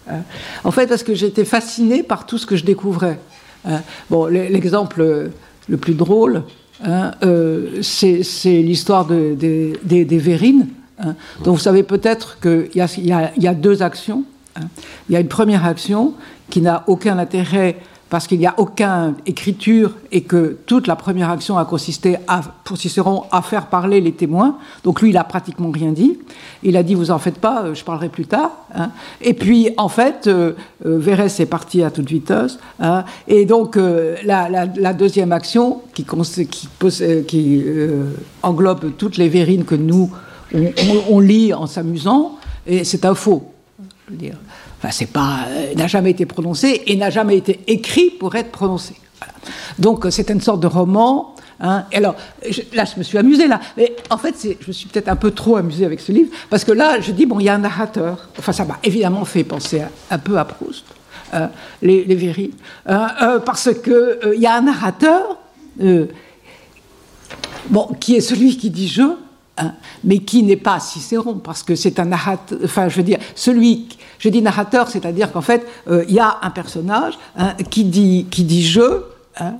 Hein. 0.09 0.19
En 0.63 0.71
fait, 0.71 0.87
parce 0.87 1.03
que 1.03 1.15
j'étais 1.15 1.45
fascinée 1.45 2.03
par 2.03 2.25
tout 2.25 2.37
ce 2.37 2.45
que 2.45 2.55
je 2.55 2.63
découvrais. 2.63 3.19
Hein. 3.65 3.81
Bon, 4.09 4.25
l'exemple 4.25 5.31
le 5.69 5.77
plus 5.77 5.95
drôle, 5.95 6.43
hein, 6.83 7.11
c'est 7.81 8.21
l'histoire 8.45 9.05
de, 9.05 9.35
des, 9.35 10.17
verrines. 10.17 10.67
Donc 11.43 11.55
vous 11.55 11.61
savez 11.61 11.83
peut-être 11.83 12.39
qu'il 12.39 12.69
y, 12.75 13.47
a 13.47 13.53
deux 13.53 13.81
actions. 13.81 14.23
Il 15.09 15.13
y 15.13 15.15
a 15.15 15.19
une 15.19 15.27
première 15.27 15.65
action 15.65 16.13
qui 16.49 16.61
n'a 16.61 16.83
aucun 16.87 17.17
intérêt 17.17 17.77
parce 18.09 18.27
qu'il 18.27 18.39
n'y 18.39 18.47
a 18.47 18.55
aucune 18.57 19.15
écriture 19.25 19.91
et 20.11 20.21
que 20.21 20.57
toute 20.65 20.87
la 20.87 20.95
première 20.95 21.29
action 21.29 21.57
a 21.57 21.65
consisté, 21.65 22.17
à, 22.27 22.41
pour 22.63 22.77
Cicéron, 22.77 23.23
à 23.31 23.41
faire 23.41 23.67
parler 23.67 23.99
les 23.99 24.13
témoins. 24.13 24.57
Donc 24.83 25.01
lui, 25.01 25.09
il 25.09 25.17
a 25.17 25.23
pratiquement 25.23 25.71
rien 25.71 25.91
dit. 25.91 26.17
Il 26.63 26.77
a 26.77 26.83
dit, 26.83 26.95
vous 26.95 27.11
en 27.11 27.19
faites 27.19 27.39
pas, 27.39 27.63
euh, 27.63 27.75
je 27.75 27.83
parlerai 27.83 28.09
plus 28.09 28.25
tard. 28.25 28.51
Hein. 28.73 28.91
Et 29.21 29.33
puis, 29.33 29.69
en 29.77 29.89
fait, 29.89 30.27
euh, 30.27 30.53
euh, 30.85 30.97
Vérès 30.97 31.39
est 31.39 31.45
parti 31.45 31.83
à 31.83 31.91
toute 31.91 32.07
vitesse. 32.07 32.59
Hein. 32.79 33.03
Et 33.27 33.45
donc, 33.45 33.77
la, 34.23 34.93
deuxième 34.93 35.31
action, 35.31 35.81
qui, 35.93 36.05
qui, 37.27 37.63
englobe 38.41 38.91
toutes 38.97 39.17
les 39.17 39.29
vérines 39.29 39.65
que 39.65 39.75
nous, 39.75 40.11
on 41.09 41.19
lit 41.19 41.53
en 41.53 41.67
s'amusant, 41.67 42.37
et 42.65 42.83
c'est 42.83 43.05
un 43.05 43.15
faux. 43.15 43.51
Je 44.07 44.13
veux 44.13 44.17
dire. 44.17 44.35
Enfin, 44.77 44.91
c'est 44.91 45.07
pas, 45.07 45.39
euh, 45.47 45.73
n'a 45.75 45.87
jamais 45.87 46.11
été 46.11 46.25
prononcé 46.25 46.83
et 46.85 46.95
n'a 46.95 47.09
jamais 47.09 47.37
été 47.37 47.59
écrit 47.67 48.11
pour 48.11 48.35
être 48.35 48.51
prononcé. 48.51 48.95
Donc, 49.79 50.05
euh, 50.05 50.11
c'est 50.11 50.29
une 50.29 50.41
sorte 50.41 50.59
de 50.59 50.67
roman. 50.67 51.33
Hein. 51.59 51.85
Et 51.91 51.97
alors, 51.97 52.15
là, 52.73 52.85
je 52.85 52.99
me 52.99 53.03
suis 53.03 53.17
amusée 53.17 53.47
là. 53.47 53.59
Mais 53.75 53.95
en 54.11 54.17
fait, 54.17 54.35
je 54.39 54.67
me 54.67 54.73
suis 54.73 54.87
peut-être 54.87 55.07
un 55.07 55.15
peu 55.15 55.31
trop 55.31 55.55
amusée 55.57 55.85
avec 55.85 55.99
ce 55.99 56.11
livre 56.11 56.29
parce 56.49 56.63
que 56.63 56.71
là, 56.71 56.99
je 56.99 57.11
dis 57.11 57.25
bon, 57.25 57.39
il 57.39 57.45
y 57.45 57.49
a 57.49 57.55
un 57.55 57.59
narrateur. 57.59 58.29
Enfin, 58.37 58.51
ça 58.51 58.65
m'a 58.65 58.77
évidemment 58.83 59.25
fait 59.25 59.43
penser 59.43 59.81
un 60.11 60.19
peu 60.19 60.37
à 60.37 60.45
Proust, 60.45 60.85
euh, 61.33 61.47
les, 61.81 62.05
les 62.05 62.51
parce 62.85 63.73
que 63.73 64.33
il 64.35 64.41
y 64.41 64.45
a 64.45 64.55
un 64.55 64.61
narrateur. 64.61 65.39
bon, 67.69 67.87
qui 67.99 68.15
est 68.15 68.21
celui 68.21 68.55
qui 68.57 68.69
dit 68.69 68.87
je, 68.87 69.01
Hein, 69.59 69.73
mais 70.03 70.19
qui 70.19 70.43
n'est 70.43 70.55
pas 70.55 70.79
Cicéron, 70.79 71.35
parce 71.35 71.63
que 71.63 71.75
c'est 71.75 71.99
un 71.99 72.05
narrateur, 72.05 72.59
enfin 72.63 72.89
je 72.89 72.97
veux 72.97 73.03
dire, 73.03 73.17
celui, 73.33 73.87
je 74.19 74.29
dis 74.29 74.43
narrateur, 74.43 74.87
c'est-à-dire 74.87 75.31
qu'en 75.31 75.41
fait, 75.41 75.65
euh, 75.89 76.05
il 76.07 76.13
y 76.13 76.19
a 76.19 76.37
un 76.43 76.51
personnage 76.51 77.17
hein, 77.35 77.55
qui, 77.71 77.83
dit, 77.83 78.27
qui 78.29 78.43
dit 78.43 78.63
je, 78.63 79.01
hein, 79.39 79.55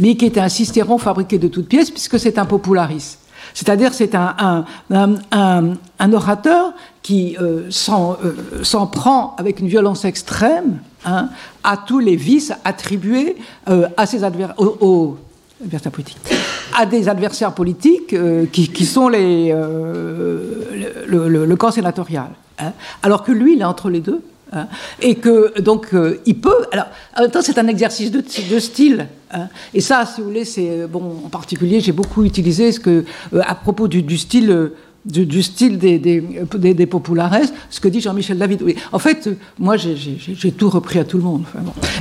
mais 0.00 0.16
qui 0.16 0.24
est 0.24 0.38
un 0.38 0.48
Cicéron 0.48 0.96
fabriqué 0.96 1.38
de 1.38 1.48
toutes 1.48 1.68
pièces, 1.68 1.90
puisque 1.90 2.18
c'est 2.18 2.38
un 2.38 2.46
popularis. 2.46 3.18
C'est-à-dire 3.52 3.92
c'est 3.92 4.14
un, 4.14 4.64
un, 4.90 6.12
orateur 6.12 6.72
qui 7.02 7.36
euh, 7.38 7.68
euh, 7.68 8.32
s'en 8.62 8.86
prend 8.86 9.36
avec 9.36 9.60
une 9.60 9.68
violence 9.68 10.06
extrême 10.06 10.78
à 11.04 11.76
tous 11.76 11.98
les 11.98 12.16
vices 12.16 12.54
attribués 12.64 13.36
à 13.66 14.06
ses 14.06 14.24
adversaires, 14.24 14.56
aux, 15.62 15.90
politique, 15.90 16.18
à 16.76 16.86
des 16.86 17.08
adversaires 17.08 17.52
politiques 17.54 18.12
euh, 18.12 18.46
qui, 18.46 18.86
sont 18.86 19.08
les, 19.08 19.52
euh, 19.52 21.06
le, 21.06 21.56
camp 21.56 21.70
sénatorial. 21.70 22.30
Hein. 22.58 22.72
alors 23.02 23.22
que 23.22 23.32
lui, 23.32 23.54
il 23.54 23.60
est 23.60 23.64
entre 23.64 23.90
les 23.90 24.00
deux. 24.00 24.22
Hein. 24.54 24.66
et 25.00 25.14
que 25.14 25.58
donc 25.60 25.94
euh, 25.94 26.20
il 26.26 26.38
peut. 26.38 26.66
Alors 26.72 26.84
en 27.16 27.22
même 27.22 27.30
temps, 27.30 27.40
c'est 27.40 27.56
un 27.56 27.68
exercice 27.68 28.10
de, 28.10 28.20
de 28.20 28.58
style. 28.58 29.06
Hein. 29.32 29.48
et 29.72 29.80
ça, 29.80 30.04
si 30.04 30.20
vous 30.20 30.26
voulez, 30.26 30.44
c'est 30.44 30.86
bon. 30.86 31.22
En 31.24 31.30
particulier, 31.30 31.80
j'ai 31.80 31.92
beaucoup 31.92 32.22
utilisé 32.22 32.70
ce 32.70 32.78
que 32.78 33.04
à 33.40 33.54
propos 33.54 33.88
du, 33.88 34.18
style. 34.18 34.72
Du, 35.04 35.42
style 35.42 35.78
des, 35.78 35.98
des, 35.98 36.20
des, 36.74 36.86
populares, 36.86 37.40
ce 37.70 37.80
que 37.80 37.88
dit 37.88 38.00
Jean-Michel 38.00 38.38
David. 38.38 38.62
En 38.92 39.00
fait, 39.00 39.28
moi, 39.58 39.76
j'ai 39.76 40.52
tout 40.52 40.70
repris 40.70 41.00
à 41.00 41.04
tout 41.04 41.16
le 41.16 41.24
monde. 41.24 41.44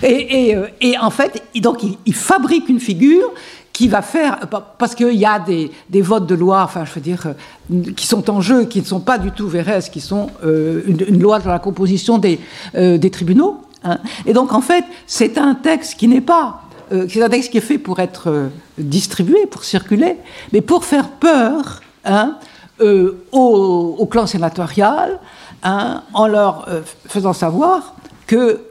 et, 0.03 0.51
et, 0.51 0.57
et, 0.81 0.97
en 0.99 1.09
fait, 1.09 1.41
donc, 1.55 1.79
il, 2.05 2.13
fabrique 2.13 2.69
une 2.69 2.79
figure 2.79 3.33
qui 3.73 3.87
va 3.87 4.01
faire, 4.01 4.39
parce 4.77 4.95
qu'il 4.95 5.15
y 5.15 5.25
a 5.25 5.39
des, 5.39 6.01
votes 6.01 6.27
de 6.27 6.35
loi, 6.35 6.61
enfin 6.63 6.85
je 6.85 6.93
veux 6.93 7.01
dire, 7.01 7.25
euh, 7.25 7.91
qui 7.93 8.05
sont 8.05 8.29
en 8.29 8.41
jeu, 8.41 8.65
qui 8.65 8.79
ne 8.79 8.85
sont 8.85 8.99
pas 8.99 9.17
du 9.17 9.31
tout 9.31 9.47
VRS, 9.47 9.89
qui 9.91 10.01
sont 10.01 10.29
euh, 10.43 10.83
une, 10.85 11.19
loi 11.19 11.39
dans 11.39 11.49
la 11.49 11.59
composition 11.59 12.19
des, 12.19 12.39
euh, 12.75 12.99
des 12.99 13.09
tribunaux. 13.09 13.61
Hein. 13.83 13.97
Et 14.25 14.33
donc 14.33 14.53
en 14.53 14.61
fait, 14.61 14.83
c'est 15.07 15.39
un 15.39 15.55
texte 15.55 15.95
qui 15.95 16.07
n'est 16.07 16.21
pas, 16.21 16.61
c'est 17.09 17.23
un 17.23 17.29
texte 17.29 17.51
qui 17.51 17.57
est 17.57 17.61
fait 17.61 17.77
pour 17.77 17.99
être 17.99 18.49
distribué, 18.77 19.45
pour 19.49 19.63
circuler, 19.63 20.17
mais 20.51 20.61
pour 20.61 20.83
faire 20.83 21.09
peur 21.09 21.81
hein, 22.03 22.35
au, 22.79 24.07
clan 24.09 24.25
sénatorial, 24.25 25.19
hein, 25.63 26.03
en 26.13 26.27
leur 26.27 26.67
faisant 27.07 27.33
savoir 27.33 27.95
que 28.27 28.61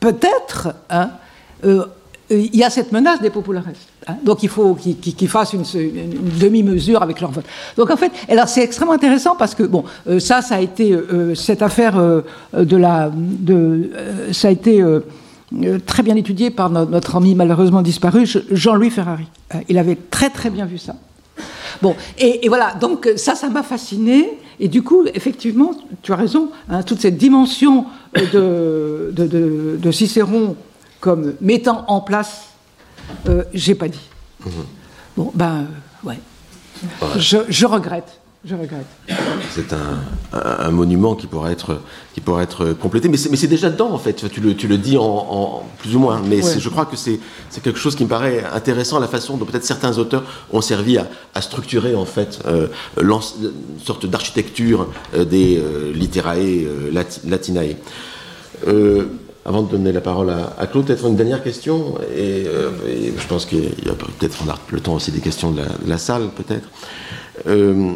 peut-être 0.00 0.68
il 2.30 2.56
y 2.56 2.64
a 2.64 2.70
cette 2.70 2.92
menace 2.92 3.20
des 3.20 3.30
populaires. 3.30 3.64
Hein. 4.06 4.16
donc 4.22 4.42
il 4.42 4.48
faut 4.48 4.74
qu'ils 4.74 5.28
fassent 5.28 5.54
une, 5.54 5.64
demi-mesure 6.38 7.02
avec 7.02 7.20
leur 7.20 7.30
vote. 7.30 7.44
Donc 7.76 7.90
en 7.90 7.96
fait, 7.96 8.12
alors 8.28 8.48
c'est 8.48 8.62
extrêmement 8.62 8.94
intéressant 8.94 9.36
parce 9.36 9.54
que 9.54 9.62
bon, 9.62 9.84
euh, 10.08 10.20
ça, 10.20 10.42
ça 10.42 10.56
a 10.56 10.60
été 10.60 10.92
euh, 10.92 11.34
cette 11.34 11.62
affaire 11.62 11.98
euh, 11.98 12.22
de 12.56 12.76
la, 12.76 13.10
ça 14.32 14.48
a 14.48 14.50
été 14.50 14.84
très 15.86 16.02
bien 16.02 16.16
étudié 16.16 16.50
par 16.50 16.70
notre, 16.70 17.16
ami 17.16 17.34
malheureusement 17.34 17.82
disparu, 17.82 18.26
Jean-Louis 18.50 18.90
Ferrari. 18.90 19.26
il 19.68 19.78
avait 19.78 19.96
très 19.96 20.30
très 20.30 20.50
bien 20.50 20.66
vu 20.66 20.78
ça. 20.78 20.94
Bon, 21.82 21.94
et, 22.18 22.48
voilà, 22.48 22.74
donc 22.74 23.08
ça, 23.16 23.34
ça 23.34 23.48
m'a 23.48 23.62
fasciné. 23.62 24.38
Et 24.60 24.68
du 24.68 24.82
coup, 24.82 25.04
effectivement, 25.14 25.72
tu 26.02 26.12
as 26.12 26.16
raison, 26.16 26.50
hein, 26.68 26.82
toute 26.82 27.00
cette 27.00 27.16
dimension 27.16 27.86
de, 28.14 29.12
de, 29.12 29.76
de 29.80 29.90
Cicéron 29.92 30.56
comme 31.00 31.34
mettant 31.40 31.84
en 31.86 32.00
place 32.00 32.48
euh, 33.28 33.44
j'ai 33.52 33.74
pas 33.74 33.88
dit. 33.88 34.08
Mhm. 34.44 34.52
Bon, 35.16 35.32
ben, 35.34 35.66
euh, 36.04 36.08
ouais. 36.08 36.18
Je, 37.16 37.66
regrette. 37.66 38.20
Je 38.44 38.54
regrette. 38.54 38.86
C'est 39.50 39.72
un, 39.72 40.70
monument 40.70 41.16
qui 41.16 41.26
pourrait 41.26 41.52
être, 41.52 41.80
qui 42.14 42.20
pourrait 42.20 42.44
être 42.44 42.72
complété, 42.72 43.08
mais 43.08 43.16
c'est 43.16 43.46
déjà 43.48 43.68
dedans 43.68 43.90
en 43.90 43.98
fait. 43.98 44.30
Tu 44.30 44.40
le, 44.40 44.54
tu 44.54 44.68
le 44.68 44.78
dis 44.78 44.96
en, 44.96 45.64
plus 45.78 45.96
ou 45.96 45.98
moins, 45.98 46.22
mais 46.24 46.40
je 46.42 46.68
crois 46.68 46.86
que 46.86 46.96
c'est 46.96 47.18
quelque 47.62 47.78
chose 47.78 47.96
qui 47.96 48.04
me 48.04 48.08
paraît 48.08 48.44
intéressant, 48.52 49.00
la 49.00 49.08
façon 49.08 49.36
dont 49.36 49.44
peut-être 49.44 49.64
certains 49.64 49.98
auteurs 49.98 50.22
ont 50.52 50.60
servi 50.60 50.98
à, 50.98 51.40
structurer 51.40 51.94
en 51.94 52.04
fait 52.04 52.40
euh, 52.46 52.68
une 53.00 53.20
sorte 53.84 54.06
d'architecture 54.06 54.88
des 55.14 55.60
littérae 55.94 56.66
latinae 56.92 57.76
avant 59.48 59.62
de 59.62 59.70
donner 59.70 59.92
la 59.92 60.02
parole 60.02 60.30
à, 60.30 60.66
Claude, 60.66 60.84
peut-être 60.84 61.06
une 61.06 61.16
dernière 61.16 61.42
question, 61.42 61.94
et, 62.14 62.44
euh, 62.46 62.70
je 63.16 63.26
pense 63.26 63.46
qu'il 63.46 63.64
y 63.64 63.88
a 63.88 63.94
peut-être 63.94 64.44
le 64.70 64.80
temps 64.80 64.94
aussi 64.94 65.10
des 65.10 65.20
questions 65.20 65.52
de 65.52 65.62
la, 65.86 65.96
salle, 65.96 66.28
peut-être. 66.36 66.68
Euh, 67.46 67.92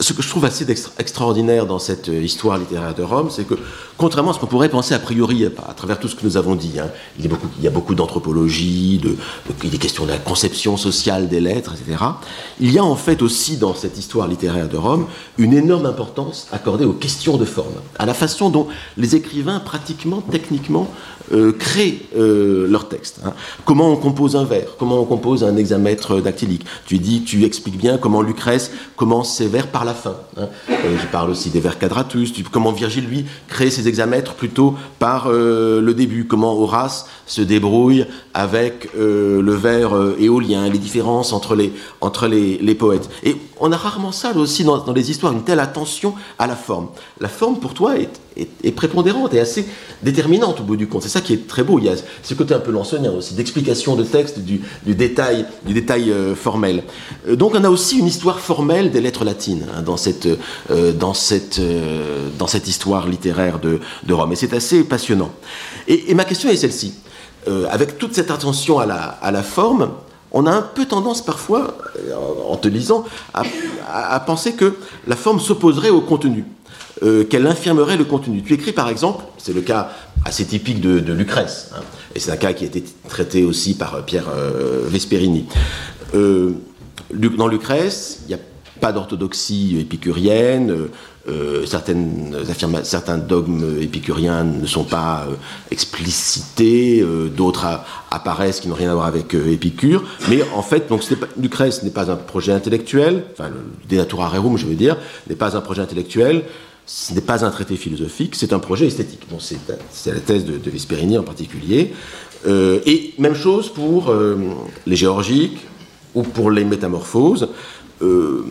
ce 0.00 0.12
que 0.12 0.22
je 0.22 0.28
trouve 0.28 0.44
assez 0.44 0.66
extraordinaire 0.98 1.66
dans 1.66 1.78
cette 1.78 2.08
euh, 2.08 2.22
histoire 2.22 2.58
littéraire 2.58 2.94
de 2.94 3.02
Rome, 3.02 3.28
c'est 3.30 3.46
que, 3.46 3.54
contrairement 3.96 4.32
à 4.32 4.34
ce 4.34 4.40
qu'on 4.40 4.46
pourrait 4.46 4.68
penser 4.68 4.94
a 4.94 4.98
priori 4.98 5.46
à, 5.46 5.72
travers 5.74 6.00
tout 6.00 6.08
ce 6.08 6.16
que 6.16 6.24
nous 6.24 6.36
avons 6.36 6.56
dit, 6.56 6.80
hein, 6.80 6.90
il, 7.18 7.30
y 7.62 7.66
a 7.66 7.70
beaucoup, 7.70 7.94
d'anthropologie, 7.94 8.98
de, 8.98 9.16
il 9.62 9.74
est 9.74 9.78
question 9.78 10.04
de 10.04 10.10
la 10.10 10.18
conception 10.18 10.76
sociale 10.76 11.28
des 11.28 11.40
lettres, 11.40 11.74
etc. 11.74 12.04
Il 12.60 12.72
y 12.72 12.78
a 12.78 12.84
en 12.84 12.96
fait 12.96 13.22
aussi 13.22 13.56
dans 13.56 13.74
cette 13.74 13.96
histoire 13.96 14.26
littéraire 14.26 14.68
de 14.68 14.76
Rome 14.76 15.06
une 15.38 15.52
énorme 15.52 15.86
importance 15.86 16.48
accordée 16.52 16.84
aux 16.84 16.92
questions 16.92 17.36
de 17.36 17.44
forme, 17.44 17.74
à 17.98 18.06
la 18.06 18.14
façon 18.14 18.50
dont 18.50 18.66
les 18.96 19.14
écrivains, 19.14 19.60
pratiquement, 19.60 20.22
techniquement, 20.22 20.88
euh, 21.32 21.52
créent 21.52 22.02
euh, 22.16 22.66
leur 22.68 22.88
texte. 22.88 23.20
Hein. 23.24 23.32
Comment 23.64 23.90
on 23.90 23.96
compose 23.96 24.36
un 24.36 24.44
vers, 24.44 24.76
comment 24.78 25.00
on 25.00 25.04
compose 25.04 25.42
un 25.42 25.56
hexamètre 25.56 26.20
dactylique. 26.20 26.66
Tu 26.84 26.98
dis, 26.98 27.22
tu 27.22 27.44
expliques 27.44 27.78
bien 27.78 27.96
comment 27.96 28.20
Lucrèce 28.20 28.70
commence 28.96 29.36
ses 29.36 29.46
vers 29.46 29.68
par 29.68 29.83
la 29.84 29.94
fin. 29.94 30.16
Hein. 30.36 30.48
Euh, 30.70 30.96
je 31.00 31.06
parle 31.06 31.30
aussi 31.30 31.50
des 31.50 31.60
vers 31.60 31.78
quadratus, 31.78 32.32
comment 32.50 32.72
Virgile, 32.72 33.06
lui, 33.06 33.26
crée 33.48 33.70
ses 33.70 33.88
hexamètres 33.88 34.34
plutôt 34.34 34.76
par 34.98 35.28
le 35.30 35.92
début, 35.92 36.26
comment 36.26 36.52
Horace 36.54 37.06
se 37.26 37.42
débrouille 37.42 38.06
avec 38.34 38.88
le 38.94 39.54
vers 39.54 39.92
éolien, 40.18 40.68
les 40.68 40.78
différences 40.78 41.32
entre 41.32 41.54
les, 41.54 41.72
entre 42.00 42.26
les, 42.26 42.58
les, 42.58 42.74
poètes. 42.74 43.08
Et 43.22 43.36
on 43.60 43.72
a 43.72 43.76
rarement 43.76 44.12
ça 44.12 44.32
aussi 44.36 44.64
dans, 44.64 44.78
dans 44.78 44.92
les 44.92 45.10
histoires, 45.10 45.32
une 45.32 45.44
telle 45.44 45.60
attention 45.60 46.14
à 46.38 46.46
la 46.46 46.56
forme. 46.56 46.88
La 47.20 47.28
forme, 47.28 47.58
pour 47.58 47.74
toi, 47.74 47.98
est 47.98 48.20
est, 48.36 48.72
prépondérante 48.72 49.34
et 49.34 49.40
assez 49.40 49.66
déterminante 50.02 50.60
au 50.60 50.64
bout 50.64 50.76
du 50.76 50.86
compte. 50.86 51.02
C'est 51.02 51.08
ça 51.08 51.20
qui 51.20 51.32
est 51.32 51.46
très 51.46 51.62
beau. 51.62 51.78
Il 51.78 51.84
y 51.86 51.88
a 51.88 51.94
ce 52.22 52.34
côté 52.34 52.54
un 52.54 52.58
peu 52.58 52.70
lansonien 52.70 53.12
aussi, 53.12 53.34
d'explication 53.34 53.96
de 53.96 54.04
texte, 54.04 54.40
du, 54.40 54.60
détail, 54.86 55.46
du 55.64 55.74
détail 55.74 56.10
euh, 56.10 56.34
formel. 56.34 56.84
Euh, 57.28 57.36
donc 57.36 57.54
on 57.54 57.64
a 57.64 57.70
aussi 57.70 57.98
une 57.98 58.06
histoire 58.06 58.40
formelle 58.40 58.90
des 58.90 59.00
lettres 59.00 59.24
latines 59.24 59.66
hein, 59.74 59.82
dans, 59.82 59.96
cette, 59.96 60.28
euh, 60.70 60.92
dans, 60.92 61.14
cette, 61.14 61.60
dans 62.38 62.46
cette 62.46 62.68
histoire 62.68 63.08
littéraire 63.08 63.58
de, 63.58 63.80
de 64.04 64.14
Rome. 64.14 64.32
Et 64.32 64.36
c'est 64.36 64.52
assez 64.52 64.84
passionnant. 64.84 65.30
Et, 65.86 66.14
ma 66.14 66.24
question 66.24 66.48
est 66.48 66.56
celle-ci. 66.56 66.94
Avec 67.70 67.98
toute 67.98 68.14
cette 68.14 68.30
attention 68.30 68.78
à 68.78 68.86
la, 68.86 69.42
forme, 69.42 69.90
on 70.32 70.46
a 70.46 70.50
un 70.50 70.62
peu 70.62 70.86
tendance 70.86 71.24
parfois, 71.24 71.76
en 72.48 72.56
te 72.56 72.68
lisant, 72.68 73.04
à, 73.34 74.20
penser 74.20 74.54
que 74.54 74.74
la 75.06 75.16
forme 75.16 75.40
s'opposerait 75.40 75.90
au 75.90 76.00
contenu. 76.00 76.44
Euh, 77.02 77.24
qu'elle 77.24 77.46
infirmerait 77.48 77.96
le 77.96 78.04
contenu. 78.04 78.40
Tu 78.42 78.54
écris 78.54 78.70
par 78.70 78.88
exemple, 78.88 79.24
c'est 79.36 79.52
le 79.52 79.62
cas 79.62 79.90
assez 80.24 80.44
typique 80.44 80.80
de, 80.80 81.12
Lucrèce, 81.12 81.70
hein, 81.74 81.80
et 82.14 82.20
c'est 82.20 82.30
un 82.30 82.36
cas 82.36 82.52
qui 82.52 82.62
a 82.62 82.68
été 82.68 82.84
traité 83.08 83.42
aussi 83.42 83.74
par 83.74 83.96
euh, 83.96 84.02
Pierre 84.02 84.28
euh, 84.32 84.84
Vesperini. 84.86 85.44
dans 86.12 87.48
Lucrèce, 87.48 88.20
il 88.22 88.28
n'y 88.28 88.34
a 88.34 88.38
pas 88.80 88.92
d'orthodoxie 88.92 89.76
épicurienne, 89.80 90.88
certaines 91.66 92.36
certains 92.82 93.18
dogmes 93.18 93.78
épicuriens 93.80 94.44
ne 94.44 94.66
sont 94.66 94.84
pas 94.84 95.26
explicités, 95.70 97.04
d'autres 97.34 97.66
apparaissent 98.10 98.60
qui 98.60 98.68
n'ont 98.68 98.74
rien 98.74 98.90
à 98.90 98.94
voir 98.94 99.06
avec 99.06 99.34
Épicure, 99.34 100.04
mais 100.28 100.42
en 100.54 100.62
fait, 100.62 100.88
donc, 100.88 101.02
Lucrèce 101.40 101.82
n'est 101.82 101.90
pas 101.90 102.10
un 102.10 102.16
projet 102.16 102.52
intellectuel, 102.52 103.24
enfin, 103.32 103.48
le 103.48 103.88
De 103.88 103.96
Natura 103.96 104.28
Rerum, 104.28 104.58
je 104.58 104.66
veux 104.66 104.74
dire, 104.74 104.96
n'est 105.28 105.36
pas 105.36 105.56
un 105.56 105.60
projet 105.60 105.80
intellectuel, 105.80 106.44
ce 106.86 107.14
n'est 107.14 107.20
pas 107.20 107.44
un 107.44 107.50
traité 107.50 107.76
philosophique, 107.76 108.34
c'est 108.34 108.52
un 108.52 108.58
projet 108.58 108.86
esthétique. 108.86 109.22
c'est 109.38 110.12
la 110.12 110.20
thèse 110.20 110.44
de, 110.44 110.58
de 110.58 110.70
Vesperini 110.70 111.16
en 111.16 111.22
particulier. 111.22 111.92
Euh, 112.46 112.80
et 112.84 113.14
même 113.18 113.34
chose 113.34 113.70
pour 113.70 114.10
euh, 114.10 114.36
les 114.86 114.96
géorgiques 114.96 115.58
ou 116.14 116.22
pour 116.22 116.50
les 116.50 116.64
métamorphoses. 116.64 117.48
Euh, 118.02 118.44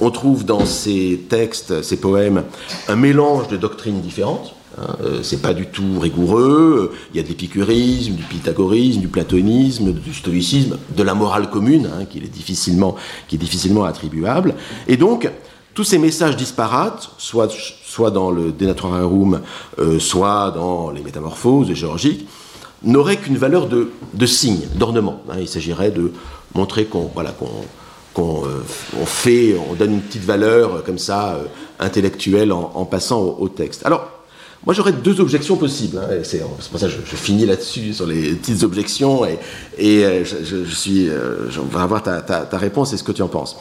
on 0.00 0.10
trouve 0.10 0.44
dans 0.44 0.64
ces 0.64 1.24
textes, 1.28 1.82
ces 1.82 1.98
poèmes, 1.98 2.44
un 2.88 2.96
mélange 2.96 3.48
de 3.48 3.56
doctrines 3.56 4.00
différentes. 4.00 4.54
Hein, 4.78 4.94
c'est 5.22 5.40
pas 5.40 5.54
du 5.54 5.66
tout 5.66 5.98
rigoureux. 5.98 6.92
Il 7.12 7.16
y 7.16 7.20
a 7.20 7.22
de 7.22 7.28
l'épicurisme, 7.28 8.14
du 8.14 8.22
pythagorisme, 8.24 9.00
du 9.00 9.08
platonisme, 9.08 9.92
du 9.92 10.12
stoïcisme, 10.12 10.76
de 10.94 11.02
la 11.02 11.14
morale 11.14 11.48
commune, 11.48 11.86
hein, 11.86 12.04
qui, 12.04 12.18
est 12.18 12.28
difficilement, 12.28 12.94
qui 13.26 13.36
est 13.36 13.38
difficilement 13.38 13.84
attribuable. 13.84 14.54
Et 14.86 14.98
donc, 14.98 15.30
tous 15.72 15.84
ces 15.84 15.98
messages 15.98 16.36
disparates, 16.36 17.10
soit, 17.18 17.50
soit 17.50 18.10
dans 18.10 18.30
le 18.30 18.52
Denaturarium, 18.52 19.40
euh, 19.78 19.98
soit 19.98 20.50
dans 20.50 20.90
les 20.90 21.02
métamorphoses 21.02 21.72
géorgiques, 21.72 22.26
n'auraient 22.82 23.16
qu'une 23.16 23.36
valeur 23.36 23.68
de, 23.68 23.90
de 24.14 24.26
signe, 24.26 24.60
d'ornement. 24.74 25.22
Hein. 25.30 25.36
il 25.40 25.48
s'agirait 25.48 25.90
de 25.90 26.12
montrer 26.54 26.84
qu'on 26.86 27.10
voilà, 27.14 27.30
qu'on 27.30 27.50
euh, 28.18 28.64
on 29.00 29.06
fait, 29.06 29.56
on 29.70 29.74
donne 29.74 29.94
une 29.94 30.00
petite 30.00 30.24
valeur 30.24 30.74
euh, 30.76 30.80
comme 30.80 30.98
ça, 30.98 31.34
euh, 31.34 31.44
intellectuelle, 31.78 32.52
en, 32.52 32.84
passant 32.84 33.20
au, 33.20 33.48
texte. 33.48 33.84
Alors, 33.84 34.10
moi 34.64 34.74
j'aurais 34.74 34.92
deux 34.92 35.20
objections 35.20 35.56
possibles. 35.56 35.98
Hein, 35.98 36.20
c'est 36.22 36.40
pour 36.40 36.80
ça 36.80 36.86
que 36.86 36.92
je, 36.92 37.16
finis 37.16 37.46
là-dessus, 37.46 37.92
sur 37.92 38.06
les 38.06 38.32
petites 38.32 38.62
objections, 38.62 39.24
et, 39.26 39.38
je, 39.78 40.36
je, 40.44 40.74
suis, 40.74 41.06
je 41.06 41.60
vais 41.60 41.78
avoir 41.78 42.02
ta, 42.02 42.58
réponse 42.58 42.92
et 42.92 42.96
ce 42.96 43.04
que 43.04 43.12
tu 43.12 43.22
en 43.22 43.28
penses. 43.28 43.56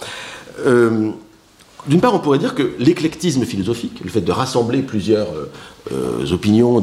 D'une 0.65 2.01
part, 2.01 2.15
on 2.15 2.19
pourrait 2.19 2.39
dire 2.39 2.55
que 2.55 2.71
l'éclectisme 2.79 3.43
philosophique, 3.43 3.99
le 4.03 4.09
fait 4.09 4.21
de 4.21 4.31
rassembler 4.31 4.81
plusieurs 4.81 5.27
opinions 6.31 6.81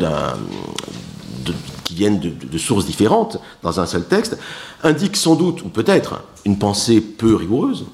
viennent 1.95 2.20
de, 2.20 2.59
sources 2.59 2.86
différentes 2.86 3.38
dans 3.62 3.80
un 3.80 3.86
seul 3.86 4.05
texte, 4.05 4.38
indique 4.82 5.16
sans 5.16 5.34
doute, 5.34 5.62
ou 5.62 5.68
peut-être, 5.68 6.22
une 6.45 6.59
pensée 6.59 7.01
peu 7.01 7.34
rigoureuse, 7.34 7.86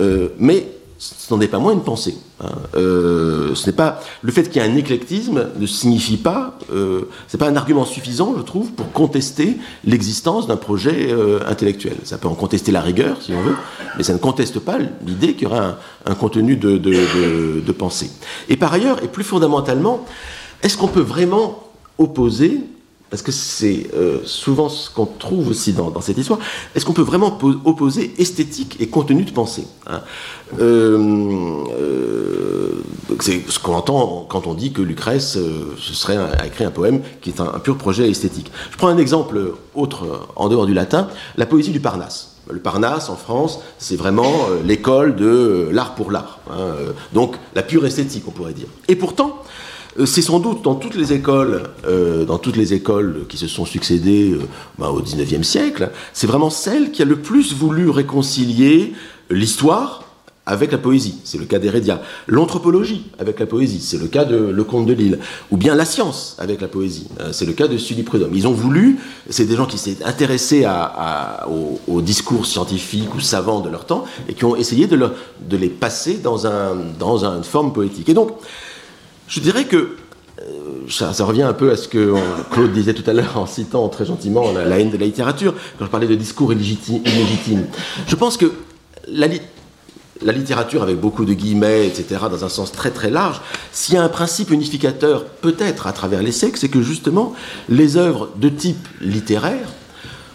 euh, 0.00 0.28
mais 0.38 0.76
ce 0.98 1.32
n'en 1.34 1.40
est 1.40 1.48
pas 1.48 1.58
moins 1.58 1.72
une 1.72 1.82
pensée. 1.82 2.16
Hein. 2.42 2.48
Euh, 2.74 3.54
ce 3.54 3.66
n'est 3.66 3.76
pas 3.76 4.00
le 4.22 4.32
fait 4.32 4.44
qu'il 4.44 4.62
y 4.62 4.64
ait 4.64 4.68
un 4.68 4.76
éclectisme 4.76 5.48
ne 5.58 5.66
signifie 5.66 6.16
pas, 6.16 6.58
euh, 6.72 7.02
c'est 7.28 7.38
pas 7.38 7.48
un 7.48 7.56
argument 7.56 7.84
suffisant, 7.84 8.34
je 8.36 8.42
trouve, 8.42 8.70
pour 8.72 8.90
contester 8.92 9.58
l'existence 9.84 10.46
d'un 10.46 10.56
projet 10.56 11.08
euh, 11.10 11.40
intellectuel. 11.46 11.96
Ça 12.04 12.18
peut 12.18 12.28
en 12.28 12.34
contester 12.34 12.72
la 12.72 12.80
rigueur, 12.80 13.20
si 13.20 13.32
on 13.32 13.42
veut, 13.42 13.56
mais 13.96 14.02
ça 14.02 14.14
ne 14.14 14.18
conteste 14.18 14.58
pas 14.58 14.78
l'idée 15.06 15.34
qu'il 15.34 15.44
y 15.44 15.46
aura 15.46 15.78
un, 16.06 16.14
contenu 16.14 16.56
de, 16.56 16.78
de, 16.78 17.72
pensée. 17.72 18.10
Et 18.48 18.56
par 18.56 18.72
ailleurs, 18.72 19.02
et 19.02 19.08
plus 19.08 19.24
fondamentalement, 19.24 20.04
est-ce 20.62 20.78
qu'on 20.78 20.88
peut 20.88 21.00
vraiment 21.00 21.62
opposer 21.98 22.60
parce 23.10 23.22
que 23.22 23.30
c'est 23.30 23.86
euh, 23.94 24.18
souvent 24.24 24.68
ce 24.68 24.90
qu'on 24.90 25.06
trouve 25.06 25.48
aussi 25.48 25.72
dans, 25.72 26.00
cette 26.00 26.18
histoire, 26.18 26.40
est-ce 26.74 26.84
qu'on 26.84 26.92
peut 26.92 27.02
vraiment 27.02 27.38
opposer 27.64 28.12
esthétique 28.18 28.76
et 28.80 28.88
contenu 28.88 29.24
de 29.24 29.30
pensée 29.30 29.66
hein? 29.86 30.00
Euh, 30.60 31.64
euh, 31.78 32.82
C'est 33.20 33.48
ce 33.48 33.58
qu'on 33.60 33.74
entend 33.74 34.26
quand 34.28 34.46
on 34.46 34.54
dit 34.54 34.72
que 34.72 34.82
Lucrèce 34.82 35.38
ce 35.78 35.94
serait 35.94 36.16
a 36.16 36.46
écrit 36.46 36.64
un 36.64 36.70
poème 36.70 37.00
qui 37.20 37.30
est 37.30 37.40
un, 37.40 37.58
pur 37.60 37.76
projet 37.76 38.10
esthétique. 38.10 38.50
Je 38.72 38.76
prends 38.76 38.88
un 38.88 38.98
exemple 38.98 39.54
autre, 39.74 40.28
en 40.34 40.48
dehors 40.48 40.66
du 40.66 40.74
latin, 40.74 41.08
la 41.36 41.46
poésie 41.46 41.70
du 41.70 41.80
Parnasse. 41.80 42.32
Le 42.48 42.60
Parnasse, 42.60 43.08
en 43.08 43.16
France, 43.16 43.60
c'est 43.78 43.96
vraiment 43.96 44.32
l'école 44.64 45.16
de 45.16 45.68
l'art 45.72 45.96
pour 45.96 46.12
l'art. 46.12 46.38
Hein, 46.50 46.74
donc 47.12 47.36
la 47.54 47.62
pure 47.62 47.84
esthétique, 47.86 48.24
on 48.28 48.30
pourrait 48.30 48.52
dire. 48.52 48.68
Et 48.86 48.94
pourtant, 48.94 49.42
c'est 50.04 50.22
sans 50.22 50.40
doute 50.40 50.62
dans 50.62 50.74
toutes 50.74 50.94
les 50.94 51.12
écoles, 51.12 51.62
euh, 51.86 52.24
dans 52.24 52.38
toutes 52.38 52.56
les 52.56 52.74
écoles 52.74 53.24
qui 53.28 53.38
se 53.38 53.46
sont 53.46 53.64
succédées 53.64 54.32
euh, 54.32 54.40
ben, 54.78 54.88
au 54.88 55.00
XIXe 55.00 55.46
siècle, 55.46 55.90
c'est 56.12 56.26
vraiment 56.26 56.50
celle 56.50 56.90
qui 56.90 57.02
a 57.02 57.04
le 57.04 57.16
plus 57.16 57.54
voulu 57.54 57.88
réconcilier 57.88 58.92
l'histoire 59.30 60.02
avec 60.48 60.70
la 60.70 60.78
poésie, 60.78 61.16
c'est 61.24 61.38
le 61.38 61.44
cas 61.44 61.58
d'Hérédia, 61.58 62.00
l'anthropologie 62.28 63.10
avec 63.18 63.40
la 63.40 63.46
poésie, 63.46 63.80
c'est 63.80 63.98
le 63.98 64.06
cas 64.06 64.24
de 64.24 64.36
Le 64.36 64.62
Comte 64.62 64.86
de 64.86 64.92
Lille, 64.92 65.18
ou 65.50 65.56
bien 65.56 65.74
la 65.74 65.84
science 65.84 66.36
avec 66.38 66.60
la 66.60 66.68
poésie, 66.68 67.08
c'est 67.32 67.46
le 67.46 67.52
cas 67.52 67.66
de 67.66 67.76
Sully 67.76 68.04
Prudhomme. 68.04 68.30
Ils 68.32 68.46
ont 68.46 68.52
voulu, 68.52 69.00
c'est 69.28 69.44
des 69.44 69.56
gens 69.56 69.66
qui 69.66 69.76
s'étaient 69.76 70.04
intéressés 70.04 70.64
à, 70.64 71.48
discours 72.00 72.46
scientifiques 72.46 73.12
ou 73.16 73.18
savants 73.18 73.58
de 73.58 73.70
leur 73.70 73.86
temps 73.86 74.04
et 74.28 74.34
qui 74.34 74.44
ont 74.44 74.54
essayé 74.54 74.86
de, 74.86 74.96
de 74.96 75.56
les 75.56 75.68
passer 75.68 76.18
dans, 76.18 76.46
un, 76.46 76.76
dans 76.96 77.24
une 77.24 77.42
forme 77.42 77.72
poétique. 77.72 78.08
Et 78.08 78.14
donc, 78.14 78.30
je 79.28 79.40
dirais 79.40 79.64
que 79.64 79.96
euh, 80.40 80.88
ça, 80.90 81.12
revient 81.24 81.42
un 81.42 81.52
peu 81.52 81.70
à 81.70 81.76
ce 81.76 81.88
que 81.88 82.14
Claude 82.50 82.72
disait 82.72 82.94
tout 82.94 83.08
à 83.08 83.12
l'heure 83.12 83.38
en 83.38 83.46
citant 83.46 83.88
très 83.88 84.04
gentiment 84.04 84.52
la, 84.52 84.78
haine 84.78 84.90
de 84.90 84.96
la 84.96 85.06
littérature, 85.06 85.54
quand 85.78 85.84
je 85.86 85.90
parlais 85.90 86.06
de 86.06 86.14
discours 86.14 86.52
illégitimes. 86.52 87.66
Je 88.06 88.14
pense 88.16 88.36
que 88.36 88.52
la, 89.08 89.28
la, 90.22 90.32
littérature, 90.32 90.82
avec 90.82 91.00
beaucoup 91.00 91.24
de 91.24 91.32
guillemets, 91.32 91.86
etc., 91.86 92.20
dans 92.30 92.44
un 92.44 92.48
sens 92.48 92.70
très 92.70 92.90
très 92.90 93.10
large, 93.10 93.40
s'il 93.72 93.94
y 93.94 93.98
a 93.98 94.02
un 94.02 94.08
principe 94.08 94.50
unificateur, 94.50 95.24
peut-être 95.24 95.86
à 95.86 95.92
travers 95.92 96.22
les 96.22 96.32
siècles, 96.32 96.58
c'est 96.58 96.68
que 96.68 96.82
justement, 96.82 97.32
les 97.68 97.96
œuvres 97.96 98.30
de 98.36 98.48
type 98.48 98.86
littéraire 99.00 99.68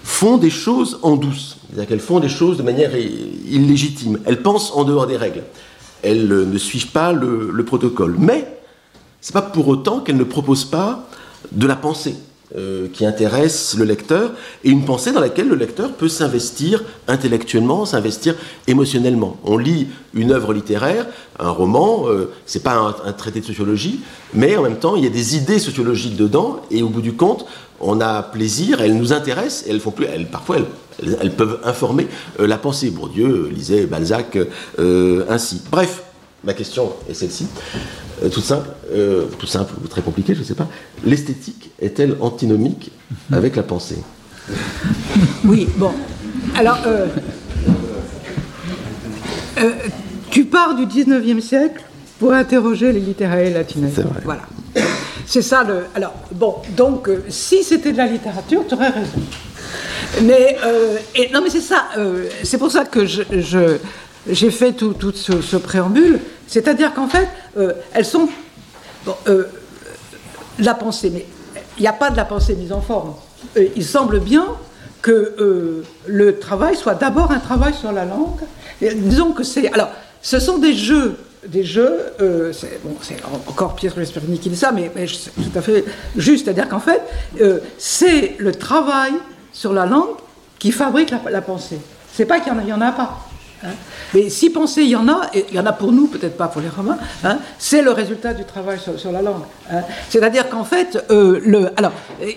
font 0.03 0.37
des 0.37 0.49
choses 0.49 0.99
en 1.03 1.15
douce. 1.15 1.57
C'est-à-dire 1.67 1.87
qu'elles 1.87 1.99
font 1.99 2.19
des 2.19 2.29
choses 2.29 2.57
de 2.57 2.63
manière 2.63 2.91
illégitime. 2.95 4.19
Elles 4.25 4.41
pensent 4.41 4.71
en 4.73 4.83
dehors 4.83 5.05
des 5.05 5.15
règles. 5.15 5.43
Elles 6.01 6.27
ne 6.27 6.57
suivent 6.57 6.87
pas 6.87 7.13
le, 7.13 7.51
le 7.53 7.65
protocole. 7.65 8.15
Mais 8.17 8.60
c'est 9.21 9.33
pas 9.33 9.41
pour 9.41 9.67
autant 9.67 9.99
qu'elle 9.99 10.17
ne 10.17 10.23
propose 10.23 10.65
pas 10.65 11.07
de 11.51 11.67
la 11.67 11.75
pensée. 11.75 12.15
euh, 12.57 12.89
qui 12.91 13.05
intéresse 13.05 13.75
le 13.77 13.85
lecteur 13.85 14.31
et 14.65 14.69
une 14.69 14.83
pensée 14.83 15.13
dans 15.13 15.21
laquelle 15.21 15.47
le 15.47 15.55
lecteur 15.55 15.93
peut 15.93 16.09
s'investir 16.09 16.83
intellectuellement, 17.07 17.85
s'investir 17.85 18.35
émotionnellement. 18.67 19.37
On 19.45 19.57
lit 19.57 19.87
une 20.13 20.31
œuvre 20.31 20.53
littéraire, 20.53 21.07
un 21.39 21.49
roman, 21.49 22.09
euh, 22.09 22.29
c'est 22.45 22.61
pas 22.61 22.75
un, 23.05 23.13
traité 23.13 23.39
de 23.39 23.45
sociologie, 23.45 24.01
mais 24.33 24.57
en 24.57 24.63
même 24.63 24.79
temps 24.79 24.97
il 24.97 25.03
y 25.05 25.07
a 25.07 25.09
des 25.09 25.37
idées 25.37 25.59
sociologiques 25.59 26.17
dedans 26.17 26.61
et 26.71 26.83
au 26.83 26.89
bout 26.89 27.01
du 27.01 27.13
compte 27.13 27.45
on 27.79 27.99
a 27.99 28.21
plaisir, 28.21 28.81
elles 28.81 28.97
nous 28.97 29.13
intéressent 29.13 29.65
et 29.67 29.71
elles 29.71 29.79
font 29.79 29.91
plus, 29.91 30.05
elles, 30.05 30.27
parfois 30.27 30.57
elles, 31.01 31.31
peuvent 31.31 31.59
informer 31.63 32.07
euh, 32.39 32.47
la 32.47 32.57
pensée. 32.57 32.91
Bourdieu 32.91 33.49
lisait 33.51 33.85
Balzac 33.85 34.37
euh, 34.77 35.25
ainsi. 35.29 35.61
Bref, 35.71 36.03
ma 36.43 36.53
question 36.53 36.93
est 37.09 37.13
celle-ci. 37.13 37.47
Euh, 38.23 38.29
toute 38.29 38.43
simple, 38.43 38.67
euh, 38.93 39.25
tout 39.39 39.47
simple 39.47 39.73
ou 39.83 39.87
très 39.87 40.01
compliqué, 40.01 40.33
je 40.35 40.39
ne 40.39 40.43
sais 40.45 40.55
pas. 40.55 40.67
L'esthétique 41.05 41.71
est-elle 41.81 42.17
antinomique 42.19 42.91
avec 43.31 43.55
la 43.55 43.63
pensée? 43.63 43.97
Oui, 45.45 45.67
bon. 45.77 45.91
Alors, 46.55 46.79
euh, 46.87 47.05
tu 50.29 50.45
pars 50.45 50.75
du 50.75 50.85
19e 50.85 51.41
siècle 51.41 51.83
pour 52.19 52.33
interroger 52.33 52.91
les 52.91 52.99
littéraires 52.99 53.53
latines. 53.53 53.89
C'est 53.93 54.01
vrai. 54.03 54.21
Voilà. 54.23 54.43
C'est 55.25 55.41
ça 55.41 55.63
le. 55.63 55.85
Alors, 55.95 56.13
bon, 56.33 56.55
donc, 56.75 57.09
si 57.29 57.63
c'était 57.63 57.91
de 57.91 57.97
la 57.97 58.05
littérature, 58.07 58.63
tu 58.67 58.75
aurais 58.75 58.89
raison. 58.89 59.21
Mais, 60.23 60.57
et, 61.15 61.29
non, 61.33 61.41
mais 61.41 61.49
c'est 61.49 61.61
ça. 61.61 61.85
c'est 62.43 62.57
pour 62.57 62.71
ça 62.71 62.85
que 62.85 63.05
je. 63.05 63.21
je- 63.31 63.77
j'ai 64.29 64.51
fait 64.51 64.73
tout, 64.73 64.95
ce, 65.13 65.57
préambule, 65.57 66.19
c'est-à-dire 66.47 66.93
qu'en 66.93 67.07
fait, 67.07 67.27
euh, 67.57 67.73
elles 67.93 68.05
sont 68.05 68.29
euh, 69.27 69.45
la 70.59 70.73
pensée, 70.73 71.09
mais 71.13 71.25
il 71.77 71.81
n'y 71.81 71.87
a 71.87 71.93
pas 71.93 72.09
de 72.09 72.17
la 72.17 72.25
pensée 72.25 72.55
mise 72.55 72.71
en 72.71 72.81
forme. 72.81 73.15
Euh, 73.57 73.67
il 73.75 73.85
semble 73.85 74.19
bien 74.19 74.45
que 75.01 75.83
le 76.05 76.37
travail 76.37 76.75
soit 76.75 76.93
d'abord 76.93 77.31
un 77.31 77.39
travail 77.39 77.73
sur 77.73 77.91
la 77.91 78.05
langue. 78.05 78.41
Disons 78.79 79.31
que 79.31 79.41
c'est. 79.41 79.73
Alors, 79.73 79.89
ce 80.21 80.39
sont 80.39 80.59
des 80.59 80.75
jeux. 80.75 81.15
Des 81.47 81.63
jeux, 81.63 81.97
c'est 82.53 82.79
bon, 82.83 82.95
encore 83.47 83.73
Pietro 83.73 83.99
Gasperini 83.99 84.37
qui 84.37 84.49
dit 84.49 84.55
ça, 84.55 84.71
mais, 84.71 84.91
c'est 85.07 85.31
tout 85.33 85.57
à 85.57 85.61
fait 85.63 85.85
juste. 86.15 86.45
C'est-à-dire 86.45 86.69
qu'en 86.69 86.79
fait, 86.79 87.01
c'est 87.79 88.35
le 88.37 88.51
travail 88.51 89.13
sur 89.51 89.73
la 89.73 89.87
langue 89.87 90.17
qui 90.59 90.71
fabrique 90.71 91.09
la, 91.09 91.19
la 91.31 91.41
pensée. 91.41 91.79
C'est 92.13 92.25
pas 92.25 92.39
qu'il 92.39 92.53
y 92.53 92.55
en 92.55 92.59
a, 92.59 92.61
il 92.61 92.69
y 92.69 92.73
en 92.73 92.81
a 92.81 92.91
pas. 92.91 93.30
Hein. 93.63 93.69
Mais 94.13 94.29
si 94.29 94.49
pensée 94.49 94.81
il 94.83 94.89
y 94.89 94.95
en 94.95 95.07
a, 95.07 95.29
et 95.33 95.45
il 95.49 95.55
y 95.55 95.59
en 95.59 95.65
a 95.65 95.73
pour 95.73 95.91
nous, 95.91 96.07
peut-être 96.07 96.37
pas 96.37 96.47
pour 96.47 96.61
les 96.61 96.69
Romains, 96.69 96.97
hein, 97.23 97.37
c'est 97.57 97.81
le 97.81 97.91
résultat 97.91 98.33
du 98.33 98.43
travail 98.43 98.79
sur, 98.79 99.11
la 99.11 99.21
langue. 99.21 99.43
hein. 99.71 99.81
C'est-à-dire 100.09 100.49
qu'en 100.49 100.63
fait, 100.63 101.03
euh, 101.09 101.39
le, 101.43 101.69
alors, 101.77 101.91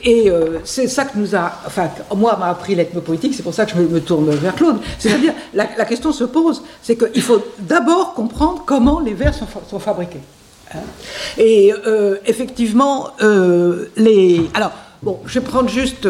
et, 0.04 0.30
euh, 0.30 0.58
c'est 0.64 0.88
ça 0.88 1.04
que 1.04 1.18
nous 1.18 1.34
a, 1.34 1.52
enfin, 1.66 1.90
moi 2.14 2.36
m'a 2.38 2.48
appris 2.48 2.74
l'ethnopoétique, 2.74 3.34
c'est 3.34 3.42
pour 3.42 3.54
ça 3.54 3.66
que 3.66 3.72
je 3.72 3.80
me, 3.80 4.00
tourne 4.00 4.30
vers 4.30 4.54
Claude. 4.54 4.78
C'est-à-dire, 4.98 5.32
la, 5.52 5.66
question 5.84 6.12
se 6.12 6.24
pose, 6.24 6.62
c'est 6.82 6.96
qu'il 6.96 7.22
faut 7.22 7.42
d'abord 7.58 8.14
comprendre 8.14 8.62
comment 8.66 9.00
les 9.00 9.14
vers 9.14 9.34
sont, 9.34 9.46
fa- 9.46 9.62
sont 9.68 9.78
fabriqués. 9.78 10.20
Et 11.38 11.72
euh, 11.86 12.16
effectivement, 12.26 13.10
les. 13.96 14.50
Alors, 14.54 14.72
bon, 15.02 15.20
je 15.24 15.38
vais 15.38 15.44
prendre 15.44 15.68
juste 15.68 16.08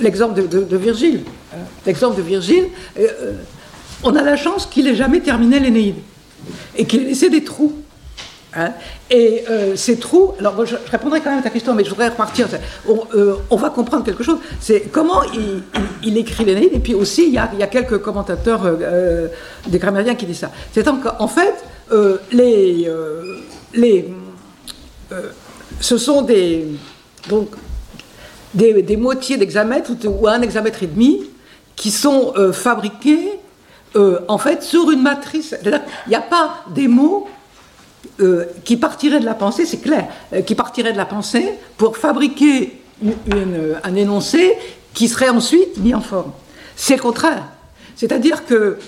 l'exemple 0.00 0.46
de, 0.46 0.76
Virgile. 0.76 1.24
L'exemple 1.84 2.16
de 2.16 2.22
Virgile, 2.22 2.68
on 4.02 4.16
a 4.16 4.22
la 4.22 4.36
chance 4.36 4.66
qu'il 4.66 4.84
n'ait 4.84 4.94
jamais 4.94 5.20
terminé 5.20 5.60
l'Énéide 5.60 5.96
et 6.76 6.84
qu'il 6.84 7.02
ait 7.02 7.06
laissé 7.06 7.30
des 7.30 7.44
trous. 7.44 7.72
hein. 8.54 8.72
Et 9.10 9.44
euh, 9.50 9.76
ces 9.76 9.98
trous, 9.98 10.32
alors 10.38 10.64
je, 10.64 10.76
répondrai 10.90 11.20
quand 11.20 11.30
même 11.30 11.40
à 11.40 11.42
ta 11.42 11.50
question, 11.50 11.74
mais 11.74 11.84
je 11.84 11.90
voudrais 11.90 12.08
repartir. 12.08 12.48
On, 12.88 13.00
euh, 13.14 13.36
on 13.50 13.56
va 13.56 13.70
comprendre 13.70 14.04
quelque 14.04 14.24
chose. 14.24 14.38
C'est 14.60 14.90
comment 14.90 15.20
il, 16.02 16.16
écrit 16.16 16.44
l'Énéide, 16.44 16.70
et 16.72 16.78
puis 16.78 16.94
aussi 16.94 17.26
il 17.26 17.32
y 17.32 17.38
a, 17.38 17.46
quelques 17.66 17.98
commentateurs 17.98 18.62
euh, 18.64 19.28
des 19.66 19.78
grammairiens 19.78 20.14
qui 20.14 20.26
disent 20.26 20.38
ça. 20.38 20.50
C'est 20.72 20.88
en, 20.88 20.98
en 21.18 21.28
fait 21.28 21.54
ce 25.80 25.98
sont 25.98 26.22
des 26.22 26.68
donc 27.28 27.50
des, 28.54 28.96
moitiés 28.96 29.36
d'hexamètre 29.36 29.90
ou, 30.06 30.26
un 30.26 30.40
hexamètre 30.40 30.82
et 30.82 30.86
demi 30.86 31.20
qui 31.76 31.90
sont 31.90 32.32
fabriqués 32.52 33.41
euh, 33.94 34.20
en 34.28 34.38
fait 34.38 34.62
sur 34.62 34.90
une 34.90 35.02
matrice. 35.02 35.54
Qu'il 35.62 35.80
n'y 36.08 36.14
a 36.14 36.20
pas 36.20 36.64
des 36.70 36.88
mots 36.88 37.28
euh, 38.20 38.44
qui 38.64 38.76
partiraient 38.76 39.20
de 39.20 39.24
la 39.24 39.34
pensée, 39.34 39.66
c'est 39.66 39.80
clair, 39.80 40.08
euh, 40.32 40.42
qui 40.42 40.54
partiraient 40.54 40.92
de 40.92 40.96
la 40.96 41.04
pensée 41.04 41.54
pour 41.76 41.96
fabriquer 41.96 42.78
un 43.84 43.94
énoncé 43.96 44.56
qui 44.94 45.08
serait 45.08 45.28
ensuite 45.28 45.76
mis 45.78 45.94
en 45.94 46.00
forme. 46.00 46.32
C'est 46.76 46.96
le 46.96 47.02
contraire. 47.02 47.44
C'est-à-dire 47.96 48.46
que, 48.46 48.78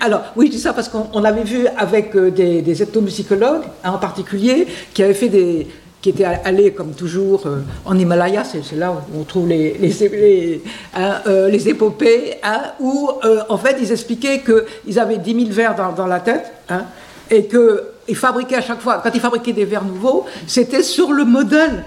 alors 0.00 0.22
oui, 0.36 0.46
je 0.46 0.52
dis 0.52 0.58
ça 0.58 0.72
parce 0.72 0.88
qu'on 0.88 1.08
on 1.12 1.24
avait 1.24 1.42
vu 1.42 1.66
avec 1.76 2.16
des, 2.16 2.62
des 2.62 2.82
ethnomusicologues 2.82 3.64
hein, 3.82 3.92
en 3.92 3.98
particulier 3.98 4.66
qui 4.92 5.02
avaient 5.02 5.14
fait 5.14 5.28
des, 5.28 5.66
qui 6.06 6.10
étaient 6.10 6.24
allés 6.24 6.70
comme 6.70 6.92
toujours 6.92 7.42
euh, 7.46 7.62
en 7.84 7.98
Himalaya, 7.98 8.44
c'est 8.44 8.76
là 8.76 8.92
où 8.92 9.20
on 9.20 9.24
trouve 9.24 9.48
les, 9.48 9.76
les, 9.76 10.62
hein, 10.94 11.16
euh, 11.26 11.50
épopées, 11.50 12.34
hein, 12.44 12.62
où 12.78 13.10
euh, 13.24 13.40
en 13.48 13.58
fait 13.58 13.76
ils 13.80 13.90
expliquaient 13.90 14.40
qu'ils 14.40 15.00
avaient 15.00 15.18
10 15.18 15.46
000 15.46 15.50
vers 15.50 15.74
dans, 15.74 16.06
la 16.06 16.20
tête 16.20 16.52
hein, 16.68 16.84
et 17.28 17.48
qu'ils 17.48 18.14
fabriquaient 18.14 18.54
à 18.54 18.62
chaque 18.62 18.80
fois, 18.80 19.00
quand 19.02 19.10
ils 19.12 19.20
fabriquaient 19.20 19.52
des 19.52 19.64
vers 19.64 19.82
nouveaux, 19.82 20.26
c'était 20.46 20.84
sur 20.84 21.12
le 21.12 21.24
modèle 21.24 21.82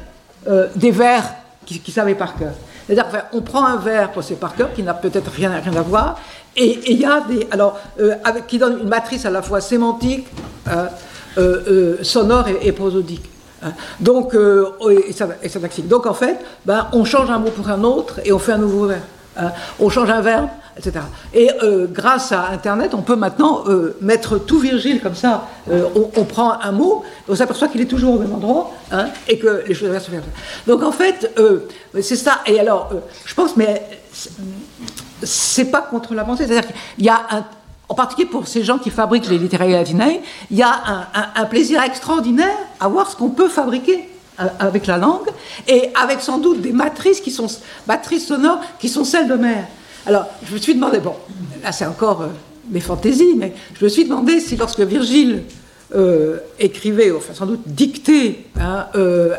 des 0.75 0.91
vers 0.91 1.23
qu'ils 1.65 1.81
qu'ils 1.81 1.93
savaient 1.93 2.15
par 2.15 2.35
cœur. 2.35 2.51
C'est-à-dire 2.87 3.05
qu'on 3.31 3.41
prend 3.41 3.65
un 3.65 3.77
vers 3.77 4.11
pour 4.11 4.23
ses 4.23 4.35
par 4.35 4.53
cœur 4.53 4.73
qui 4.73 4.83
n'a 4.83 4.95
peut-être 4.95 5.31
rien, 5.31 5.51
à 5.53 5.81
voir, 5.81 6.19
et 6.57 6.79
il 6.91 6.99
y 6.99 7.05
a 7.05 7.21
des. 7.21 7.47
Alors, 7.51 7.79
qui 8.47 8.57
donne 8.57 8.79
une 8.81 8.89
matrice 8.89 9.25
à 9.25 9.29
la 9.29 9.41
fois 9.41 9.61
sémantique, 9.61 10.27
euh, 11.37 11.97
sonore 12.01 12.47
et, 12.47 12.67
et 12.67 12.71
prosodique. 12.71 13.29
Hein. 13.63 13.71
Donc, 13.99 14.33
euh, 14.35 14.65
et, 15.07 15.13
ça- 15.13 15.27
et 15.43 15.49
syntaxique. 15.49 15.87
Donc, 15.87 16.05
en 16.05 16.13
fait, 16.13 16.37
ben, 16.65 16.87
on 16.93 17.05
change 17.05 17.29
un 17.29 17.39
mot 17.39 17.49
pour 17.51 17.69
un 17.69 17.83
autre 17.83 18.19
et 18.25 18.31
on 18.31 18.39
fait 18.39 18.53
un 18.53 18.57
nouveau 18.57 18.87
vers. 18.87 19.01
hein. 19.37 19.51
On 19.79 19.89
change 19.89 20.09
un 20.09 20.21
verbe, 20.21 20.47
etc. 20.77 20.99
Et 21.33 21.49
euh, 21.63 21.87
grâce 21.91 22.31
à 22.31 22.47
Internet, 22.51 22.93
on 22.93 23.01
peut 23.01 23.15
maintenant 23.15 23.63
euh, 23.67 23.95
mettre 24.01 24.37
tout 24.37 24.59
Virgile 24.59 25.01
comme 25.01 25.15
ça. 25.15 25.45
On, 26.17 26.23
prend 26.23 26.59
un 26.61 26.71
mot, 26.71 27.03
on 27.27 27.35
s'aperçoit 27.35 27.67
qu'il 27.67 27.81
est 27.81 27.85
toujours 27.85 28.15
au 28.15 28.19
même 28.19 28.33
endroit, 28.33 28.71
hein, 28.91 29.07
et 29.27 29.37
que 29.37 29.63
les 29.67 29.73
choses 29.73 29.89
comme 29.89 29.99
ça. 29.99 30.09
Donc 30.67 30.81
en 30.83 30.91
fait, 30.91 31.29
c'est 32.01 32.15
ça. 32.15 32.39
Et 32.45 32.59
alors, 32.59 32.89
je 33.25 33.33
pense, 33.35 33.55
mais 33.57 33.83
c'est 35.21 35.65
pas 35.65 35.81
contre 35.81 36.13
la 36.13 36.23
pensée. 36.23 36.47
C'est-à-dire 36.47 36.69
qu'il 36.95 37.05
y 37.05 37.09
a 37.09 37.19
un, 37.31 37.43
en 37.89 37.95
particulier 37.95 38.27
pour 38.27 38.47
ces 38.47 38.63
gens 38.63 38.77
qui 38.77 38.91
fabriquent 38.91 39.29
les 39.29 39.37
littéraires 39.37 39.69
latinae, 39.69 40.21
il 40.51 40.57
y 40.57 40.63
a 40.63 41.07
un, 41.35 41.45
plaisir 41.45 41.81
extraordinaire 41.81 42.55
à 42.79 42.87
voir 42.87 43.09
ce 43.09 43.15
qu'on 43.15 43.29
peut 43.29 43.49
fabriquer 43.49 44.07
euh, 44.39 44.45
avec 44.59 44.85
la 44.87 44.97
langue 44.97 45.27
et 45.67 45.89
avec 45.99 46.21
sans 46.21 46.37
doute 46.37 46.61
des 46.61 46.71
matrices 46.71 47.19
qui 47.19 47.31
sont 47.31 47.47
matrices 47.87 48.27
sonores 48.27 48.59
qui 48.79 48.87
sont 48.87 49.03
celles 49.03 49.27
d'Homère. 49.27 49.67
Alors, 50.05 50.27
je 50.47 50.53
me 50.53 50.59
suis 50.59 50.75
demandé, 50.75 50.99
bon, 50.99 51.15
là 51.63 51.71
c'est 51.71 51.85
encore 51.85 52.21
euh, 52.21 52.27
mes 52.69 52.79
fantaisies, 52.79 53.35
mais 53.35 53.53
je 53.77 53.83
me 53.83 53.89
suis 53.89 54.05
demandé 54.05 54.39
si 54.39 54.55
lorsque 54.55 54.81
Virgile 54.81 55.43
euh, 55.95 56.37
écrivait, 56.59 57.11
enfin 57.11 57.33
sans 57.33 57.47
doute 57.47 57.61
dictait 57.65 58.45
hein, 58.59 58.85
euh, 58.95 59.35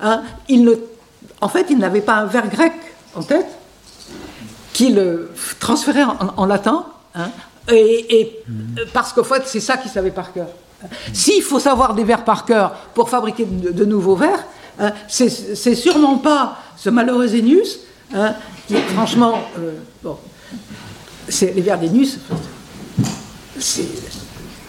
hein, 0.00 0.22
en 1.40 1.48
fait, 1.48 1.66
il 1.68 1.78
n'avait 1.78 2.00
pas 2.00 2.14
un 2.14 2.24
vers 2.26 2.48
grec 2.48 2.72
en 3.14 3.22
tête, 3.22 3.46
qu'il 4.76 4.98
euh, 4.98 5.30
transférait 5.58 6.04
en, 6.36 6.44
latin, 6.44 6.84
hein, 7.14 7.30
et, 7.72 8.42
euh, 8.46 8.84
parce 8.92 9.14
qu'en 9.14 9.24
fait, 9.24 9.44
c'est 9.46 9.60
ça 9.60 9.78
qu'il 9.78 9.90
savait 9.90 10.10
par 10.10 10.34
cœur. 10.34 10.48
S'il 11.14 11.42
faut 11.42 11.58
savoir 11.58 11.94
des 11.94 12.04
vers 12.04 12.24
par 12.24 12.44
cœur 12.44 12.72
pour 12.92 13.08
fabriquer 13.08 13.46
de, 13.46 13.84
nouveaux 13.86 14.16
vers, 14.16 14.44
hein, 14.78 14.92
c'est 15.08 15.74
sûrement 15.74 16.18
pas 16.18 16.58
ce 16.76 16.90
malheureux 16.90 17.26
Zénius, 17.26 17.78
hein, 18.14 18.34
qui 18.68 18.76
franchement, 18.76 19.40
euh, 19.58 19.78
bon, 20.02 20.18
c'est 21.26 21.54
les 21.54 21.62
vers 21.62 21.78
d'Ennius, 21.78 22.18
c'est 23.58 23.88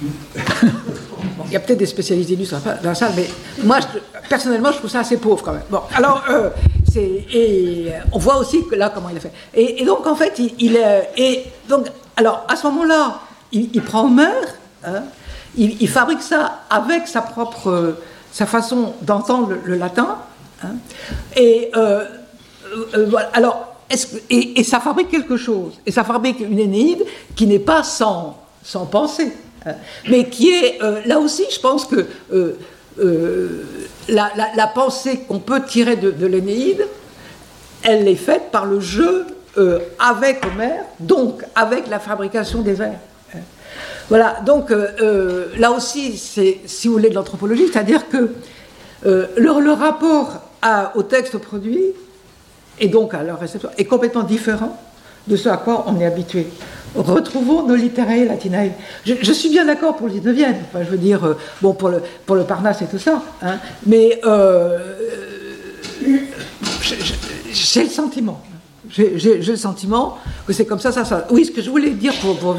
il 0.02 1.52
y 1.52 1.56
a 1.56 1.60
peut-être 1.60 1.80
des 1.80 1.86
spécialistes 1.86 2.30
d'Ennius 2.30 2.52
dans 2.52 2.62
la- 2.84 2.96
salle, 2.96 3.14
mais 3.16 3.28
moi, 3.64 3.80
personnellement, 4.30 4.72
je 4.72 4.78
trouve 4.78 4.90
ça 4.90 5.00
assez 5.00 5.18
pauvre 5.18 5.44
quand 5.44 5.54
même. 5.54 5.64
Bon, 5.70 5.82
alors, 5.96 6.24
euh, 6.30 6.50
euh, 6.98 7.90
on 8.12 8.20
voit 8.20 8.38
aussi 8.38 8.64
là 8.76 8.90
comment 8.94 9.10
il 9.10 9.18
a 9.18 9.20
fait. 9.20 9.32
Et, 9.54 9.84
donc, 9.86 10.06
en 10.08 10.16
fait, 10.16 10.40
il, 10.60 10.76
est. 10.76 11.10
Et 11.18 11.44
donc, 11.70 11.88
alors, 12.16 12.46
à 12.48 12.56
ce 12.56 12.68
moment-là, 12.68 13.20
il, 13.52 13.82
prend 13.82 14.06
Homère, 14.06 14.34
hein, 14.86 15.04
il, 15.56 15.88
fabrique 15.90 16.22
ça 16.22 16.62
avec 16.70 17.08
sa 17.08 17.22
propre. 17.22 17.70
euh, 17.70 18.00
sa 18.32 18.46
façon 18.46 18.94
d'entendre 19.02 19.54
le, 19.64 19.76
latin, 19.78 20.18
hein, 20.64 20.76
et. 21.36 21.72
euh, 21.76 22.06
euh. 22.96 23.12
Alors, 23.34 23.74
et 24.30 24.64
ça 24.64 24.80
fabrique 24.80 25.10
quelque 25.10 25.38
chose. 25.38 25.74
Et 25.86 25.92
ça 25.92 26.04
fabrique 26.04 26.40
une 26.42 26.60
Énéide 26.60 27.04
qui 27.36 27.48
n'est 27.48 27.58
pas 27.58 27.84
sans, 27.84 28.38
sans 28.64 28.86
pensée. 28.86 29.32
Hein, 29.68 29.76
mais 30.10 30.26
qui 30.30 30.50
est, 30.50 30.82
euh, 30.82 31.02
là 31.06 31.20
aussi, 31.20 31.46
je 31.50 31.60
pense 31.60 31.86
que 31.86 32.06
euh, 32.34 33.64
la, 34.10 34.68
pensée 34.74 35.20
qu'on 35.28 35.40
peut 35.40 35.64
tirer 35.64 35.96
de, 35.96 36.12
de 36.12 36.26
l'Énéide, 36.26 36.86
elle 37.84 38.08
est 38.08 38.16
faite 38.16 38.52
par 38.52 38.66
le 38.66 38.80
jeu 38.80 39.26
avec 39.98 40.46
Homère, 40.46 40.84
donc 41.00 41.44
avec 41.56 41.88
la 41.88 42.00
fabrication 42.00 42.62
des 42.62 42.74
vers. 42.74 43.00
Voilà, 44.10 44.38
donc 44.46 44.72
là 45.58 45.72
aussi, 45.72 46.16
c'est, 46.18 46.60
si 46.66 46.88
vous 46.88 46.94
voulez, 46.94 47.10
de 47.10 47.16
l'anthropologie, 47.16 47.68
c'est-à-dire 47.72 48.08
que 48.08 48.30
le, 49.04 49.72
rapport 49.72 50.42
au 50.96 51.04
texte 51.04 51.38
produit 51.40 51.94
et 52.80 52.88
donc 52.88 53.14
à 53.14 53.24
leur 53.24 53.40
réception 53.40 53.70
est 53.78 53.86
complètement 53.86 54.24
différent 54.24 54.78
de 55.28 55.36
ce 55.36 55.50
à 55.50 55.58
quoi 55.58 55.86
on 55.88 56.00
est 56.00 56.06
habitué. 56.06 56.48
Retrouvons 56.98 57.64
nos 57.64 57.76
littéraires 57.76 58.28
latinae. 58.28 58.72
Je, 59.06 59.32
suis 59.32 59.50
bien 59.50 59.66
d'accord 59.66 59.96
pour 59.96 60.08
le 60.08 60.14
19e, 60.14 60.56
enfin, 60.70 60.84
je 60.84 60.90
veux 60.90 60.98
dire, 60.98 61.24
euh, 61.24 61.34
bon, 61.62 61.74
pour 61.74 61.90
le, 61.90 62.02
pour 62.26 62.36
le 62.36 62.44
Parnasse 62.44 62.82
et 62.82 62.88
tout 62.88 62.98
ça, 63.00 63.22
hein, 63.42 63.58
mais 63.86 64.20
euh, 64.26 64.78
j'ai 67.52 67.84
le 67.84 67.90
sentiment. 67.90 68.42
J'ai 68.90 69.38
le 69.38 69.56
sentiment 69.58 70.18
que 70.48 70.54
c'est 70.54 70.66
comme 70.66 70.80
ça, 70.80 70.92
ça, 70.92 71.04
ça. 71.04 71.28
Oui, 71.30 71.46
ce 71.46 71.52
que 71.52 71.62
je 71.62 71.70
voulais 71.70 71.92
dire 71.92 72.14
pour, 72.22 72.38
pour 72.38 72.56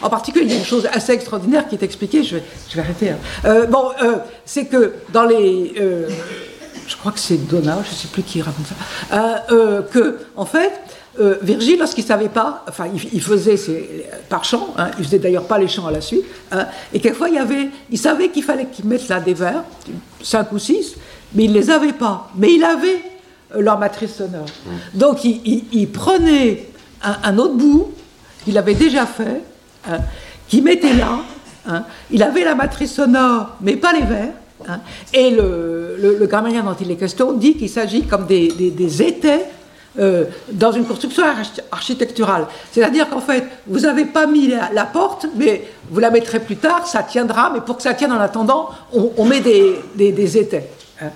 en 0.00 0.08
particulier, 0.08 0.46
il 0.46 0.52
y 0.52 0.54
a 0.54 0.58
une 0.58 0.64
chose 0.64 0.88
assez 0.92 1.12
extraordinaire 1.12 1.68
qui 1.68 1.74
est 1.74 1.82
expliquée, 1.82 2.22
je 2.22 2.36
vais, 2.36 2.42
je 2.70 2.76
vais 2.76 2.82
arrêter. 2.82 3.10
Hein. 3.10 3.18
Euh, 3.44 3.66
bon, 3.66 3.90
c'est 4.44 4.66
que 4.66 4.94
dans 5.12 5.24
les 5.24 5.74
je 6.92 6.96
crois 6.96 7.12
que 7.12 7.18
c'est 7.18 7.36
Donat, 7.36 7.78
je 7.84 7.90
ne 7.90 7.94
sais 7.94 8.08
plus 8.08 8.22
qui 8.22 8.42
raconte 8.42 8.66
ça, 8.66 8.74
euh, 9.16 9.38
euh, 9.50 9.82
que, 9.82 10.18
en 10.36 10.44
fait, 10.44 10.72
euh, 11.20 11.36
Virgile, 11.42 11.78
lorsqu'il 11.78 12.04
ne 12.04 12.08
savait 12.08 12.28
pas, 12.28 12.64
enfin, 12.68 12.86
il, 13.12 13.22
faisait 13.22 13.56
ses, 13.56 14.06
par 14.28 14.44
chant, 14.44 14.74
hein, 14.78 14.90
il 14.98 15.04
faisait 15.04 15.18
d'ailleurs 15.18 15.44
pas 15.44 15.58
les 15.58 15.68
chants 15.68 15.86
à 15.86 15.90
la 15.90 16.00
suite, 16.00 16.24
hein, 16.50 16.66
et 16.92 17.00
quelquefois, 17.00 17.28
il, 17.28 17.34
y 17.34 17.38
avait, 17.38 17.68
il 17.90 17.98
savait 17.98 18.30
qu'il 18.30 18.42
fallait 18.42 18.66
qu'il 18.66 18.86
mette 18.86 19.08
là 19.08 19.20
des 19.20 19.34
vers, 19.34 19.62
cinq 20.22 20.52
ou 20.52 20.58
six, 20.58 20.94
mais 21.34 21.44
il 21.44 21.52
ne 21.52 21.58
les 21.58 21.70
avait 21.70 21.92
pas. 21.92 22.30
Mais 22.36 22.54
il 22.54 22.64
avait 22.64 23.02
leur 23.58 23.78
matrice 23.78 24.14
sonore. 24.14 24.46
Mmh. 24.46 24.98
Donc, 24.98 25.24
il, 25.24 25.88
prenait 25.92 26.68
un, 27.02 27.38
autre 27.38 27.54
bout, 27.54 27.92
qu'il 28.44 28.56
avait 28.56 28.74
déjà 28.74 29.04
fait, 29.04 29.42
hein, 29.86 29.98
qu'il 30.48 30.64
mettait 30.64 30.94
là, 30.94 31.20
il 32.10 32.22
avait 32.22 32.44
la 32.44 32.54
matrice 32.54 32.94
sonore, 32.94 33.56
mais 33.60 33.76
pas 33.76 33.92
les 33.92 34.02
vers, 34.02 34.32
Hein. 34.68 34.80
Et 35.12 35.30
le, 35.30 35.96
le, 35.98 36.26
grammairien 36.26 36.62
dont 36.62 36.76
il 36.80 36.90
est 36.90 36.96
question 36.96 37.32
dit 37.32 37.56
qu'il 37.56 37.68
s'agit 37.68 38.02
comme 38.02 38.26
des, 38.26 38.48
des, 38.48 39.02
étais 39.02 39.46
euh, 39.98 40.24
dans 40.50 40.72
une 40.72 40.86
construction 40.86 41.22
architecturale. 41.70 42.46
C'est-à-dire 42.72 43.10
qu'en 43.10 43.20
fait, 43.20 43.44
vous 43.66 43.80
n'avez 43.80 44.06
pas 44.06 44.26
mis 44.26 44.48
la, 44.48 44.84
porte, 44.86 45.26
mais 45.36 45.64
vous 45.90 46.00
la 46.00 46.10
mettrez 46.10 46.40
plus 46.40 46.56
tard, 46.56 46.86
ça 46.86 47.02
tiendra, 47.02 47.50
mais 47.52 47.60
pour 47.60 47.76
que 47.76 47.82
ça 47.82 47.92
tienne 47.92 48.10
en 48.10 48.18
attendant, 48.18 48.70
on, 48.94 49.24
met 49.26 49.40
des, 49.40 49.82
des, 49.94 50.38
étais. 50.38 50.70
Hein. 50.98 51.10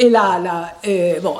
Et 0.00 0.10
là, 0.10 0.40
là 0.42 0.72
bon, 1.22 1.36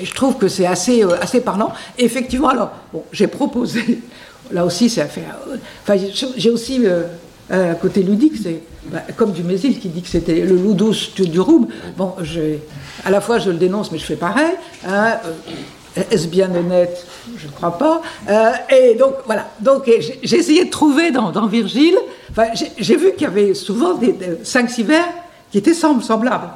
je 0.00 0.14
trouve 0.14 0.36
que 0.36 0.46
c'est 0.46 0.66
assez, 0.66 1.02
euh, 1.02 1.20
assez 1.20 1.40
parlant. 1.40 1.72
effectivement, 1.98 2.50
alors, 2.50 2.70
bon, 2.92 3.02
j'ai 3.10 3.26
proposé, 3.26 4.00
là 4.52 4.64
aussi, 4.64 4.86
à 5.00 5.06
faire. 5.06 5.36
Euh, 5.48 5.56
enfin, 5.82 6.00
j'ai 6.36 6.50
aussi 6.50 6.80
un 7.50 7.74
côté 7.74 8.04
ludique, 8.04 8.34
c'est 8.40 8.62
bah, 8.84 9.02
comme 9.16 9.32
du 9.32 9.42
Mésil 9.42 9.80
qui 9.80 9.88
dit 9.88 10.02
que 10.02 10.08
c'était 10.08 10.42
le 10.42 10.54
loup 10.54 10.74
du 10.74 11.40
roum. 11.40 11.66
Bon, 11.96 12.14
à 13.04 13.10
la 13.10 13.20
fois 13.20 13.40
je 13.40 13.50
le 13.50 13.56
dénonce, 13.56 13.90
mais 13.90 13.98
je 13.98 14.04
fais 14.04 14.14
pareil. 14.14 14.54
Hein, 14.86 15.18
est-ce 15.96 16.28
bien 16.28 16.54
honnête? 16.54 17.06
Je 17.36 17.46
ne 17.46 17.52
crois 17.52 17.76
pas. 17.76 18.00
Euh, 18.28 18.52
et 18.70 18.94
donc, 18.94 19.14
voilà. 19.26 19.48
Donc, 19.60 19.90
j'ai 20.22 20.36
essayé 20.36 20.64
de 20.64 20.70
trouver 20.70 21.10
dans, 21.10 21.46
Virgile, 21.46 21.96
j'ai 22.78 22.96
vu 22.96 23.12
qu'il 23.12 23.22
y 23.22 23.26
avait 23.26 23.54
souvent 23.54 23.94
des, 23.94 24.14
5-6 24.44 24.84
vers 24.84 25.08
qui 25.50 25.58
étaient 25.58 25.74
semblables, 25.74 26.50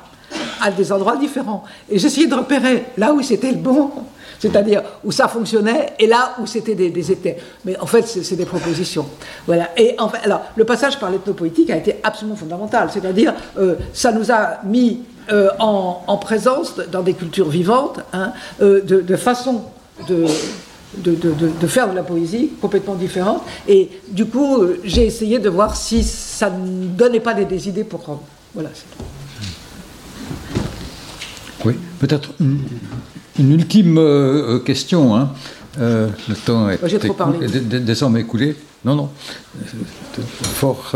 à 0.60 0.70
des 0.70 0.92
endroits 0.92 1.16
différents. 1.16 1.64
Et 1.90 1.98
j'ai 1.98 2.06
essayé 2.06 2.26
de 2.26 2.34
repérer 2.34 2.84
là 2.96 3.12
où 3.12 3.22
c'était 3.22 3.50
le 3.50 3.58
bon 3.58 3.90
c'est-à-dire 4.38 4.82
où 5.02 5.10
ça 5.10 5.26
fonctionnait 5.26 5.94
et 5.98 6.06
là 6.06 6.34
où 6.38 6.46
c'était 6.46 6.74
des, 6.74 6.90
des, 6.90 7.12
étés. 7.12 7.36
Mais 7.64 7.78
en 7.78 7.86
fait, 7.86 8.02
c'est 8.02 8.36
des 8.36 8.44
propositions. 8.44 9.06
Voilà. 9.46 9.70
Et 9.74 9.94
en 9.98 10.10
fait, 10.10 10.18
alors, 10.22 10.42
le 10.54 10.64
passage 10.64 10.98
par 10.98 11.10
l'ethnopoétique 11.10 11.70
a 11.70 11.76
été 11.76 11.96
absolument 12.02 12.36
fondamental, 12.36 12.90
c'est-à-dire 12.92 13.32
euh, 13.58 13.76
ça 13.94 14.12
nous 14.12 14.30
a 14.30 14.58
mis 14.64 15.00
euh, 15.32 15.48
en, 15.58 16.16
présence 16.18 16.74
dans 16.90 17.02
des 17.02 17.14
cultures 17.14 17.48
vivantes 17.48 18.00
hein, 18.12 18.32
euh, 18.62 18.80
de, 18.82 19.16
façon 19.16 19.64
de, 20.08 20.26
de, 20.98 21.66
faire 21.66 21.90
de 21.90 21.94
la 21.94 22.02
poésie 22.02 22.50
complètement 22.60 22.94
différente. 22.94 23.42
Et 23.68 23.90
du 24.08 24.26
coup, 24.26 24.62
j'ai 24.84 25.06
essayé 25.06 25.38
de 25.38 25.48
voir 25.48 25.76
si 25.76 26.02
ça 26.02 26.50
ne 26.50 26.86
donnait 26.86 27.20
pas 27.20 27.34
des, 27.34 27.68
idées 27.68 27.84
pour 27.84 28.04
rendre. 28.04 28.22
Voilà, 28.54 28.70
c'est 28.72 28.84
tout. 28.96 29.04
Oui, 31.64 31.74
peut-être 31.98 32.30
une 33.38 33.52
ultime 33.52 33.98
euh, 33.98 34.56
euh, 34.56 34.58
question. 34.60 35.16
Hein. 35.16 35.30
Euh, 35.80 36.08
le 36.28 36.34
temps 36.36 36.68
est 36.70 37.80
désormais 37.80 38.20
écoulé. 38.20 38.56
Non, 38.84 38.94
non. 38.94 39.10
Fort 40.42 40.92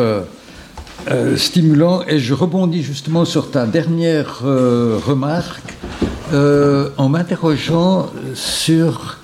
stimulant. 1.37 2.03
Et 2.07 2.19
je 2.19 2.35
rebondis 2.35 2.83
justement 2.83 3.25
sur 3.25 3.51
ta 3.51 3.67
dernière 3.67 4.41
remarque 4.43 5.75
en 6.33 7.09
m'interrogeant 7.09 8.11
sur 8.35 9.19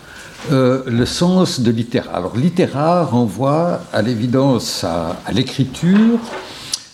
le 0.50 1.04
sens 1.06 1.60
de 1.60 1.70
littéraire. 1.70 2.14
Alors, 2.14 2.36
littéraire 2.36 3.10
renvoie 3.10 3.80
à 3.92 4.02
l'évidence 4.02 4.84
à 4.84 5.16
l'écriture. 5.32 6.18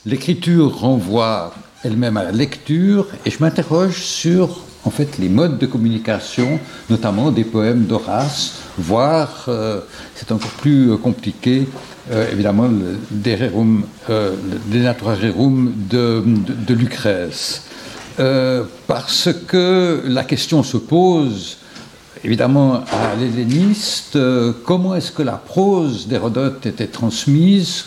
L'écriture 0.07 0.81
renvoie 0.81 1.53
elle-même 1.85 2.17
à 2.17 2.25
la 2.25 2.33
lecture. 2.33 3.07
Et 3.27 3.31
je 3.31 3.39
m'interroge 3.41 4.03
sur 4.03 4.61
en 4.85 4.91
fait 4.91 5.19
les 5.19 5.29
modes 5.29 5.59
de 5.59 5.67
communication, 5.67 6.59
notamment 6.89 7.31
des 7.31 7.45
poèmes 7.45 7.85
d'Horace, 7.85 8.55
voire, 8.79 9.45
euh, 9.49 9.81
c'est 10.15 10.33
encore 10.33 10.51
plus 10.51 10.91
euh, 10.91 10.97
compliqué, 10.97 11.69
euh, 12.11 12.31
évidemment, 12.33 12.69
le 12.69 12.99
De, 13.11 14.79
Naturarum 14.79 15.73
de, 15.91 16.25
de, 16.67 16.75
Lucrèce. 16.75 17.65
parce 18.87 19.29
que 19.47 20.03
la 20.07 20.25
question 20.25 20.63
se 20.63 20.77
pose, 20.77 21.59
évidemment, 22.25 22.85
à 22.93 23.15
l'helléniste, 23.19 24.19
comment 24.65 24.95
est-ce 24.95 25.13
que 25.13 25.23
la 25.23 25.33
prose 25.33 26.09
d'Hérodote 26.09 26.67
était 26.67 26.87
transmise 26.87 27.85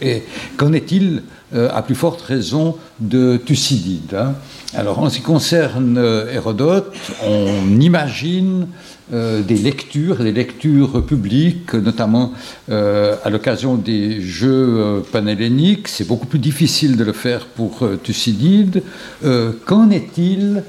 et 0.00 0.22
qu'en 0.56 0.72
est-il 0.72 1.22
à 1.54 1.82
plus 1.82 1.94
forte 1.94 2.22
raison 2.22 2.76
de 3.00 3.36
Thucydide 3.36 4.14
hein? 4.14 4.34
Alors, 4.76 4.98
en 4.98 5.08
ce 5.08 5.18
qui 5.18 5.22
concerne 5.22 5.98
euh, 5.98 6.32
Hérodote, 6.32 6.92
on 7.24 7.80
imagine 7.80 8.66
euh, 9.12 9.40
des 9.40 9.54
lectures, 9.54 10.16
des 10.16 10.32
lectures 10.32 11.06
publiques, 11.06 11.74
notamment 11.74 12.32
euh, 12.70 13.14
à 13.24 13.30
l'occasion 13.30 13.76
des 13.76 14.20
Jeux 14.20 15.04
panhelléniques. 15.12 15.86
C'est 15.86 16.08
beaucoup 16.08 16.26
plus 16.26 16.40
difficile 16.40 16.96
de 16.96 17.04
le 17.04 17.12
faire 17.12 17.46
pour 17.46 17.88
Thucydide. 18.02 18.82
Qu'en 19.64 19.90
est-il 19.90 20.64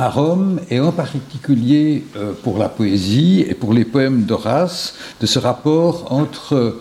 à 0.00 0.08
Rome, 0.08 0.60
et 0.70 0.80
en 0.80 0.92
particulier 0.92 2.04
pour 2.42 2.58
la 2.58 2.68
poésie 2.68 3.44
et 3.48 3.54
pour 3.54 3.74
les 3.74 3.84
poèmes 3.84 4.22
d'Horace, 4.22 4.94
de 5.20 5.26
ce 5.26 5.38
rapport 5.38 6.10
entre 6.10 6.80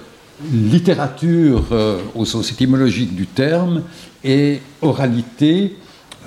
littérature 0.53 1.65
au 2.15 2.23
sens 2.23 2.51
étymologique 2.51 3.13
du 3.15 3.27
terme 3.27 3.83
et 4.23 4.61
oralité 4.81 5.75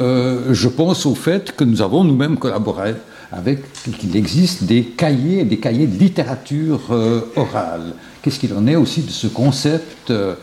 euh, 0.01 0.55
je 0.55 0.69
pense 0.69 1.05
au 1.05 1.15
fait 1.15 1.55
que 1.55 1.65
nous 1.65 1.83
avons 1.83 2.03
nous-mêmes 2.05 2.39
collaboré 2.39 2.95
avec 3.31 3.61
qu'il 3.99 4.17
existe 4.17 4.65
des 4.65 4.85
cahiers, 4.85 5.45
des 5.45 5.59
cahiers 5.59 5.87
de 5.87 5.99
littérature 5.99 6.81
euh, 6.91 7.21
orale. 7.37 7.95
Qu'est-ce 8.21 8.39
qu'il 8.39 8.53
en 8.55 8.67
est 8.67 8.77
aussi 8.77 9.03
de 9.03 9.11
ce 9.11 9.27
concept 9.27 10.11
euh, 10.11 10.35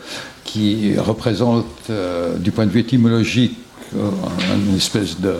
qui 0.44 0.98
représente, 0.98 1.90
du 2.38 2.50
point 2.50 2.66
de 2.66 2.70
vue 2.70 2.80
étymologique, 2.80 3.56
une 3.94 4.74
espèce 4.74 5.20
de, 5.20 5.34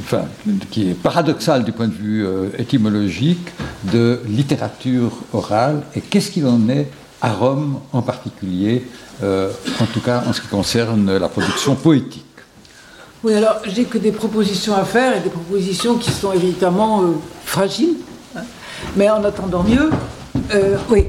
enfin, 0.00 0.24
qui 0.70 0.90
est 0.90 0.94
paradoxal 0.94 1.64
du 1.64 1.72
point 1.72 1.88
de 1.88 1.94
vue 1.94 2.26
étymologique 2.58 3.48
de 3.92 4.20
littérature 4.28 5.12
orale 5.32 5.82
et 5.94 6.00
qu'est-ce 6.00 6.30
qu'il 6.30 6.46
en 6.46 6.68
est 6.68 6.88
à 7.20 7.32
Rome 7.32 7.78
en 7.92 8.02
particulier, 8.02 8.84
en 9.22 9.86
tout 9.92 10.00
cas 10.00 10.24
en 10.26 10.32
ce 10.32 10.40
qui 10.40 10.48
concerne 10.48 11.16
la 11.16 11.28
production 11.28 11.74
poétique? 11.74 12.24
Oui, 13.24 13.34
alors 13.34 13.60
j'ai 13.64 13.84
que 13.84 13.98
des 13.98 14.10
propositions 14.10 14.74
à 14.74 14.84
faire 14.84 15.16
et 15.16 15.20
des 15.20 15.30
propositions 15.30 15.96
qui 15.96 16.10
sont 16.10 16.32
évidemment 16.32 17.02
euh, 17.02 17.12
fragiles. 17.44 17.94
Hein. 18.34 18.40
mais 18.96 19.08
en 19.10 19.22
attendant 19.22 19.62
mieux, 19.62 19.90
euh, 20.54 20.76
oui. 20.90 21.04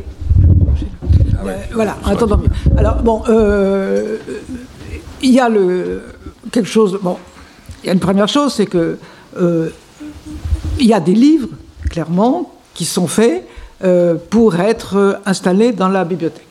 Ah 1.36 1.48
euh, 1.48 1.58
voilà, 1.74 1.98
en 2.06 2.12
attendant 2.12 2.38
mieux. 2.38 2.50
Alors 2.78 3.02
bon, 3.02 3.24
il 5.24 5.32
y 5.32 5.40
a 5.40 5.50
le 5.50 6.04
quelque 6.52 6.70
chose. 6.70 7.00
Bon, 7.02 7.18
il 7.84 7.88
y 7.88 7.90
a 7.90 7.94
une 7.94 8.00
première 8.00 8.28
chose, 8.28 8.54
c'est 8.54 8.66
que 8.66 8.98
il 10.80 10.86
y 10.86 10.94
a 10.94 11.00
des 11.00 11.14
livres, 11.14 11.50
clairement, 11.90 12.54
qui 12.74 12.86
sont 12.86 13.08
faits 13.08 13.48
pour 14.30 14.60
être 14.60 15.20
installés 15.26 15.72
dans 15.72 15.90
la 15.90 16.06
bibliothèque. 16.06 16.44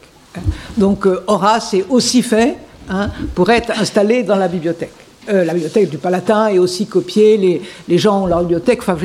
Donc 0.76 1.06
Horace 1.26 1.74
est 1.74 1.84
aussi 1.88 2.22
fait 2.22 2.56
hein, 2.88 3.10
pour 3.34 3.50
être 3.50 3.70
installé 3.78 4.22
dans 4.22 4.36
la 4.36 4.48
bibliothèque. 4.48 4.92
euh, 5.28 5.44
la 5.44 5.52
bibliothèque 5.52 5.88
du 5.88 5.98
Palatin 5.98 6.48
est 6.48 6.58
aussi 6.58 6.86
copiée, 6.86 7.62
les, 7.88 7.98
gens 7.98 8.24
ont 8.24 8.26
leur 8.26 8.40
bibliothèque. 8.40 8.80
Enfin, 8.80 8.96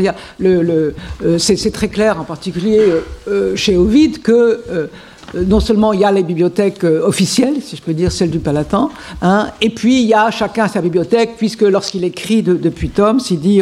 euh, 0.43 0.91
c'est 1.37 1.71
très 1.71 1.89
clair, 1.89 2.19
en 2.19 2.23
particulier 2.23 2.81
euh, 3.27 3.55
chez 3.55 3.77
Ovid, 3.77 4.21
que 4.21 4.89
non 5.35 5.59
seulement 5.59 5.93
il 5.93 5.99
y 5.99 6.05
a 6.05 6.11
les 6.11 6.23
bibliothèques 6.23 6.83
officielles, 6.83 7.55
si 7.61 7.75
je 7.75 7.81
peux 7.81 7.93
dire, 7.93 8.11
celle 8.11 8.29
du 8.29 8.39
Palatin, 8.39 8.89
hein, 9.21 9.47
et 9.61 9.69
puis 9.69 10.01
il 10.01 10.07
y 10.07 10.13
a 10.13 10.31
chacun 10.31 10.67
sa 10.67 10.81
bibliothèque, 10.81 11.31
puisque 11.37 11.61
lorsqu'il 11.61 12.03
écrit 12.03 12.43
de, 12.43 12.53
depuis 12.53 12.89
Tom, 12.89 13.19
il 13.29 13.39
dit 13.39 13.61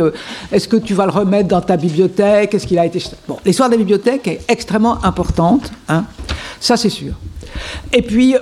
est-ce 0.52 0.68
que 0.68 0.78
tu 0.78 0.94
vas 0.94 1.06
le 1.06 1.12
remettre 1.12 1.48
dans 1.48 1.62
ta 1.62 1.78
bibliothèque? 1.78 2.54
Est-ce 2.54 2.68
qu'il 2.68 2.80
a 2.80 2.86
été. 2.86 3.02
Bon, 3.28 3.38
l'histoire 3.46 3.70
des 3.70 3.78
bibliothèques 3.78 4.28
est 4.28 4.42
extrêmement 4.48 5.04
importante, 5.04 5.72
hein, 5.90 6.06
ça 6.60 6.78
c'est 6.78 6.90
sûr. 6.90 7.14
Et 7.94 8.02
puis, 8.02 8.36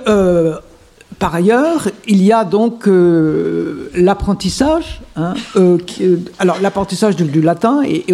par 1.18 1.34
ailleurs, 1.34 1.88
il 2.06 2.22
y 2.22 2.32
a 2.32 2.44
donc 2.44 2.88
euh, 2.88 3.90
l'apprentissage, 3.94 5.00
hein, 5.16 5.34
euh, 5.56 5.78
euh, 6.00 6.18
alors 6.38 6.60
l'apprentissage 6.60 7.16
du, 7.16 7.40
latin 7.40 7.82
et, 7.82 8.04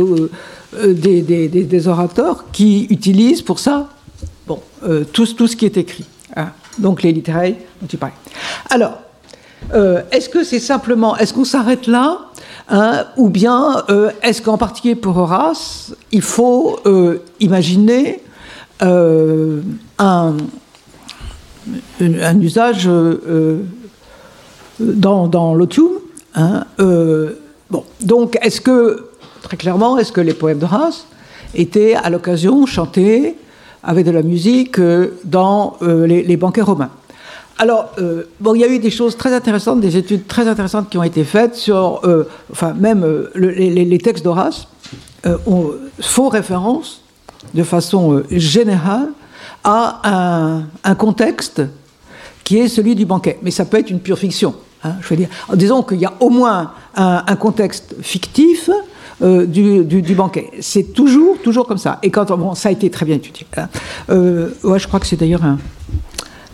des, 0.86 1.88
orateurs 1.88 2.44
qui 2.52 2.86
utilisent 2.90 3.42
pour 3.42 3.58
ça 3.58 3.88
bon, 4.51 5.05
tout, 5.12 5.26
ce 5.26 5.57
qui 5.57 5.64
est 5.64 5.76
écrit. 5.76 6.05
Hein. 6.36 6.51
donc 6.78 7.03
les 7.03 7.12
littéraires 7.12 7.55
dont 7.80 7.88
tu 7.88 7.96
parles. 7.96 8.12
Alors, 8.68 8.98
est-ce 10.11 10.28
que 10.28 10.44
c'est 10.44 10.61
simplement, 10.61 11.16
est-ce 11.16 11.34
qu'on 11.34 11.44
s'arrête 11.44 11.86
là 11.86 12.18
hein, 12.68 13.05
ou 13.16 13.28
bien 13.28 13.84
est-ce 14.22 14.42
qu'en 14.42 14.59
particulier 14.59 14.94
pour 14.94 15.16
Horace, 15.16 15.92
il 16.12 16.22
faut 16.22 16.78
imaginer 17.40 18.22
un, 22.01 22.40
usage 22.40 22.88
euh, 22.88 23.20
euh, 23.28 23.59
dans, 24.78 25.28
dans 25.28 25.55
l'otium. 25.55 25.90
Hein, 26.34 26.64
euh, 26.78 27.38
donc, 28.01 28.38
est-ce 28.42 28.61
que, 28.61 29.11
très 29.42 29.57
clairement, 29.57 29.98
est-ce 29.98 30.12
que 30.12 30.20
les 30.20 30.34
poèmes 30.34 30.59
de 30.59 30.64
race 30.64 31.07
étaient 31.55 31.94
à 31.94 32.11
l'occasion 32.11 32.66
chantés 32.66 33.36
avec 33.83 34.07
de 34.07 34.11
la 34.11 34.22
musique 34.22 34.81
dans 35.24 35.76
les, 35.81 36.37
banquets 36.37 36.62
romains 36.62 36.91
alors, 37.59 37.91
bon, 38.41 38.55
il 38.55 38.62
y 38.62 38.64
a 38.64 38.68
eu 38.68 38.78
des 38.78 38.91
choses 38.91 39.18
très 39.18 39.35
intéressantes, 39.35 39.83
des 39.83 39.99
études 39.99 40.26
très 40.26 40.49
intéressantes 40.49 40.89
qui 40.89 40.97
ont 40.97 41.03
été 41.03 41.24
faites 41.24 41.55
sur, 41.55 42.01
enfin, 42.51 42.72
même 42.72 43.05
les, 43.35 43.99
textes 43.99 44.24
d'Horace 44.24 44.66
font 46.01 46.28
référence 46.31 47.03
de 47.53 47.62
façon 47.62 48.22
générale 48.31 49.11
à 49.64 50.62
un, 50.85 50.95
contexte 50.95 51.62
qui 52.45 52.59
est 52.59 52.68
celui 52.68 52.95
du 52.95 53.05
banquet. 53.05 53.39
Mais 53.43 53.51
ça 53.51 53.64
peut 53.64 53.78
être 53.78 53.91
une 53.91 54.01
pure 54.01 54.18
fiction. 54.18 54.55
Hein, 54.83 54.95
je 55.01 55.09
veux 55.09 55.16
dire. 55.16 55.28
Disons 55.55 55.83
qu'il 55.83 56.01
y 56.01 56.07
a 56.07 56.14
au 56.20 56.31
moins 56.31 56.72
un, 56.97 57.37
contexte 57.37 57.95
fictif 58.03 58.70
euh, 59.23 59.47
du, 59.47 59.85
du, 59.85 60.14
banquet. 60.14 60.51
C'est 60.61 60.93
toujours, 60.93 61.39
toujours 61.43 61.66
comme 61.66 61.79
ça. 61.79 61.99
Et 62.03 62.11
quand 62.11 62.31
bon, 62.37 62.55
ça 62.55 62.68
a 62.68 62.73
été 62.73 62.91
très 62.91 63.07
bien 63.07 63.16
étudié. 63.16 63.47
Hein. 63.57 63.68
Euh, 64.11 64.51
ouais, 64.64 64.79
je 64.79 64.87
crois 64.89 65.01
que 65.01 65.07
c'est 65.07 65.16
d'ailleurs 65.16 65.45
un, 65.45 65.59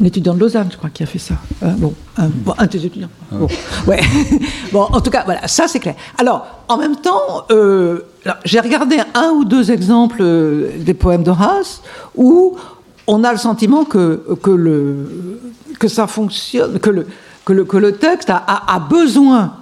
étudiant 0.04 0.34
de 0.34 0.40
Lausanne, 0.40 0.68
je 0.70 0.76
crois, 0.76 0.90
qui 0.90 1.02
a 1.02 1.06
fait 1.06 1.18
ça. 1.18 1.34
Euh, 1.62 1.70
bon, 1.78 1.94
un, 2.16 2.28
un, 2.58 2.64
de 2.64 2.70
tes 2.70 2.84
étudiants. 2.84 3.08
Ah. 3.32 3.36
Bon, 3.36 3.48
ouais. 3.86 4.00
bon, 4.72 4.82
en 4.82 5.00
tout 5.00 5.10
cas, 5.10 5.22
voilà, 5.24 5.46
ça 5.48 5.68
c'est 5.68 5.80
clair. 5.80 5.94
Alors, 6.18 6.46
en 6.68 6.76
même 6.76 6.96
temps, 6.96 7.46
j'ai 8.44 8.60
regardé 8.60 8.96
un 9.14 9.30
ou 9.30 9.44
deux 9.44 9.70
exemples 9.70 10.24
des 10.78 10.94
poèmes 10.94 11.22
d'Horace 11.22 11.82
où 12.16 12.56
on 13.06 13.24
a 13.24 13.32
le 13.32 13.38
sentiment 13.38 13.84
que, 13.84 14.36
que, 14.42 14.50
le, 14.50 15.40
que 15.78 15.88
ça 15.88 16.06
fonctionne, 16.06 16.78
que 16.78 16.90
le, 16.90 17.06
que 17.44 17.52
le, 17.52 17.64
que 17.64 17.76
le 17.76 17.92
texte 17.92 18.28
a, 18.30 18.42
a, 18.46 18.78
besoin, 18.80 19.54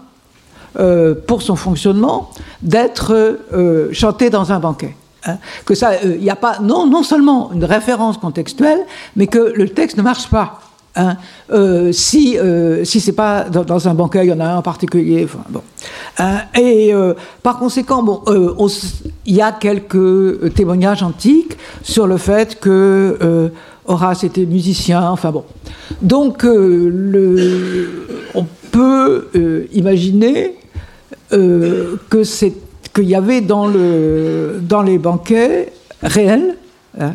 euh, 0.79 1.15
pour 1.15 1.43
son 1.43 1.57
fonctionnement, 1.57 2.31
d'être 2.63 3.13
euh, 3.53 3.89
chanté 3.93 4.31
dans 4.31 4.53
un 4.53 4.59
banquet. 4.59 4.97
Hein. 5.27 5.39
que 5.65 5.75
ça, 5.75 5.93
il 6.03 6.11
euh, 6.11 6.17
n'y 6.17 6.31
a 6.31 6.37
pas 6.37 6.59
non, 6.61 6.87
non 6.87 7.03
seulement 7.03 7.51
une 7.53 7.65
référence 7.65 8.19
contextuelle, 8.19 8.81
mais 9.17 9.27
que 9.27 9.53
le 9.55 9.69
texte 9.69 9.97
ne 9.97 10.03
marche 10.03 10.29
pas. 10.29 10.61
Hein. 10.97 11.17
Si 11.93 12.39
euh, 12.39 12.85
si 12.85 13.01
c'est 13.01 13.13
pas 13.13 13.45
dans, 13.45 13.89
un 13.89 13.95
banquet, 13.95 14.27
il 14.27 14.29
y 14.29 14.33
en 14.33 14.41
a 14.41 14.47
un 14.47 14.57
en 14.59 14.63
particulier. 14.63 15.25
Enfin, 15.25 15.45
bon. 15.49 15.63
Hein. 16.19 16.39
et 16.59 16.93
par 17.43 17.59
conséquent, 17.59 18.03
bon, 18.03 18.23
il 19.27 19.35
y 19.35 19.43
a 19.43 19.53
quelques 19.53 20.55
témoignages 20.55 21.03
antiques 21.03 21.57
sur 21.83 22.07
le 22.07 22.17
fait 22.17 22.61
que 22.61 23.51
Horace 23.87 24.25
était 24.25 24.47
musicien. 24.47 25.11
Enfin 25.11 25.33
bon. 25.33 25.45
Donc, 26.01 26.45
le, 26.45 28.07
on 28.35 28.47
peut 28.71 29.29
imaginer 29.73 30.55
que 31.35 32.25
c'est 32.25 32.55
qu'il 32.95 33.05
y 33.05 33.15
avait 33.15 33.41
dans 33.41 33.67
le 33.67 34.61
dans 34.61 34.83
les 34.83 34.99
banquets 34.99 35.73
réels 36.03 36.57
Hein, 36.99 37.15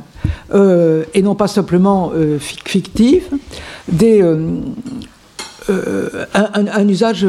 euh, 0.53 1.05
et 1.13 1.22
non 1.22 1.36
pas 1.36 1.47
simplement 1.47 2.11
euh, 2.13 2.38
fictif, 2.39 3.30
des, 3.88 4.22
euh, 4.22 4.59
un, 6.34 6.88
usage, 6.88 7.26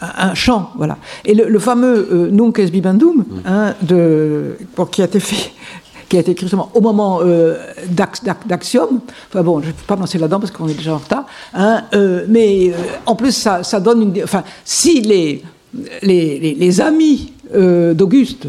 un 0.00 0.34
chant, 0.34 0.70
voilà. 0.76 0.98
Et 1.24 1.34
le, 1.34 1.58
fameux 1.58 2.28
Nunc 2.30 2.58
es 2.58 2.66
bibendum, 2.66 3.24
hein, 3.46 3.74
de, 3.80 4.56
qui 4.90 5.02
a 5.02 5.06
été 5.06 5.20
fait 5.20 5.52
qui 6.08 6.18
a 6.18 6.20
été 6.20 6.32
écrit 6.32 6.44
justement 6.44 6.70
au 6.74 6.82
moment 6.82 7.20
d'Axiom. 7.88 9.00
Enfin 9.30 9.42
bon, 9.42 9.60
je 9.60 9.68
ne 9.68 9.70
vais 9.72 9.78
pas 9.86 9.96
me 9.96 10.00
lancer 10.00 10.18
là-dedans 10.18 10.40
parce 10.40 10.52
qu'on 10.52 10.68
est 10.68 10.74
déjà 10.74 10.94
en 10.94 10.98
retard. 10.98 11.24
Hein, 11.54 11.84
mais 12.28 12.74
en 13.06 13.16
plus, 13.16 13.32
ça, 13.32 13.62
ça, 13.62 13.80
donne 13.80 14.02
une. 14.02 14.22
Enfin, 14.22 14.44
si 14.66 15.00
les, 15.00 15.42
les, 16.02 16.80
amis 16.80 17.32
d'Auguste 17.52 18.46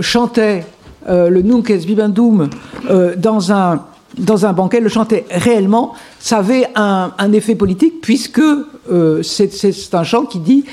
chantaient 0.00 0.64
euh, 1.08 1.30
le 1.30 1.42
Nunc 1.42 1.70
es 1.70 1.76
vivendum 1.78 2.48
euh, 2.90 3.14
dans 3.16 3.52
un 3.52 4.52
banquet, 4.52 4.80
le 4.80 4.88
chantait 4.88 5.24
réellement, 5.30 5.94
ça 6.18 6.38
avait 6.38 6.66
un, 6.74 7.32
effet 7.32 7.54
politique 7.54 8.00
puisque 8.02 8.40
euh, 8.40 9.22
c'est 9.22 9.94
un 9.94 10.02
chant 10.02 10.24
qui 10.24 10.40
dit 10.40 10.64